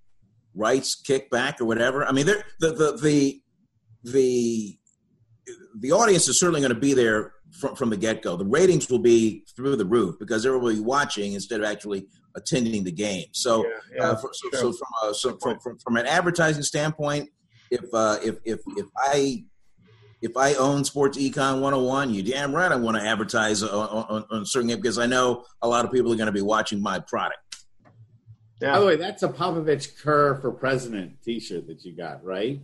rights 0.54 0.98
kickback 1.06 1.60
or 1.60 1.66
whatever. 1.66 2.06
I 2.06 2.12
mean, 2.12 2.24
the 2.24 2.42
the 2.58 2.70
the 3.02 3.42
the 4.02 4.78
the 5.78 5.92
audience 5.92 6.26
is 6.26 6.40
certainly 6.40 6.62
going 6.62 6.72
to 6.72 6.80
be 6.80 6.94
there 6.94 7.34
from, 7.52 7.76
from 7.76 7.90
the 7.90 7.96
get 7.96 8.22
go. 8.22 8.36
The 8.36 8.44
ratings 8.44 8.90
will 8.90 8.98
be 8.98 9.44
through 9.54 9.76
the 9.76 9.84
roof 9.84 10.16
because 10.18 10.44
everybody 10.46 10.80
watching 10.80 11.34
instead 11.34 11.60
of 11.60 11.66
actually 11.66 12.06
attending 12.34 12.84
the 12.84 12.92
game. 12.92 13.26
So, 13.32 13.64
Yeah, 13.64 13.70
yeah, 13.94 14.02
uh, 14.04 14.16
for, 14.16 14.30
so, 14.32 14.50
sure. 14.50 14.60
so 14.60 14.72
from 14.72 15.10
a, 15.10 15.14
so 15.14 15.38
from, 15.40 15.60
from 15.60 15.78
from 15.78 15.96
an 15.96 16.06
advertising 16.06 16.62
standpoint, 16.62 17.28
if 17.70 17.82
uh, 17.92 18.18
if 18.22 18.36
if 18.44 18.60
if 18.76 18.86
I 18.96 19.44
if 20.22 20.36
I 20.36 20.54
own 20.54 20.84
Sports 20.84 21.18
Econ 21.18 21.60
101, 21.60 22.14
you 22.14 22.22
damn 22.22 22.54
right 22.54 22.70
I 22.70 22.76
want 22.76 22.96
to 22.96 23.02
advertise 23.02 23.62
on, 23.62 23.70
on, 23.70 24.24
on 24.30 24.42
a 24.42 24.46
certain 24.46 24.68
game 24.68 24.78
because 24.78 24.98
I 24.98 25.06
know 25.06 25.44
a 25.62 25.68
lot 25.68 25.84
of 25.84 25.92
people 25.92 26.12
are 26.12 26.16
going 26.16 26.26
to 26.26 26.32
be 26.32 26.42
watching 26.42 26.80
my 26.80 27.00
product. 27.00 27.38
by 28.60 28.78
the 28.78 28.86
way, 28.86 28.96
that's 28.96 29.24
a 29.24 29.28
Popovich 29.28 30.00
Kerr 30.00 30.36
for 30.36 30.52
President 30.52 31.20
T-shirt 31.24 31.66
that 31.66 31.84
you 31.84 31.96
got, 31.96 32.24
right? 32.24 32.60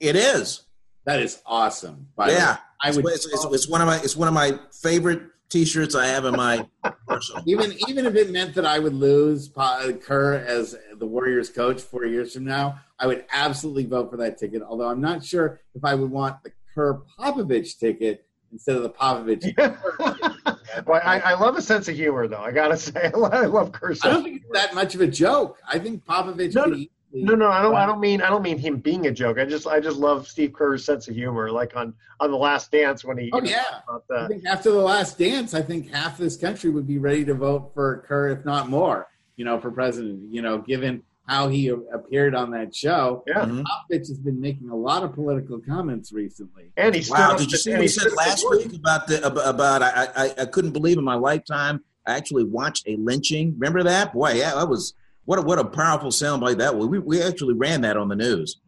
It 0.00 0.16
is. 0.16 0.62
That 1.04 1.20
is 1.20 1.40
awesome. 1.46 2.08
By 2.16 2.30
yeah, 2.30 2.52
way. 2.54 2.58
I 2.82 2.90
would 2.92 3.04
It's, 3.06 3.26
it's, 3.26 3.44
it's 3.44 3.68
one 3.68 3.80
of 3.80 3.86
my 3.86 3.96
it's 3.98 4.16
one 4.16 4.28
of 4.28 4.34
my 4.34 4.58
favorite 4.80 5.22
T-shirts 5.50 5.94
I 5.94 6.06
have 6.06 6.24
in 6.24 6.34
my 6.34 6.66
arsenal. 7.08 7.42
even 7.46 7.74
even 7.88 8.06
if 8.06 8.14
it 8.14 8.30
meant 8.30 8.54
that 8.54 8.64
I 8.64 8.78
would 8.78 8.94
lose 8.94 9.48
Pa- 9.48 9.90
Kerr 10.00 10.34
as 10.34 10.76
the 10.96 11.06
Warriors 11.06 11.50
coach 11.50 11.80
four 11.80 12.04
years 12.06 12.34
from 12.34 12.44
now, 12.44 12.80
I 12.98 13.06
would 13.06 13.24
absolutely 13.32 13.84
vote 13.86 14.10
for 14.10 14.16
that 14.18 14.38
ticket. 14.38 14.62
Although 14.62 14.88
I'm 14.88 15.00
not 15.00 15.24
sure 15.24 15.60
if 15.74 15.84
I 15.84 15.94
would 15.94 16.10
want 16.10 16.42
the 16.42 16.52
Kerr 16.74 17.02
Popovich 17.18 17.78
ticket 17.78 18.24
instead 18.50 18.76
of 18.76 18.82
the 18.82 18.90
Popovich. 18.90 19.54
well, 20.86 21.00
I, 21.04 21.20
I 21.20 21.34
love 21.34 21.56
a 21.56 21.62
sense 21.62 21.88
of 21.88 21.96
humor, 21.96 22.26
though. 22.28 22.40
I 22.40 22.50
gotta 22.52 22.76
say, 22.76 23.10
I 23.14 23.16
love 23.16 23.68
I 23.74 23.78
Cursor. 23.78 24.08
don't 24.08 24.22
think 24.24 24.36
it's 24.42 24.52
that 24.52 24.74
much 24.74 24.94
of 24.94 25.00
a 25.00 25.06
joke. 25.06 25.58
I 25.68 25.78
think 25.78 26.04
Popovich 26.06 26.54
No, 26.54 26.64
could 26.64 26.78
no. 26.78 26.84
Easily 27.12 27.24
No, 27.24 27.34
no, 27.34 27.50
I 27.50 27.62
don't. 27.62 27.74
I 27.74 27.86
don't 27.86 28.00
mean. 28.00 28.22
I 28.22 28.28
don't 28.28 28.42
mean 28.42 28.58
him 28.58 28.78
being 28.78 29.06
a 29.06 29.10
joke. 29.10 29.38
I 29.38 29.44
just, 29.44 29.66
I 29.66 29.80
just 29.80 29.98
love 29.98 30.26
Steve 30.28 30.52
Kerr's 30.52 30.84
sense 30.84 31.08
of 31.08 31.14
humor. 31.14 31.50
Like 31.50 31.76
on 31.76 31.94
on 32.20 32.30
the 32.30 32.36
Last 32.36 32.70
Dance 32.70 33.04
when 33.04 33.18
he. 33.18 33.30
Oh 33.32 33.42
yeah. 33.42 33.80
I 34.14 34.28
think 34.28 34.44
after 34.46 34.70
the 34.70 34.80
Last 34.80 35.18
Dance, 35.18 35.54
I 35.54 35.62
think 35.62 35.90
half 35.90 36.18
this 36.18 36.36
country 36.36 36.70
would 36.70 36.86
be 36.86 36.98
ready 36.98 37.24
to 37.24 37.34
vote 37.34 37.72
for 37.74 38.04
Kerr, 38.06 38.28
if 38.28 38.44
not 38.44 38.68
more. 38.68 39.08
You 39.36 39.44
know, 39.44 39.60
for 39.60 39.70
president. 39.70 40.32
You 40.32 40.42
know, 40.42 40.58
given 40.58 41.02
how 41.26 41.48
he 41.48 41.68
appeared 41.68 42.34
on 42.34 42.50
that 42.50 42.74
show. 42.74 43.22
Yeah. 43.26 43.44
Mm-hmm. 43.44 43.62
Popovich 43.62 44.08
has 44.08 44.18
been 44.18 44.40
making 44.40 44.70
a 44.70 44.76
lot 44.76 45.02
of 45.02 45.14
political 45.14 45.60
comments 45.60 46.12
recently. 46.12 46.72
And 46.76 46.94
he's 46.94 47.10
wow. 47.10 47.36
Did 47.36 47.50
you 47.52 47.58
see 47.58 47.72
what 47.72 47.82
he 47.82 47.88
said 47.88 48.12
last 48.12 48.44
week 48.50 48.74
about 48.74 49.06
the 49.06 49.26
about 49.26 49.82
I, 49.82 50.08
I 50.16 50.34
I 50.42 50.46
couldn't 50.46 50.72
believe 50.72 50.98
in 50.98 51.04
my 51.04 51.14
lifetime 51.14 51.82
I 52.06 52.16
actually 52.16 52.44
watched 52.44 52.86
a 52.86 52.96
lynching. 52.96 53.54
Remember 53.54 53.82
that? 53.84 54.12
Boy, 54.12 54.32
yeah, 54.32 54.54
that 54.54 54.68
was 54.68 54.94
what 55.24 55.38
a, 55.38 55.42
what 55.42 55.58
a 55.58 55.64
powerful 55.64 56.10
soundbite 56.10 56.58
that 56.58 56.76
was. 56.76 56.88
We 56.88 56.98
we 56.98 57.22
actually 57.22 57.54
ran 57.54 57.82
that 57.82 57.96
on 57.96 58.08
the 58.08 58.16
news. 58.16 58.60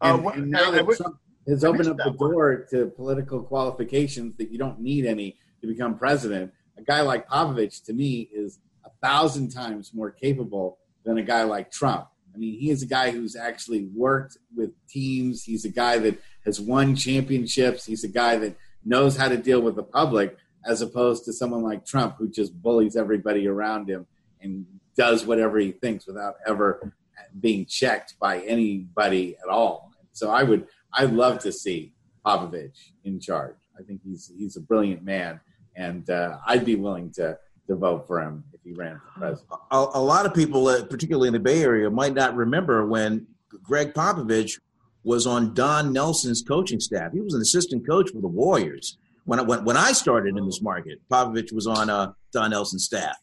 And, 0.00 0.20
uh, 0.20 0.22
what, 0.22 0.36
and 0.36 0.50
now 0.50 0.70
that 0.70 0.84
Trump 0.96 1.18
has 1.48 1.64
opened 1.64 1.88
up 1.88 1.96
the 1.96 2.10
door 2.10 2.66
to 2.70 2.86
political 2.86 3.42
qualifications 3.42 4.36
that 4.38 4.50
you 4.50 4.58
don't 4.58 4.80
need 4.80 5.06
any 5.06 5.36
to 5.60 5.66
become 5.66 5.98
president, 5.98 6.52
a 6.76 6.82
guy 6.82 7.00
like 7.00 7.28
Popovich 7.28 7.84
to 7.84 7.92
me 7.92 8.28
is 8.32 8.58
a 8.84 8.90
thousand 9.02 9.50
times 9.50 9.92
more 9.94 10.10
capable 10.10 10.78
than 11.04 11.18
a 11.18 11.22
guy 11.22 11.44
like 11.44 11.70
Trump. 11.70 12.06
I 12.34 12.38
mean, 12.38 12.58
he 12.58 12.70
is 12.70 12.82
a 12.82 12.86
guy 12.86 13.10
who's 13.10 13.36
actually 13.36 13.88
worked 13.94 14.38
with 14.56 14.70
teams. 14.88 15.44
He's 15.44 15.64
a 15.64 15.70
guy 15.70 15.98
that 15.98 16.18
has 16.44 16.60
won 16.60 16.96
championships. 16.96 17.86
He's 17.86 18.04
a 18.04 18.08
guy 18.08 18.36
that 18.38 18.56
knows 18.84 19.16
how 19.16 19.28
to 19.28 19.36
deal 19.36 19.60
with 19.60 19.76
the 19.76 19.84
public, 19.84 20.36
as 20.66 20.82
opposed 20.82 21.24
to 21.26 21.32
someone 21.32 21.62
like 21.62 21.86
Trump 21.86 22.16
who 22.18 22.28
just 22.28 22.60
bullies 22.60 22.96
everybody 22.96 23.46
around 23.46 23.88
him 23.88 24.06
and 24.40 24.66
does 24.96 25.26
whatever 25.26 25.58
he 25.58 25.72
thinks 25.72 26.06
without 26.06 26.36
ever 26.46 26.92
being 27.40 27.66
checked 27.66 28.14
by 28.20 28.40
anybody 28.40 29.36
at 29.42 29.48
all. 29.48 29.92
So 30.12 30.30
I 30.30 30.42
would, 30.42 30.68
I'd 30.92 31.12
love 31.12 31.40
to 31.40 31.52
see 31.52 31.92
Popovich 32.24 32.92
in 33.04 33.20
charge. 33.20 33.56
I 33.78 33.82
think 33.82 34.00
he's 34.04 34.30
he's 34.36 34.56
a 34.56 34.60
brilliant 34.60 35.02
man, 35.02 35.40
and 35.76 36.08
uh, 36.08 36.38
I'd 36.46 36.64
be 36.64 36.76
willing 36.76 37.10
to 37.14 37.36
to 37.66 37.74
vote 37.74 38.06
for 38.06 38.20
him 38.20 38.44
if 38.52 38.60
he 38.62 38.72
ran 38.72 39.00
for 39.00 39.20
president. 39.20 39.60
A, 39.70 39.86
a 39.94 40.00
lot 40.00 40.26
of 40.26 40.34
people, 40.34 40.68
uh, 40.68 40.84
particularly 40.84 41.28
in 41.28 41.34
the 41.34 41.40
Bay 41.40 41.62
Area, 41.62 41.90
might 41.90 42.14
not 42.14 42.36
remember 42.36 42.86
when 42.86 43.26
Gregg 43.62 43.94
Popovich 43.94 44.60
was 45.02 45.26
on 45.26 45.54
Don 45.54 45.92
Nelson's 45.92 46.42
coaching 46.42 46.80
staff. 46.80 47.12
He 47.12 47.20
was 47.20 47.34
an 47.34 47.40
assistant 47.40 47.86
coach 47.86 48.10
for 48.10 48.20
the 48.20 48.28
Warriors. 48.28 48.98
When 49.24 49.40
I, 49.40 49.42
when, 49.42 49.64
when 49.64 49.76
I 49.76 49.92
started 49.92 50.36
in 50.36 50.44
this 50.46 50.60
market, 50.62 51.00
Popovich 51.10 51.52
was 51.52 51.66
on 51.66 51.90
uh, 51.90 52.12
Don 52.32 52.50
Nelson's 52.50 52.84
staff. 52.84 53.16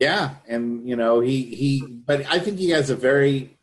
Yeah, 0.00 0.36
and 0.48 0.88
you 0.88 0.96
know 0.96 1.20
he 1.20 1.42
he, 1.54 2.00
but 2.06 2.24
I 2.30 2.38
think 2.38 2.58
he 2.58 2.70
has 2.70 2.88
a 2.88 2.96
very 2.96 3.58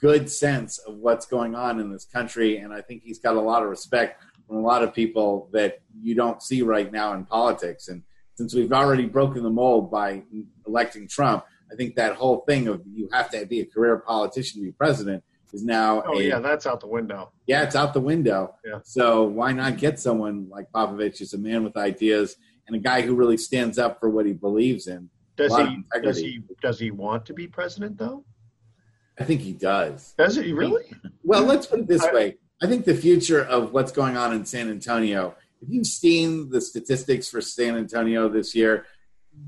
good 0.00 0.30
sense 0.30 0.78
of 0.78 0.96
what's 0.96 1.26
going 1.26 1.54
on 1.54 1.78
in 1.78 1.92
this 1.92 2.04
country, 2.04 2.56
and 2.56 2.72
I 2.72 2.80
think 2.80 3.02
he's 3.02 3.20
got 3.20 3.36
a 3.36 3.40
lot 3.40 3.62
of 3.62 3.68
respect 3.68 4.20
from 4.48 4.56
a 4.56 4.60
lot 4.60 4.82
of 4.82 4.92
people 4.92 5.48
that 5.52 5.80
you 6.02 6.14
don't 6.14 6.42
see 6.42 6.62
right 6.62 6.90
now 6.90 7.14
in 7.14 7.24
politics. 7.24 7.88
And 7.88 8.02
since 8.34 8.52
we've 8.52 8.72
already 8.72 9.06
broken 9.06 9.44
the 9.44 9.50
mold 9.50 9.90
by 9.90 10.22
electing 10.66 11.06
Trump, 11.06 11.44
I 11.70 11.76
think 11.76 11.94
that 11.94 12.16
whole 12.16 12.40
thing 12.48 12.66
of 12.66 12.82
you 12.92 13.08
have 13.12 13.30
to 13.30 13.46
be 13.46 13.60
a 13.60 13.66
career 13.66 13.98
politician 13.98 14.60
to 14.60 14.66
be 14.66 14.72
president 14.72 15.22
is 15.52 15.64
now. 15.64 16.02
Oh 16.04 16.18
a, 16.18 16.22
yeah, 16.22 16.40
that's 16.40 16.66
out 16.66 16.80
the 16.80 16.88
window. 16.88 17.30
Yeah, 17.46 17.62
it's 17.62 17.76
out 17.76 17.94
the 17.94 18.00
window. 18.00 18.56
Yeah. 18.64 18.80
So 18.82 19.24
why 19.24 19.52
not 19.52 19.78
get 19.78 20.00
someone 20.00 20.48
like 20.48 20.70
Popovich, 20.72 21.18
who's 21.18 21.34
a 21.34 21.38
man 21.38 21.62
with 21.62 21.76
ideas 21.76 22.36
and 22.66 22.74
a 22.74 22.80
guy 22.80 23.02
who 23.02 23.14
really 23.14 23.36
stands 23.36 23.78
up 23.78 24.00
for 24.00 24.10
what 24.10 24.26
he 24.26 24.32
believes 24.32 24.86
in? 24.86 25.10
Does 25.48 25.56
he? 25.56 25.84
Does 26.02 26.18
he? 26.18 26.42
Does 26.62 26.78
he 26.78 26.90
want 26.90 27.26
to 27.26 27.34
be 27.34 27.46
president 27.46 27.98
though? 27.98 28.24
I 29.18 29.24
think 29.24 29.40
he 29.40 29.52
does. 29.52 30.14
Does 30.16 30.36
he 30.36 30.52
really? 30.52 30.84
Well, 31.22 31.44
let's 31.44 31.66
put 31.66 31.80
it 31.80 31.88
this 31.88 32.06
way. 32.12 32.36
I 32.62 32.66
think 32.66 32.84
the 32.84 32.94
future 32.94 33.42
of 33.42 33.72
what's 33.72 33.92
going 33.92 34.16
on 34.16 34.34
in 34.34 34.44
San 34.44 34.70
Antonio 34.70 35.34
if 35.62 35.68
you've 35.68 35.86
seen 35.86 36.50
the 36.50 36.60
statistics 36.60 37.28
for 37.28 37.40
San 37.40 37.76
Antonio 37.76 38.28
this 38.28 38.54
year, 38.54 38.86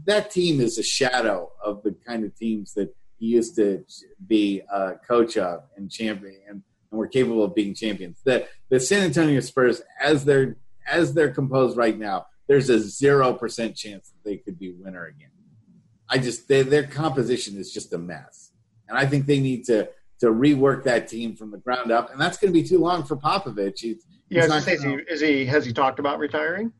that 0.04 0.30
team 0.30 0.60
is 0.60 0.78
a 0.78 0.82
shadow 0.82 1.50
of 1.64 1.82
the 1.82 1.92
kind 2.06 2.24
of 2.24 2.36
teams 2.36 2.74
that 2.74 2.94
he 3.18 3.26
used 3.26 3.56
to 3.56 3.84
be 4.26 4.62
a 4.72 4.94
coach 5.06 5.36
of 5.36 5.62
and 5.76 5.90
champion 5.90 6.36
and, 6.48 6.62
and 6.90 6.98
were 6.98 7.08
capable 7.08 7.44
of 7.44 7.54
being 7.54 7.74
champions. 7.74 8.20
The 8.24 8.46
the 8.68 8.80
San 8.80 9.02
Antonio 9.02 9.40
Spurs, 9.40 9.82
as 10.00 10.24
they're 10.24 10.56
as 10.86 11.14
they're 11.14 11.32
composed 11.32 11.76
right 11.76 11.98
now, 11.98 12.26
there's 12.48 12.68
a 12.68 12.78
zero 12.78 13.32
percent 13.32 13.76
chance 13.76 14.10
that 14.10 14.28
they 14.28 14.36
could 14.36 14.58
be 14.58 14.72
winner 14.72 15.06
again. 15.06 15.30
I 16.12 16.18
just 16.18 16.46
they, 16.46 16.62
their 16.62 16.86
composition 16.86 17.56
is 17.56 17.72
just 17.72 17.94
a 17.94 17.98
mess, 17.98 18.50
and 18.86 18.98
I 18.98 19.06
think 19.06 19.24
they 19.24 19.40
need 19.40 19.64
to 19.64 19.88
to 20.20 20.26
rework 20.26 20.84
that 20.84 21.08
team 21.08 21.34
from 21.34 21.50
the 21.50 21.56
ground 21.56 21.90
up, 21.90 22.12
and 22.12 22.20
that's 22.20 22.36
going 22.36 22.52
to 22.52 22.60
be 22.60 22.66
too 22.66 22.78
long 22.78 23.02
for 23.02 23.16
Popovich. 23.16 23.80
He's, 23.80 24.04
yeah, 24.28 24.44
is, 24.44 24.82
he, 24.82 24.92
is 25.08 25.20
he 25.20 25.46
has 25.46 25.64
he 25.64 25.72
talked 25.72 25.98
about 25.98 26.18
retiring? 26.18 26.70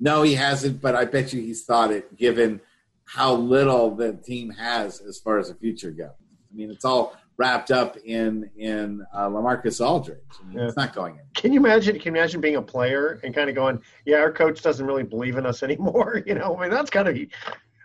No, 0.00 0.22
he 0.22 0.34
hasn't. 0.34 0.80
But 0.80 0.96
I 0.96 1.04
bet 1.04 1.34
you 1.34 1.42
he's 1.42 1.64
thought 1.64 1.92
it, 1.92 2.16
given 2.16 2.62
how 3.04 3.34
little 3.34 3.94
the 3.94 4.14
team 4.14 4.50
has 4.50 5.00
as 5.00 5.18
far 5.18 5.38
as 5.38 5.48
the 5.48 5.54
future 5.54 5.90
goes. 5.90 6.08
I 6.08 6.56
mean, 6.56 6.70
it's 6.70 6.86
all 6.86 7.14
wrapped 7.36 7.70
up 7.70 7.96
in 7.98 8.48
in 8.56 9.04
uh, 9.14 9.28
LaMarcus 9.28 9.84
Aldridge. 9.84 10.18
I 10.40 10.48
mean, 10.48 10.58
yeah. 10.58 10.66
It's 10.66 10.76
not 10.76 10.94
going 10.94 11.16
in. 11.16 11.24
Can 11.34 11.52
you 11.52 11.60
imagine? 11.60 11.98
Can 11.98 12.14
you 12.14 12.20
imagine 12.20 12.40
being 12.40 12.56
a 12.56 12.62
player 12.62 13.20
and 13.22 13.34
kind 13.34 13.48
of 13.48 13.54
going, 13.54 13.80
"Yeah, 14.06 14.18
our 14.18 14.32
coach 14.32 14.62
doesn't 14.62 14.86
really 14.86 15.02
believe 15.02 15.36
in 15.36 15.46
us 15.46 15.62
anymore." 15.62 16.22
You 16.26 16.34
know, 16.36 16.56
I 16.56 16.62
mean, 16.62 16.70
that's 16.70 16.90
kind 16.90 17.08
of 17.08 17.16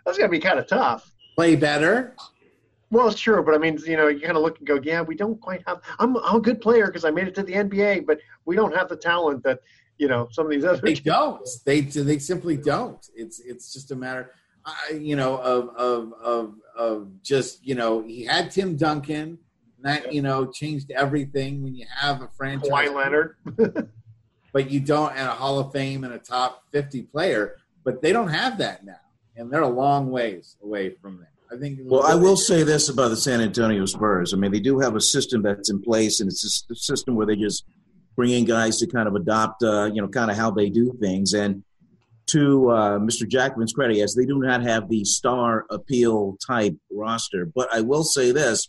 that's 0.08 0.18
got 0.18 0.24
to 0.24 0.30
be 0.30 0.38
kind 0.38 0.58
of 0.58 0.66
tough. 0.66 1.12
Play 1.36 1.54
better. 1.54 2.14
Well, 2.90 3.08
it's 3.08 3.20
true, 3.20 3.42
but 3.44 3.54
I 3.54 3.58
mean, 3.58 3.78
you 3.86 3.98
know, 3.98 4.08
you 4.08 4.20
kind 4.20 4.36
of 4.36 4.42
look 4.42 4.58
and 4.58 4.66
go, 4.66 4.80
yeah, 4.82 5.02
we 5.02 5.14
don't 5.14 5.38
quite 5.38 5.62
have. 5.66 5.82
I'm, 5.98 6.16
I'm 6.16 6.36
a 6.36 6.40
good 6.40 6.62
player 6.62 6.86
because 6.86 7.04
I 7.04 7.10
made 7.10 7.28
it 7.28 7.34
to 7.34 7.42
the 7.42 7.52
NBA, 7.52 8.06
but 8.06 8.18
we 8.46 8.56
don't 8.56 8.74
have 8.74 8.88
the 8.88 8.96
talent 8.96 9.42
that 9.44 9.60
you 9.98 10.08
know 10.08 10.28
some 10.32 10.46
of 10.46 10.50
these 10.50 10.64
other. 10.64 10.80
They 10.80 10.94
don't. 10.94 11.46
They 11.66 11.80
they 11.82 12.18
simply 12.18 12.56
don't. 12.56 13.06
It's 13.14 13.40
it's 13.40 13.74
just 13.74 13.90
a 13.90 13.96
matter, 13.96 14.32
uh, 14.64 14.94
you 14.94 15.16
know, 15.16 15.36
of 15.36 15.68
of 15.76 16.12
of 16.14 16.54
of 16.76 17.22
just 17.22 17.66
you 17.66 17.74
know 17.74 18.02
he 18.02 18.24
had 18.24 18.50
Tim 18.50 18.76
Duncan. 18.76 19.38
That 19.80 20.12
you 20.12 20.22
know 20.22 20.50
changed 20.50 20.90
everything 20.90 21.62
when 21.62 21.74
you 21.74 21.84
have 21.94 22.22
a 22.22 22.28
franchise. 22.28 22.70
Kawhi 22.70 22.94
Leonard. 22.94 23.36
but 24.52 24.70
you 24.70 24.80
don't, 24.80 25.12
and 25.12 25.28
a 25.28 25.32
Hall 25.32 25.58
of 25.58 25.72
Fame 25.72 26.04
and 26.04 26.14
a 26.14 26.18
top 26.18 26.64
fifty 26.72 27.02
player. 27.02 27.56
But 27.84 28.02
they 28.02 28.12
don't 28.12 28.28
have 28.28 28.58
that 28.58 28.84
now, 28.84 29.00
and 29.38 29.50
they're 29.50 29.62
a 29.62 29.68
long 29.68 30.10
ways 30.10 30.56
away 30.62 30.90
from 31.00 31.18
that. 31.18 31.28
I 31.50 31.58
think. 31.58 31.78
Well, 31.82 32.02
I 32.02 32.14
will 32.14 32.36
say 32.36 32.62
this 32.62 32.88
about 32.88 33.08
the 33.08 33.16
San 33.16 33.40
Antonio 33.40 33.86
Spurs. 33.86 34.34
I 34.34 34.36
mean, 34.36 34.52
they 34.52 34.60
do 34.60 34.80
have 34.80 34.96
a 34.96 35.00
system 35.00 35.42
that's 35.42 35.70
in 35.70 35.80
place, 35.80 36.20
and 36.20 36.28
it's 36.28 36.66
a 36.70 36.74
system 36.74 37.14
where 37.14 37.26
they 37.26 37.36
just 37.36 37.64
bring 38.16 38.30
in 38.32 38.44
guys 38.44 38.78
to 38.78 38.86
kind 38.86 39.08
of 39.08 39.14
adopt, 39.14 39.62
uh, 39.62 39.90
you 39.92 40.02
know, 40.02 40.08
kind 40.08 40.30
of 40.30 40.36
how 40.36 40.50
they 40.50 40.68
do 40.68 40.92
things. 41.00 41.32
And 41.32 41.64
to 42.26 42.70
uh, 42.70 42.98
Mr. 42.98 43.26
Jackman's 43.26 43.72
credit, 43.72 43.96
yes, 43.96 44.14
they 44.14 44.26
do 44.26 44.38
not 44.38 44.62
have 44.62 44.90
the 44.90 45.04
star 45.04 45.64
appeal 45.70 46.36
type 46.46 46.76
roster. 46.90 47.46
But 47.46 47.72
I 47.72 47.80
will 47.80 48.04
say 48.04 48.30
this: 48.30 48.68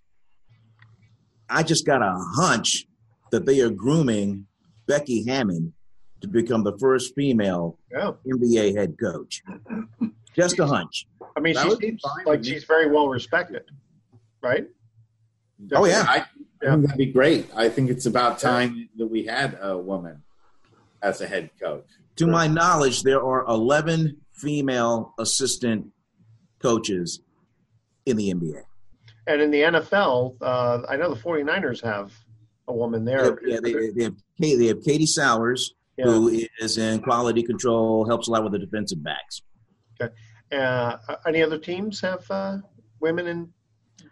I 1.49 1.63
just 1.63 1.86
got 1.86 2.01
a 2.01 2.15
hunch 2.36 2.86
that 3.32 3.45
they 3.45 3.59
are 3.59 3.70
grooming 3.70 4.45
Becky 4.88 5.26
Hammon 5.28 5.74
to 6.22 6.28
become 6.28 6.63
the 6.63 6.78
first 6.80 7.13
female 7.15 7.78
yeah. 7.91 8.11
NBA 8.26 8.76
head 8.78 8.95
coach. 8.99 9.41
Just 10.40 10.60
a 10.60 10.66
hunch. 10.66 11.08
I 11.36 11.40
mean, 11.40 11.56
she 11.56 11.76
seems 11.76 12.02
like 12.26 12.44
she's 12.44 12.64
very 12.64 12.90
well 12.90 13.08
respected, 13.08 13.64
right? 14.42 14.68
Oh 15.74 15.86
yeah, 15.86 16.06
I, 16.08 16.26
yeah. 16.62 16.72
think 16.72 16.82
that'd 16.84 16.98
be 16.98 17.06
great. 17.08 17.50
I 17.56 17.70
think 17.70 17.90
it's 17.90 18.06
about 18.06 18.40
time 18.40 18.90
that 18.98 19.08
we 19.08 19.26
had 19.26 19.58
a 19.62 19.78
woman 19.78 20.24
as 21.02 21.22
a 21.22 21.28
head 21.28 21.50
coach. 21.62 21.86
To 22.18 22.28
my 22.28 22.48
knowledge, 22.48 23.04
there 23.04 23.24
are 23.24 23.46
eleven 23.46 24.18
female 24.34 25.14
assistant 25.20 25.88
coaches 26.60 27.22
in 28.06 28.18
the 28.18 28.34
NBA. 28.34 28.64
And 29.28 29.42
in 29.42 29.52
the 29.52 29.62
NFL, 29.62 30.36
uh, 30.42 30.82
I 30.90 30.96
know 30.98 31.14
the 31.14 31.20
49ers 31.20 31.84
have 31.84 32.12
a 32.68 32.74
woman 32.74 33.06
there. 33.06 33.40
Yeah, 33.46 33.60
they, 33.62 33.74
they, 33.92 34.04
have, 34.04 34.16
they 34.40 34.66
have 34.68 34.82
Katie 34.84 35.06
Sowers, 35.06 35.76
yeah. 35.98 36.06
who 36.06 36.42
is 36.60 36.78
in 36.78 37.02
quality 37.02 37.44
control, 37.44 38.06
helps 38.08 38.28
a 38.28 38.32
lot 38.32 38.44
with 38.44 38.54
the 38.54 38.60
defensive 38.60 39.04
backs. 39.04 39.42
Okay. 40.02 40.14
Uh, 40.52 40.97
any 41.28 41.43
other 41.43 41.58
teams 41.58 42.02
have 42.02 42.24
uh, 42.30 42.58
women 43.00 43.28
in 43.28 43.50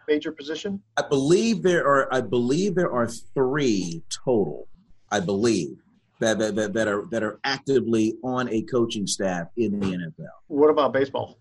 major 0.08 0.32
position? 0.32 0.82
I 0.98 1.04
believe 1.08 1.64
there 1.64 1.86
are. 1.86 2.14
I 2.14 2.22
believe 2.22 2.76
there 2.76 2.92
are 2.92 3.08
three 3.08 4.04
total. 4.26 4.68
I 5.12 5.20
believe 5.20 5.78
that 6.20 6.40
that, 6.40 6.56
that, 6.56 6.74
that 6.74 6.88
are 6.88 7.06
that 7.12 7.24
are 7.24 7.40
actively 7.44 8.16
on 8.24 8.50
a 8.50 8.62
coaching 8.64 9.08
staff 9.08 9.48
in 9.58 9.80
the 9.80 9.88
NFL. 9.88 10.28
What 10.48 10.70
about 10.70 10.94
baseball? 10.94 11.38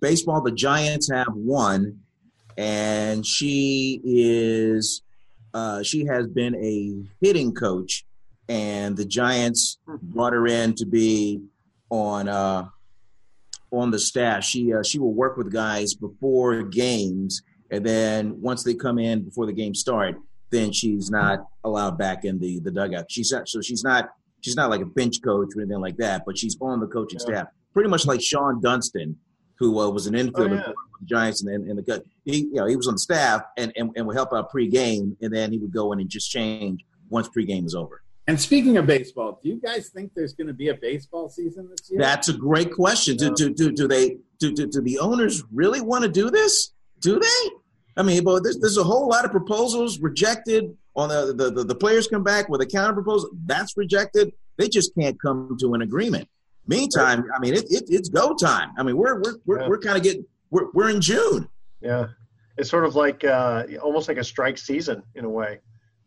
Baseball, 0.00 0.40
the 0.40 0.52
Giants 0.52 1.10
have 1.10 1.32
one, 1.34 2.00
and 2.56 3.24
she 3.24 4.00
is 4.04 5.02
uh, 5.54 5.82
she 5.82 6.04
has 6.06 6.26
been 6.26 6.54
a 6.56 6.94
hitting 7.24 7.54
coach, 7.54 8.04
and 8.48 8.96
the 8.96 9.04
Giants 9.04 9.78
hmm. 9.86 9.96
brought 10.02 10.32
her 10.32 10.46
in 10.46 10.74
to 10.74 10.86
be 10.86 11.42
on 11.90 12.28
uh, 12.28 12.66
on 13.72 13.90
the 13.90 13.98
staff. 13.98 14.44
She 14.44 14.72
uh, 14.72 14.82
she 14.82 14.98
will 14.98 15.14
work 15.14 15.36
with 15.36 15.52
guys 15.52 15.94
before 15.94 16.62
games 16.62 17.42
and 17.72 17.84
then 17.84 18.40
once 18.40 18.62
they 18.62 18.74
come 18.74 18.98
in 18.98 19.22
before 19.22 19.46
the 19.46 19.52
game 19.52 19.74
start, 19.74 20.16
then 20.50 20.70
she's 20.70 21.10
not 21.10 21.46
allowed 21.64 21.96
back 21.96 22.24
in 22.24 22.38
the 22.38 22.60
the 22.60 22.70
dugout. 22.70 23.10
She's 23.10 23.32
not, 23.32 23.48
so 23.48 23.62
she's 23.62 23.82
not 23.82 24.10
she's 24.42 24.54
not 24.54 24.68
like 24.68 24.82
a 24.82 24.86
bench 24.86 25.22
coach 25.24 25.48
or 25.56 25.62
anything 25.62 25.80
like 25.80 25.96
that, 25.96 26.24
but 26.26 26.38
she's 26.38 26.56
on 26.60 26.78
the 26.78 26.86
coaching 26.86 27.18
yeah. 27.20 27.26
staff, 27.26 27.46
pretty 27.72 27.88
much 27.88 28.04
like 28.04 28.20
Shawon 28.20 28.60
Dunston, 28.60 29.16
who 29.58 29.80
uh, 29.80 29.88
was 29.88 30.06
an 30.06 30.12
infielder 30.14 30.50
oh, 30.50 30.54
yeah. 30.54 30.62
for 30.64 30.74
the 31.00 31.06
Giants 31.06 31.42
and 31.42 31.66
in 31.68 31.76
the 31.76 31.82
gut. 31.82 32.04
He 32.26 32.40
you 32.40 32.54
know 32.54 32.66
he 32.66 32.76
was 32.76 32.86
on 32.86 32.94
the 32.94 33.00
staff 33.00 33.42
and, 33.56 33.72
and 33.74 33.90
and 33.96 34.06
would 34.06 34.16
help 34.16 34.34
out 34.34 34.52
pregame, 34.52 35.16
and 35.22 35.34
then 35.34 35.50
he 35.50 35.58
would 35.58 35.72
go 35.72 35.92
in 35.92 36.00
and 36.00 36.10
just 36.10 36.30
change 36.30 36.84
once 37.08 37.28
pregame 37.28 37.64
is 37.64 37.74
over. 37.74 38.02
And 38.28 38.40
speaking 38.40 38.76
of 38.76 38.86
baseball, 38.86 39.40
do 39.42 39.48
you 39.48 39.60
guys 39.60 39.88
think 39.88 40.12
there's 40.14 40.32
going 40.32 40.46
to 40.46 40.52
be 40.52 40.68
a 40.68 40.74
baseball 40.74 41.28
season 41.28 41.68
this 41.68 41.90
year? 41.90 42.00
That's 42.00 42.28
a 42.28 42.32
great 42.32 42.72
question. 42.72 43.16
Do, 43.16 43.34
do, 43.34 43.52
do, 43.52 43.72
do 43.72 43.88
they 43.88 44.18
do, 44.38 44.52
do, 44.52 44.66
do 44.68 44.80
the 44.80 44.98
owners 45.00 45.42
really 45.52 45.80
want 45.80 46.04
to 46.04 46.10
do 46.10 46.30
this? 46.30 46.72
Do 47.00 47.18
they? 47.18 47.50
I 47.96 48.02
mean, 48.02 48.22
but 48.22 48.44
there's, 48.44 48.58
there's 48.60 48.78
a 48.78 48.84
whole 48.84 49.08
lot 49.08 49.24
of 49.24 49.32
proposals 49.32 49.98
rejected. 49.98 50.76
On 50.94 51.08
the, 51.08 51.32
the, 51.34 51.50
the, 51.50 51.64
the 51.64 51.74
players 51.74 52.06
come 52.06 52.22
back 52.22 52.50
with 52.50 52.60
a 52.60 52.66
counter 52.66 52.92
proposal 52.92 53.30
that's 53.46 53.76
rejected. 53.78 54.32
They 54.58 54.68
just 54.68 54.94
can't 54.94 55.20
come 55.20 55.56
to 55.58 55.72
an 55.74 55.80
agreement. 55.80 56.28
Meantime, 56.66 57.24
I 57.34 57.40
mean, 57.40 57.54
it, 57.54 57.64
it, 57.70 57.84
it's 57.88 58.08
go 58.08 58.34
time. 58.34 58.70
I 58.78 58.82
mean, 58.82 58.96
we're 58.96 59.20
we're 59.20 59.34
we're, 59.46 59.60
yeah. 59.62 59.68
we're 59.68 59.78
kind 59.78 59.96
of 59.96 60.02
getting 60.02 60.24
we're 60.50 60.70
we're 60.74 60.90
in 60.90 61.00
June. 61.00 61.48
Yeah, 61.80 62.08
it's 62.58 62.68
sort 62.68 62.84
of 62.84 62.94
like 62.94 63.24
uh, 63.24 63.64
almost 63.82 64.06
like 64.06 64.18
a 64.18 64.24
strike 64.24 64.58
season 64.58 65.02
in 65.14 65.24
a 65.24 65.28
way. 65.28 65.60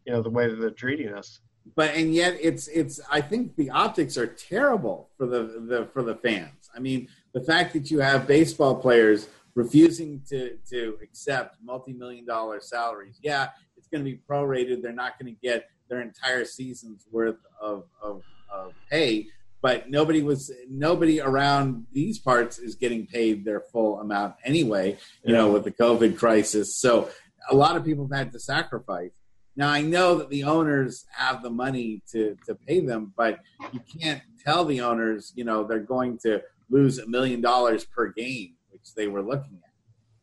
You 0.06 0.14
know, 0.14 0.22
the 0.22 0.30
way 0.30 0.48
that 0.48 0.56
they're 0.56 0.70
treating 0.70 1.10
us 1.14 1.42
but 1.76 1.96
and 1.96 2.14
yet 2.14 2.38
it's 2.42 2.68
it's 2.68 3.00
I 3.10 3.22
think 3.22 3.56
the 3.56 3.70
optics 3.70 4.18
are 4.18 4.28
terrible 4.28 5.10
for 5.18 5.26
the, 5.26 5.44
the 5.68 5.90
for 5.94 6.04
the 6.04 6.16
fans. 6.16 6.70
I 6.76 6.80
mean, 6.80 7.08
the 7.34 7.42
fact 7.42 7.74
that 7.74 7.90
you 7.90 8.00
have 8.00 8.28
baseball 8.28 8.76
players 8.76 9.28
refusing 9.56 10.22
to 10.30 10.58
to 10.70 10.98
accept 11.02 11.58
multi-million 11.64 12.26
dollar 12.26 12.60
salaries. 12.60 13.20
Yeah, 13.24 13.50
it's 13.78 13.88
going 13.88 14.04
to 14.04 14.12
be 14.12 14.20
prorated. 14.30 14.82
They're 14.82 14.92
not 14.92 15.18
going 15.20 15.34
to 15.34 15.40
get 15.42 15.70
their 15.90 16.02
entire 16.02 16.46
season's 16.46 17.06
worth 17.12 17.38
of, 17.62 17.84
of, 18.02 18.24
of 18.52 18.74
pay, 18.90 19.28
but 19.62 19.90
nobody 19.90 20.22
was 20.22 20.52
nobody 20.70 21.22
around 21.22 21.86
these 21.92 22.20
parts 22.20 22.60
is 22.60 22.76
getting 22.76 23.06
paid 23.06 23.46
their 23.46 23.62
full 23.62 24.00
amount 24.00 24.36
anyway. 24.44 24.92
You 25.24 25.34
yeah. 25.34 25.38
know, 25.38 25.52
with 25.52 25.64
the 25.64 25.72
COVID 25.72 26.18
crisis, 26.18 26.76
so 26.76 27.10
a 27.50 27.56
lot 27.56 27.76
of 27.76 27.86
people 27.86 28.08
have 28.08 28.18
had 28.18 28.32
to 28.34 28.40
sacrifice. 28.40 29.12
Now 29.58 29.70
I 29.70 29.82
know 29.82 30.16
that 30.16 30.30
the 30.30 30.44
owners 30.44 31.06
have 31.12 31.42
the 31.42 31.50
money 31.50 32.02
to 32.12 32.38
to 32.46 32.56
pay 32.56 32.82
them, 32.82 33.14
but 33.16 33.40
you 33.72 33.80
can't 34.00 34.22
tell 34.44 34.66
the 34.66 34.82
owners, 34.82 35.34
you 35.36 35.44
know, 35.44 35.64
they're 35.64 35.80
going 35.80 36.18
to 36.20 36.42
lose 36.70 37.00
a 37.00 37.08
million 37.08 37.42
dollars 37.42 37.86
per 37.86 38.12
game, 38.12 38.56
which 38.70 38.94
they 38.96 39.08
were 39.08 39.22
looking 39.22 39.60
at, 39.64 39.72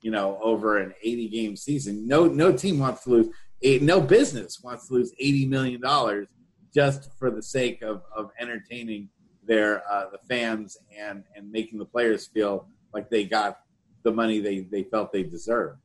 you 0.02 0.10
know, 0.10 0.38
over 0.42 0.78
an 0.78 0.92
80 1.02 1.28
game 1.28 1.56
season. 1.56 2.06
No 2.06 2.26
no 2.26 2.52
team 2.52 2.78
wants 2.78 3.04
to 3.04 3.10
lose 3.10 3.28
no 3.80 4.00
business 4.00 4.60
wants 4.62 4.88
to 4.88 4.94
lose 4.94 5.12
80 5.18 5.46
million 5.46 5.80
dollars 5.80 6.26
just 6.74 7.10
for 7.18 7.30
the 7.30 7.42
sake 7.42 7.82
of 7.82 8.02
of 8.14 8.30
entertaining 8.38 9.08
their 9.44 9.82
uh, 9.90 10.10
the 10.10 10.18
fans 10.28 10.76
and 10.98 11.24
and 11.36 11.50
making 11.50 11.78
the 11.78 11.84
players 11.84 12.26
feel 12.26 12.66
like 12.92 13.10
they 13.10 13.24
got 13.24 13.60
the 14.04 14.12
money 14.12 14.40
they 14.40 14.60
they 14.60 14.84
felt 14.84 15.12
they 15.12 15.22
deserved. 15.22 15.78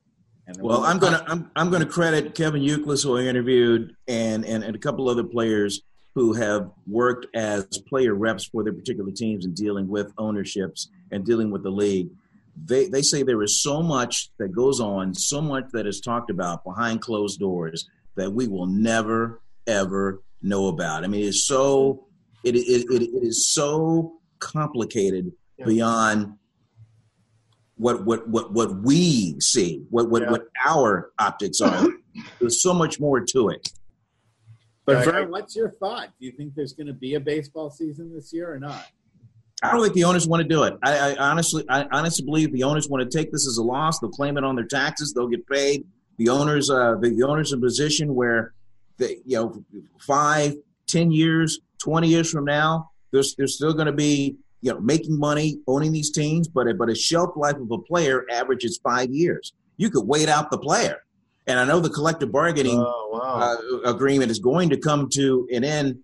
Well, 0.56 0.84
I'm 0.84 0.98
gonna 0.98 1.22
I'm, 1.26 1.50
I'm 1.54 1.70
gonna 1.70 1.86
credit 1.86 2.34
Kevin 2.34 2.62
Youkilis, 2.62 3.04
who 3.04 3.18
I 3.18 3.22
interviewed, 3.22 3.94
and, 4.06 4.44
and 4.44 4.64
and 4.64 4.74
a 4.74 4.78
couple 4.78 5.08
other 5.08 5.24
players 5.24 5.82
who 6.14 6.32
have 6.32 6.70
worked 6.86 7.26
as 7.34 7.64
player 7.88 8.14
reps 8.14 8.46
for 8.46 8.64
their 8.64 8.72
particular 8.72 9.12
teams 9.12 9.44
and 9.44 9.54
dealing 9.54 9.88
with 9.88 10.12
ownerships 10.18 10.88
and 11.12 11.24
dealing 11.24 11.50
with 11.50 11.62
the 11.62 11.70
league. 11.70 12.08
They 12.64 12.88
they 12.88 13.02
say 13.02 13.22
there 13.22 13.42
is 13.42 13.62
so 13.62 13.82
much 13.82 14.30
that 14.38 14.48
goes 14.48 14.80
on, 14.80 15.14
so 15.14 15.40
much 15.40 15.66
that 15.72 15.86
is 15.86 16.00
talked 16.00 16.30
about 16.30 16.64
behind 16.64 17.02
closed 17.02 17.38
doors 17.38 17.88
that 18.16 18.32
we 18.32 18.48
will 18.48 18.66
never 18.66 19.40
ever 19.66 20.22
know 20.42 20.68
about. 20.68 21.04
I 21.04 21.08
mean, 21.08 21.26
it's 21.26 21.46
so 21.46 22.06
it 22.42 22.56
it, 22.56 22.86
it, 22.90 23.02
it 23.02 23.26
is 23.26 23.52
so 23.52 24.14
complicated 24.38 25.32
yeah. 25.58 25.66
beyond 25.66 26.38
what 27.78 28.04
what 28.04 28.28
what 28.28 28.52
what 28.52 28.82
we 28.82 29.38
see, 29.40 29.84
what 29.90 30.10
what, 30.10 30.22
yeah. 30.22 30.30
what 30.30 30.48
our 30.66 31.10
optics 31.18 31.60
are. 31.60 31.86
There's 32.40 32.62
so 32.62 32.74
much 32.74 33.00
more 33.00 33.20
to 33.20 33.48
it. 33.50 33.72
But 34.84 35.04
Vern, 35.04 35.30
what's 35.30 35.54
your 35.54 35.70
thought? 35.72 36.08
Do 36.18 36.26
you 36.26 36.32
think 36.32 36.54
there's 36.54 36.72
going 36.72 36.86
to 36.86 36.92
be 36.94 37.14
a 37.14 37.20
baseball 37.20 37.70
season 37.70 38.12
this 38.14 38.32
year 38.32 38.52
or 38.52 38.58
not? 38.58 38.86
I 39.62 39.72
don't 39.72 39.82
think 39.82 39.94
the 39.94 40.04
owners 40.04 40.26
want 40.26 40.42
to 40.42 40.48
do 40.48 40.62
it. 40.62 40.78
I, 40.82 41.12
I 41.12 41.16
honestly, 41.16 41.64
I 41.68 41.86
honestly 41.90 42.24
believe 42.24 42.52
the 42.52 42.62
owners 42.62 42.88
want 42.88 43.08
to 43.08 43.18
take 43.18 43.32
this 43.32 43.46
as 43.46 43.58
a 43.58 43.62
loss. 43.62 43.98
They'll 43.98 44.10
claim 44.10 44.38
it 44.38 44.44
on 44.44 44.56
their 44.56 44.64
taxes. 44.64 45.12
They'll 45.12 45.28
get 45.28 45.46
paid. 45.46 45.84
The 46.16 46.28
owners, 46.28 46.70
uh, 46.70 46.96
the, 47.00 47.10
the 47.10 47.26
owners 47.26 47.52
in 47.52 47.58
a 47.58 47.62
position 47.62 48.14
where 48.14 48.54
they, 48.98 49.18
you 49.24 49.36
know, 49.36 49.64
five, 50.00 50.54
ten 50.86 51.10
years, 51.10 51.60
twenty 51.78 52.08
years 52.08 52.30
from 52.30 52.44
now, 52.44 52.90
there's 53.12 53.34
there's 53.36 53.56
still 53.56 53.72
going 53.72 53.86
to 53.86 53.92
be 53.92 54.36
you 54.60 54.72
know, 54.72 54.80
making 54.80 55.18
money, 55.18 55.60
owning 55.66 55.92
these 55.92 56.10
teams, 56.10 56.48
but 56.48 56.66
a, 56.66 56.74
but 56.74 56.88
a 56.88 56.94
shelf 56.94 57.30
life 57.36 57.56
of 57.56 57.70
a 57.70 57.78
player 57.78 58.24
averages 58.30 58.78
five 58.82 59.10
years. 59.10 59.52
You 59.76 59.90
could 59.90 60.06
wait 60.06 60.28
out 60.28 60.50
the 60.50 60.58
player, 60.58 60.98
and 61.46 61.58
I 61.58 61.64
know 61.64 61.80
the 61.80 61.90
collective 61.90 62.32
bargaining 62.32 62.78
oh, 62.78 63.10
wow. 63.12 63.56
uh, 63.84 63.90
agreement 63.90 64.30
is 64.30 64.40
going 64.40 64.70
to 64.70 64.76
come 64.76 65.08
to 65.10 65.48
an 65.52 65.64
end 65.64 66.00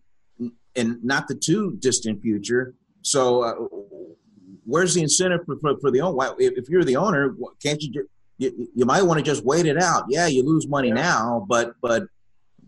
in 0.74 1.00
not 1.02 1.28
the 1.28 1.34
too 1.34 1.76
distant 1.80 2.22
future. 2.22 2.74
So, 3.02 3.42
uh, 3.42 3.54
where's 4.64 4.94
the 4.94 5.02
incentive 5.02 5.40
for, 5.44 5.56
for, 5.58 5.78
for 5.80 5.90
the 5.90 6.00
owner? 6.00 6.34
If 6.38 6.68
you're 6.68 6.84
the 6.84 6.96
owner, 6.96 7.34
can't 7.62 7.82
you? 7.82 8.08
You, 8.36 8.68
you 8.74 8.84
might 8.84 9.02
want 9.02 9.18
to 9.18 9.24
just 9.24 9.44
wait 9.44 9.66
it 9.66 9.80
out. 9.80 10.06
Yeah, 10.08 10.26
you 10.26 10.44
lose 10.44 10.66
money 10.66 10.88
yeah. 10.88 10.94
now, 10.94 11.46
but 11.48 11.74
but 11.80 12.04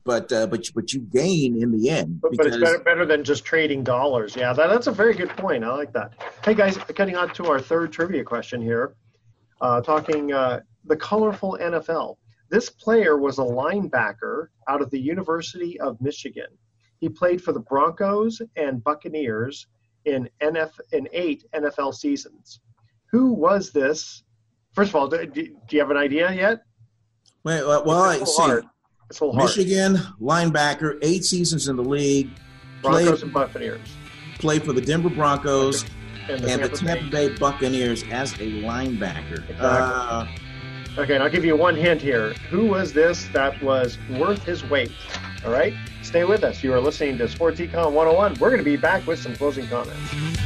but 0.07 0.33
uh, 0.33 0.47
but 0.47 0.65
but 0.75 0.93
you 0.93 1.01
gain 1.01 1.61
in 1.61 1.73
the 1.73 1.91
end. 1.91 2.21
But, 2.23 2.37
but 2.37 2.47
it's 2.47 2.57
better, 2.57 2.79
better 2.79 3.05
than 3.05 3.25
just 3.25 3.45
trading 3.45 3.83
dollars. 3.83 4.37
Yeah, 4.37 4.53
that, 4.53 4.69
that's 4.69 4.87
a 4.87 4.93
very 4.93 5.15
good 5.15 5.31
point. 5.31 5.65
I 5.65 5.73
like 5.73 5.93
that. 5.93 6.13
Hey 6.45 6.55
guys, 6.55 6.79
getting 6.95 7.17
on 7.17 7.35
to 7.35 7.47
our 7.47 7.61
third 7.61 7.93
trivia 7.93 8.25
question 8.25 8.63
here, 8.63 8.95
uh, 9.61 9.81
talking 9.83 10.33
uh, 10.33 10.61
the 10.85 10.97
colorful 10.97 11.59
NFL. 11.61 12.17
This 12.49 12.71
player 12.71 13.19
was 13.19 13.39
a 13.39 13.43
linebacker 13.43 14.47
out 14.69 14.81
of 14.81 14.91
the 14.91 15.01
University 15.01 15.79
of 15.81 16.01
Michigan. 16.01 16.47
He 17.01 17.09
played 17.09 17.43
for 17.43 17.53
the 17.53 17.61
Broncos 17.61 18.41
and 18.55 18.83
Buccaneers 18.83 19.67
in 20.05 20.31
NF 20.41 20.71
in 20.93 21.09
eight 21.13 21.45
NFL 21.53 21.95
seasons. 21.95 22.61
Who 23.11 23.33
was 23.33 23.73
this? 23.73 24.23
First 24.73 24.91
of 24.91 24.97
all, 24.97 25.09
do, 25.09 25.27
do 25.27 25.51
you 25.71 25.81
have 25.81 25.91
an 25.91 25.97
idea 25.97 26.33
yet? 26.33 26.63
Wait, 27.43 27.67
well, 27.67 27.85
well 27.85 28.03
I 28.03 28.23
see. 28.23 28.67
Michigan 29.11 29.97
linebacker, 30.21 30.99
eight 31.03 31.25
seasons 31.25 31.69
in 31.69 31.77
the 31.77 31.85
league. 31.85 32.31
Broncos 32.83 33.09
played, 33.09 33.23
and 33.23 33.33
Buccaneers. 33.33 33.97
Played 34.39 34.65
for 34.65 34.73
the 34.73 34.81
Denver 34.81 35.11
Broncos 35.11 35.85
and 36.29 36.43
the, 36.43 36.51
and 36.51 36.61
Tampa, 36.61 36.69
the 36.69 36.77
Tampa 36.77 37.11
Bay. 37.11 37.29
Bay. 37.29 37.37
Buccaneers 37.39 38.03
as 38.11 38.33
a 38.35 38.51
linebacker. 38.63 39.49
Exactly. 39.49 39.59
Uh, 39.59 40.27
okay, 40.99 41.15
and 41.15 41.23
I'll 41.23 41.31
give 41.31 41.45
you 41.45 41.57
one 41.57 41.77
hint 41.77 42.03
here. 42.03 42.35
Who 42.51 42.67
was 42.67 42.93
this 42.93 43.27
that 43.33 43.61
was 43.63 43.99
worth 44.11 44.43
his 44.43 44.65
weight? 44.65 44.93
All 45.45 45.53
right, 45.53 45.75
stay 46.03 46.25
with 46.25 46.43
us. 46.43 46.63
You 46.65 46.75
are 46.75 46.81
listening 46.81 47.19
to 47.19 47.29
Sports 47.29 47.61
Econ 47.61 47.93
101. 47.93 48.39
We're 48.41 48.51
going 48.51 48.59
to 48.59 48.65
be 48.65 48.77
back 48.77 49.07
with 49.07 49.21
some 49.21 49.37
closing 49.37 49.69
comments. 49.69 50.46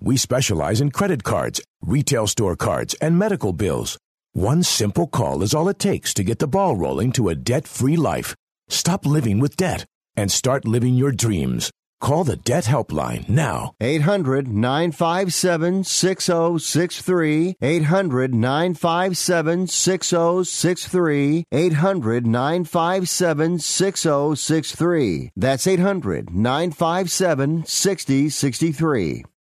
we 0.00 0.16
specialize 0.16 0.80
in 0.80 0.90
credit 0.90 1.24
cards, 1.24 1.60
retail 1.82 2.26
store 2.26 2.56
cards, 2.56 2.94
and 3.00 3.18
medical 3.18 3.52
bills. 3.52 3.98
One 4.32 4.62
simple 4.62 5.06
call 5.06 5.42
is 5.42 5.54
all 5.54 5.68
it 5.68 5.78
takes 5.78 6.14
to 6.14 6.24
get 6.24 6.38
the 6.38 6.46
ball 6.46 6.76
rolling 6.76 7.12
to 7.12 7.28
a 7.28 7.34
debt 7.34 7.66
free 7.66 7.96
life. 7.96 8.34
Stop 8.68 9.06
living 9.06 9.38
with 9.40 9.56
debt 9.56 9.84
and 10.16 10.30
start 10.30 10.64
living 10.64 10.94
your 10.94 11.12
dreams. 11.12 11.70
Call 12.00 12.22
the 12.22 12.36
Debt 12.36 12.64
Helpline 12.64 13.28
now. 13.28 13.74
800 13.80 14.46
957 14.46 15.82
6063. 15.82 17.56
800 17.60 18.34
957 18.34 19.66
6063. 19.66 21.44
800 21.50 22.26
957 22.26 23.58
6063. 23.58 25.30
That's 25.36 25.66
800 25.66 26.30
957 26.30 27.64
6063. 27.66 29.24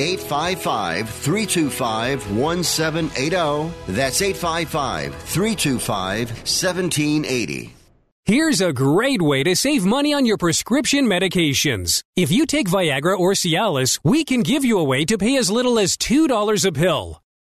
855 0.00 1.10
325 1.10 2.36
1780. 2.36 3.92
That's 3.92 4.22
855 4.22 5.14
325 5.14 6.28
1780. 6.30 7.74
Here's 8.26 8.60
a 8.60 8.72
great 8.72 9.20
way 9.20 9.42
to 9.42 9.56
save 9.56 9.84
money 9.84 10.14
on 10.14 10.24
your 10.24 10.36
prescription 10.36 11.06
medications. 11.06 12.02
If 12.16 12.30
you 12.30 12.46
take 12.46 12.68
Viagra 12.68 13.18
or 13.18 13.32
Cialis, 13.32 13.98
we 14.04 14.24
can 14.24 14.42
give 14.42 14.64
you 14.64 14.78
a 14.78 14.84
way 14.84 15.04
to 15.06 15.18
pay 15.18 15.36
as 15.36 15.50
little 15.50 15.78
as 15.78 15.96
$2 15.96 16.64
a 16.64 16.72
pill. 16.72 17.20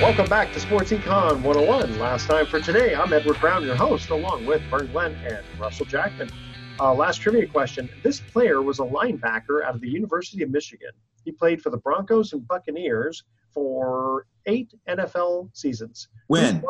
Welcome 0.00 0.30
back 0.30 0.50
to 0.54 0.60
Sports 0.60 0.92
Econ 0.92 1.42
101. 1.42 1.98
Last 1.98 2.26
time 2.26 2.46
for 2.46 2.58
today, 2.58 2.94
I'm 2.94 3.12
Edward 3.12 3.38
Brown, 3.38 3.62
your 3.62 3.76
host, 3.76 4.08
along 4.08 4.46
with 4.46 4.62
Vern 4.70 4.86
Glenn 4.92 5.14
and 5.26 5.44
Russell 5.58 5.84
Jackman. 5.84 6.30
Uh, 6.80 6.94
last 6.94 7.18
trivia 7.18 7.46
question. 7.46 7.86
This 8.02 8.18
player 8.18 8.62
was 8.62 8.78
a 8.78 8.82
linebacker 8.82 9.62
out 9.62 9.74
of 9.74 9.82
the 9.82 9.90
University 9.90 10.42
of 10.42 10.48
Michigan. 10.48 10.88
He 11.26 11.32
played 11.32 11.60
for 11.60 11.68
the 11.68 11.76
Broncos 11.76 12.32
and 12.32 12.48
Buccaneers 12.48 13.24
for 13.52 14.26
eight 14.46 14.72
NFL 14.88 15.50
seasons. 15.52 16.08
When? 16.28 16.64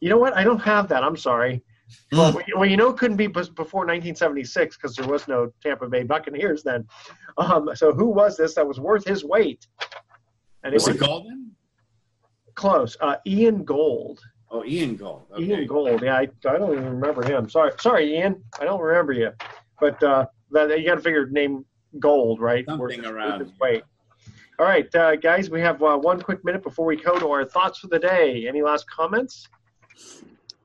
You 0.00 0.08
know 0.08 0.18
what? 0.18 0.36
I 0.36 0.42
don't 0.42 0.60
have 0.62 0.88
that. 0.88 1.04
I'm 1.04 1.16
sorry. 1.16 1.62
Mm. 2.12 2.18
Well, 2.18 2.42
well, 2.56 2.68
you 2.68 2.76
know, 2.76 2.90
it 2.90 2.96
couldn't 2.96 3.18
be 3.18 3.28
before 3.28 3.86
1976 3.86 4.76
because 4.76 4.96
there 4.96 5.06
was 5.06 5.28
no 5.28 5.52
Tampa 5.62 5.88
Bay 5.88 6.02
Buccaneers 6.02 6.64
then. 6.64 6.88
Um, 7.38 7.70
so 7.74 7.92
who 7.92 8.08
was 8.08 8.36
this 8.36 8.56
that 8.56 8.66
was 8.66 8.80
worth 8.80 9.06
his 9.06 9.24
weight? 9.24 9.64
Anyway. 10.64 10.74
Was 10.74 10.88
it 10.88 10.98
Golden? 10.98 11.51
Close. 12.54 12.96
Uh, 13.00 13.16
Ian 13.26 13.64
Gold. 13.64 14.20
Oh, 14.50 14.64
Ian 14.64 14.96
Gold. 14.96 15.22
Okay. 15.32 15.44
Ian 15.44 15.66
Gold. 15.66 16.02
Yeah, 16.02 16.16
I, 16.16 16.22
I 16.22 16.58
don't 16.58 16.72
even 16.72 16.84
remember 16.84 17.24
him. 17.26 17.48
Sorry, 17.48 17.72
sorry, 17.78 18.14
Ian. 18.16 18.42
I 18.60 18.64
don't 18.64 18.80
remember 18.80 19.12
you. 19.12 19.32
But 19.80 20.02
uh, 20.02 20.26
that, 20.50 20.78
you 20.78 20.86
got 20.86 20.96
to 20.96 21.00
figure 21.00 21.26
name 21.26 21.64
Gold, 21.98 22.40
right? 22.40 22.64
Something 22.66 23.04
around. 23.04 23.52
Wait. 23.60 23.82
All 24.58 24.66
right, 24.66 24.94
uh, 24.94 25.16
guys. 25.16 25.50
We 25.50 25.60
have 25.60 25.82
uh, 25.82 25.96
one 25.96 26.20
quick 26.20 26.44
minute 26.44 26.62
before 26.62 26.84
we 26.84 26.96
go 26.96 27.18
to 27.18 27.30
our 27.30 27.44
thoughts 27.44 27.78
for 27.78 27.88
the 27.88 27.98
day. 27.98 28.46
Any 28.46 28.62
last 28.62 28.88
comments? 28.88 29.48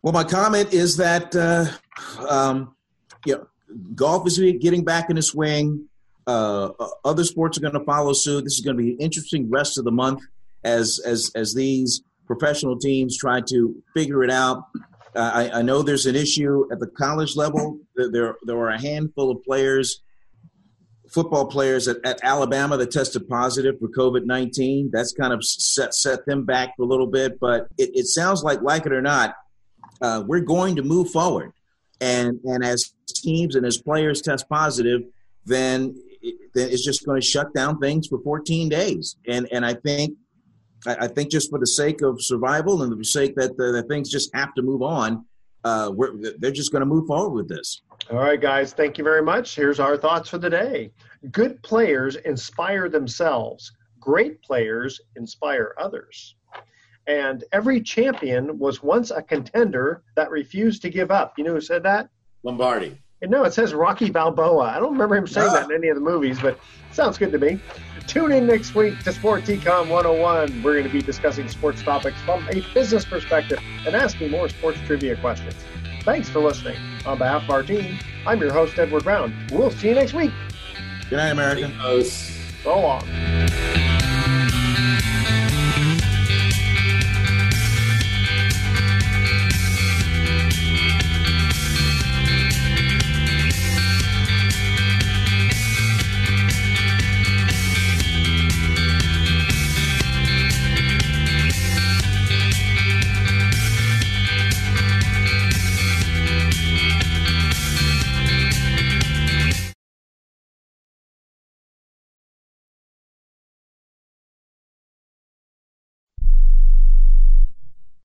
Well, 0.02 0.14
my 0.14 0.24
comment 0.24 0.74
is 0.74 0.98
that 0.98 1.36
uh, 1.36 1.66
um, 2.28 2.76
you 3.26 3.36
know, 3.36 3.48
golf 3.96 4.28
is 4.28 4.38
getting 4.60 4.84
back 4.84 5.10
in 5.10 5.16
the 5.16 5.22
swing. 5.22 5.88
Uh, 6.26 6.72
other 7.06 7.24
sports 7.24 7.58
are 7.58 7.62
going 7.62 7.74
to 7.74 7.84
follow 7.86 8.14
suit. 8.14 8.44
This 8.44 8.56
is 8.56 8.62
going 8.62 8.78
to 8.78 8.84
be 8.84 8.92
an 8.92 8.98
interesting 9.00 9.50
rest 9.50 9.78
of 9.78 9.86
the 9.86 9.92
month 9.92 10.22
as 10.64 11.00
as 11.06 11.32
as 11.36 11.54
these 11.54 12.02
professional 12.26 12.78
teams 12.78 13.18
try 13.18 13.42
to 13.42 13.76
figure 13.96 14.24
it 14.24 14.30
out. 14.30 14.64
Uh, 15.16 15.32
I, 15.34 15.60
I, 15.60 15.62
know 15.62 15.82
there's 15.82 16.06
an 16.06 16.16
issue 16.16 16.68
at 16.72 16.80
the 16.80 16.88
college 16.88 17.36
level. 17.36 17.80
There 17.96 18.36
there 18.44 18.58
were 18.58 18.70
a 18.70 18.80
handful 18.80 19.32
of 19.32 19.44
players, 19.44 20.02
football 21.10 21.48
players 21.48 21.88
at, 21.88 21.98
at 22.04 22.20
Alabama 22.24 22.78
that 22.78 22.92
tested 22.92 23.28
positive 23.28 23.80
for 23.80 23.88
COVID 23.88 24.26
nineteen. 24.26 24.90
That's 24.92 25.14
kind 25.14 25.34
of 25.34 25.44
set 25.44 25.96
set 25.96 26.26
them 26.26 26.46
back 26.46 26.76
for 26.76 26.84
a 26.84 26.86
little 26.86 27.08
bit. 27.08 27.40
But 27.40 27.68
it, 27.78 27.92
it 27.96 28.06
sounds 28.08 28.44
like, 28.44 28.62
like 28.62 28.86
it 28.86 28.92
or 28.92 29.02
not, 29.02 29.36
uh, 30.02 30.24
we're 30.28 30.42
going 30.42 30.76
to 30.76 30.84
move 30.84 31.10
forward. 31.10 31.54
And 32.00 32.40
and 32.44 32.64
as 32.64 32.94
teams 33.08 33.56
and 33.56 33.66
as 33.66 33.78
players 33.78 34.22
test 34.22 34.48
positive, 34.50 35.02
then 35.46 35.96
then 36.54 36.70
it's 36.70 36.84
just 36.84 37.06
going 37.06 37.20
to 37.20 37.26
shut 37.26 37.54
down 37.54 37.80
things 37.80 38.08
for 38.08 38.20
14 38.20 38.70
days. 38.70 39.16
And 39.28 39.48
and 39.52 39.66
I 39.66 39.74
think 39.74 40.18
I, 40.86 41.08
think 41.08 41.32
just 41.32 41.50
for 41.50 41.60
the 41.60 41.68
sake 41.68 42.02
of 42.02 42.22
survival 42.22 42.84
and 42.84 42.98
the 42.98 43.04
sake 43.04 43.36
that 43.36 43.58
the, 43.58 43.72
that 43.72 43.88
things 43.88 44.10
just 44.10 44.30
have 44.36 44.54
to 44.56 44.62
move 44.62 44.82
on, 44.82 45.26
uh, 45.64 45.92
they're 46.38 46.52
just 46.52 46.72
going 46.72 46.82
to 46.82 46.86
move 46.86 47.08
forward 47.08 47.34
with 47.34 47.50
this. 47.50 47.82
All 48.12 48.20
right, 48.20 48.40
guys. 48.40 48.74
Thank 48.74 48.98
you 48.98 49.04
very 49.04 49.22
much. 49.22 49.56
Here's 49.56 49.80
our 49.80 49.98
thoughts 49.98 50.30
for 50.30 50.38
the 50.38 50.50
day. 50.50 50.92
Good 51.32 51.62
players 51.64 52.16
inspire 52.16 52.90
themselves. 52.90 53.72
Great 54.00 54.42
players 54.44 55.02
inspire 55.16 55.74
others. 55.80 56.36
And 57.08 57.44
every 57.52 57.82
champion 57.82 58.60
was 58.60 58.84
once 58.84 59.12
a 59.12 59.22
contender 59.22 60.04
that 60.16 60.30
refused 60.30 60.82
to 60.84 60.90
give 60.90 61.10
up. 61.10 61.34
You 61.38 61.46
know 61.46 61.54
who 61.54 61.62
said 61.62 61.84
that? 61.84 62.10
Lombardi. 62.44 62.98
No, 63.22 63.44
it 63.46 63.54
says 63.54 63.74
Rocky 63.74 64.12
Balboa. 64.12 64.76
I 64.76 64.80
don't 64.80 64.92
remember 64.92 65.16
him 65.16 65.26
saying 65.26 65.52
that 65.52 65.66
in 65.66 65.72
ah. 65.72 65.76
any 65.76 65.88
of 65.88 65.96
the 65.96 66.02
movies, 66.02 66.40
but 66.40 66.60
sounds 66.92 67.18
good 67.18 67.32
to 67.32 67.40
me. 67.40 67.60
Tune 68.06 68.32
in 68.32 68.46
next 68.46 68.76
week 68.76 69.00
to 69.00 69.12
Sports 69.12 69.50
Econ 69.50 69.90
101. 69.90 70.64
We're 70.64 70.74
going 70.74 70.84
to 70.84 70.90
be 70.90 71.02
discussing 71.02 71.50
sports 71.50 71.82
topics 71.82 72.20
from 72.22 72.48
a 72.50 72.62
business 72.74 73.06
perspective 73.06 73.60
and 73.86 73.96
asking 73.96 74.32
more 74.32 74.48
sports 74.50 74.80
trivia 74.86 75.16
questions. 75.18 75.56
Thanks 76.04 76.30
for 76.30 76.40
listening. 76.40 76.78
On 77.06 77.18
behalf 77.18 77.44
of 77.44 77.50
our 77.50 77.64
team, 77.64 77.98
I'm 78.26 78.40
your 78.40 78.54
host, 78.54 78.78
Edward 78.78 79.04
Brown. 79.04 79.34
We'll 79.52 79.72
see 79.72 79.90
you 79.90 79.96
next 79.96 80.14
week. 80.14 80.32
Good 81.10 81.18
night, 81.18 81.32
America. 81.32 82.04
So 82.04 82.80
long. 82.80 83.87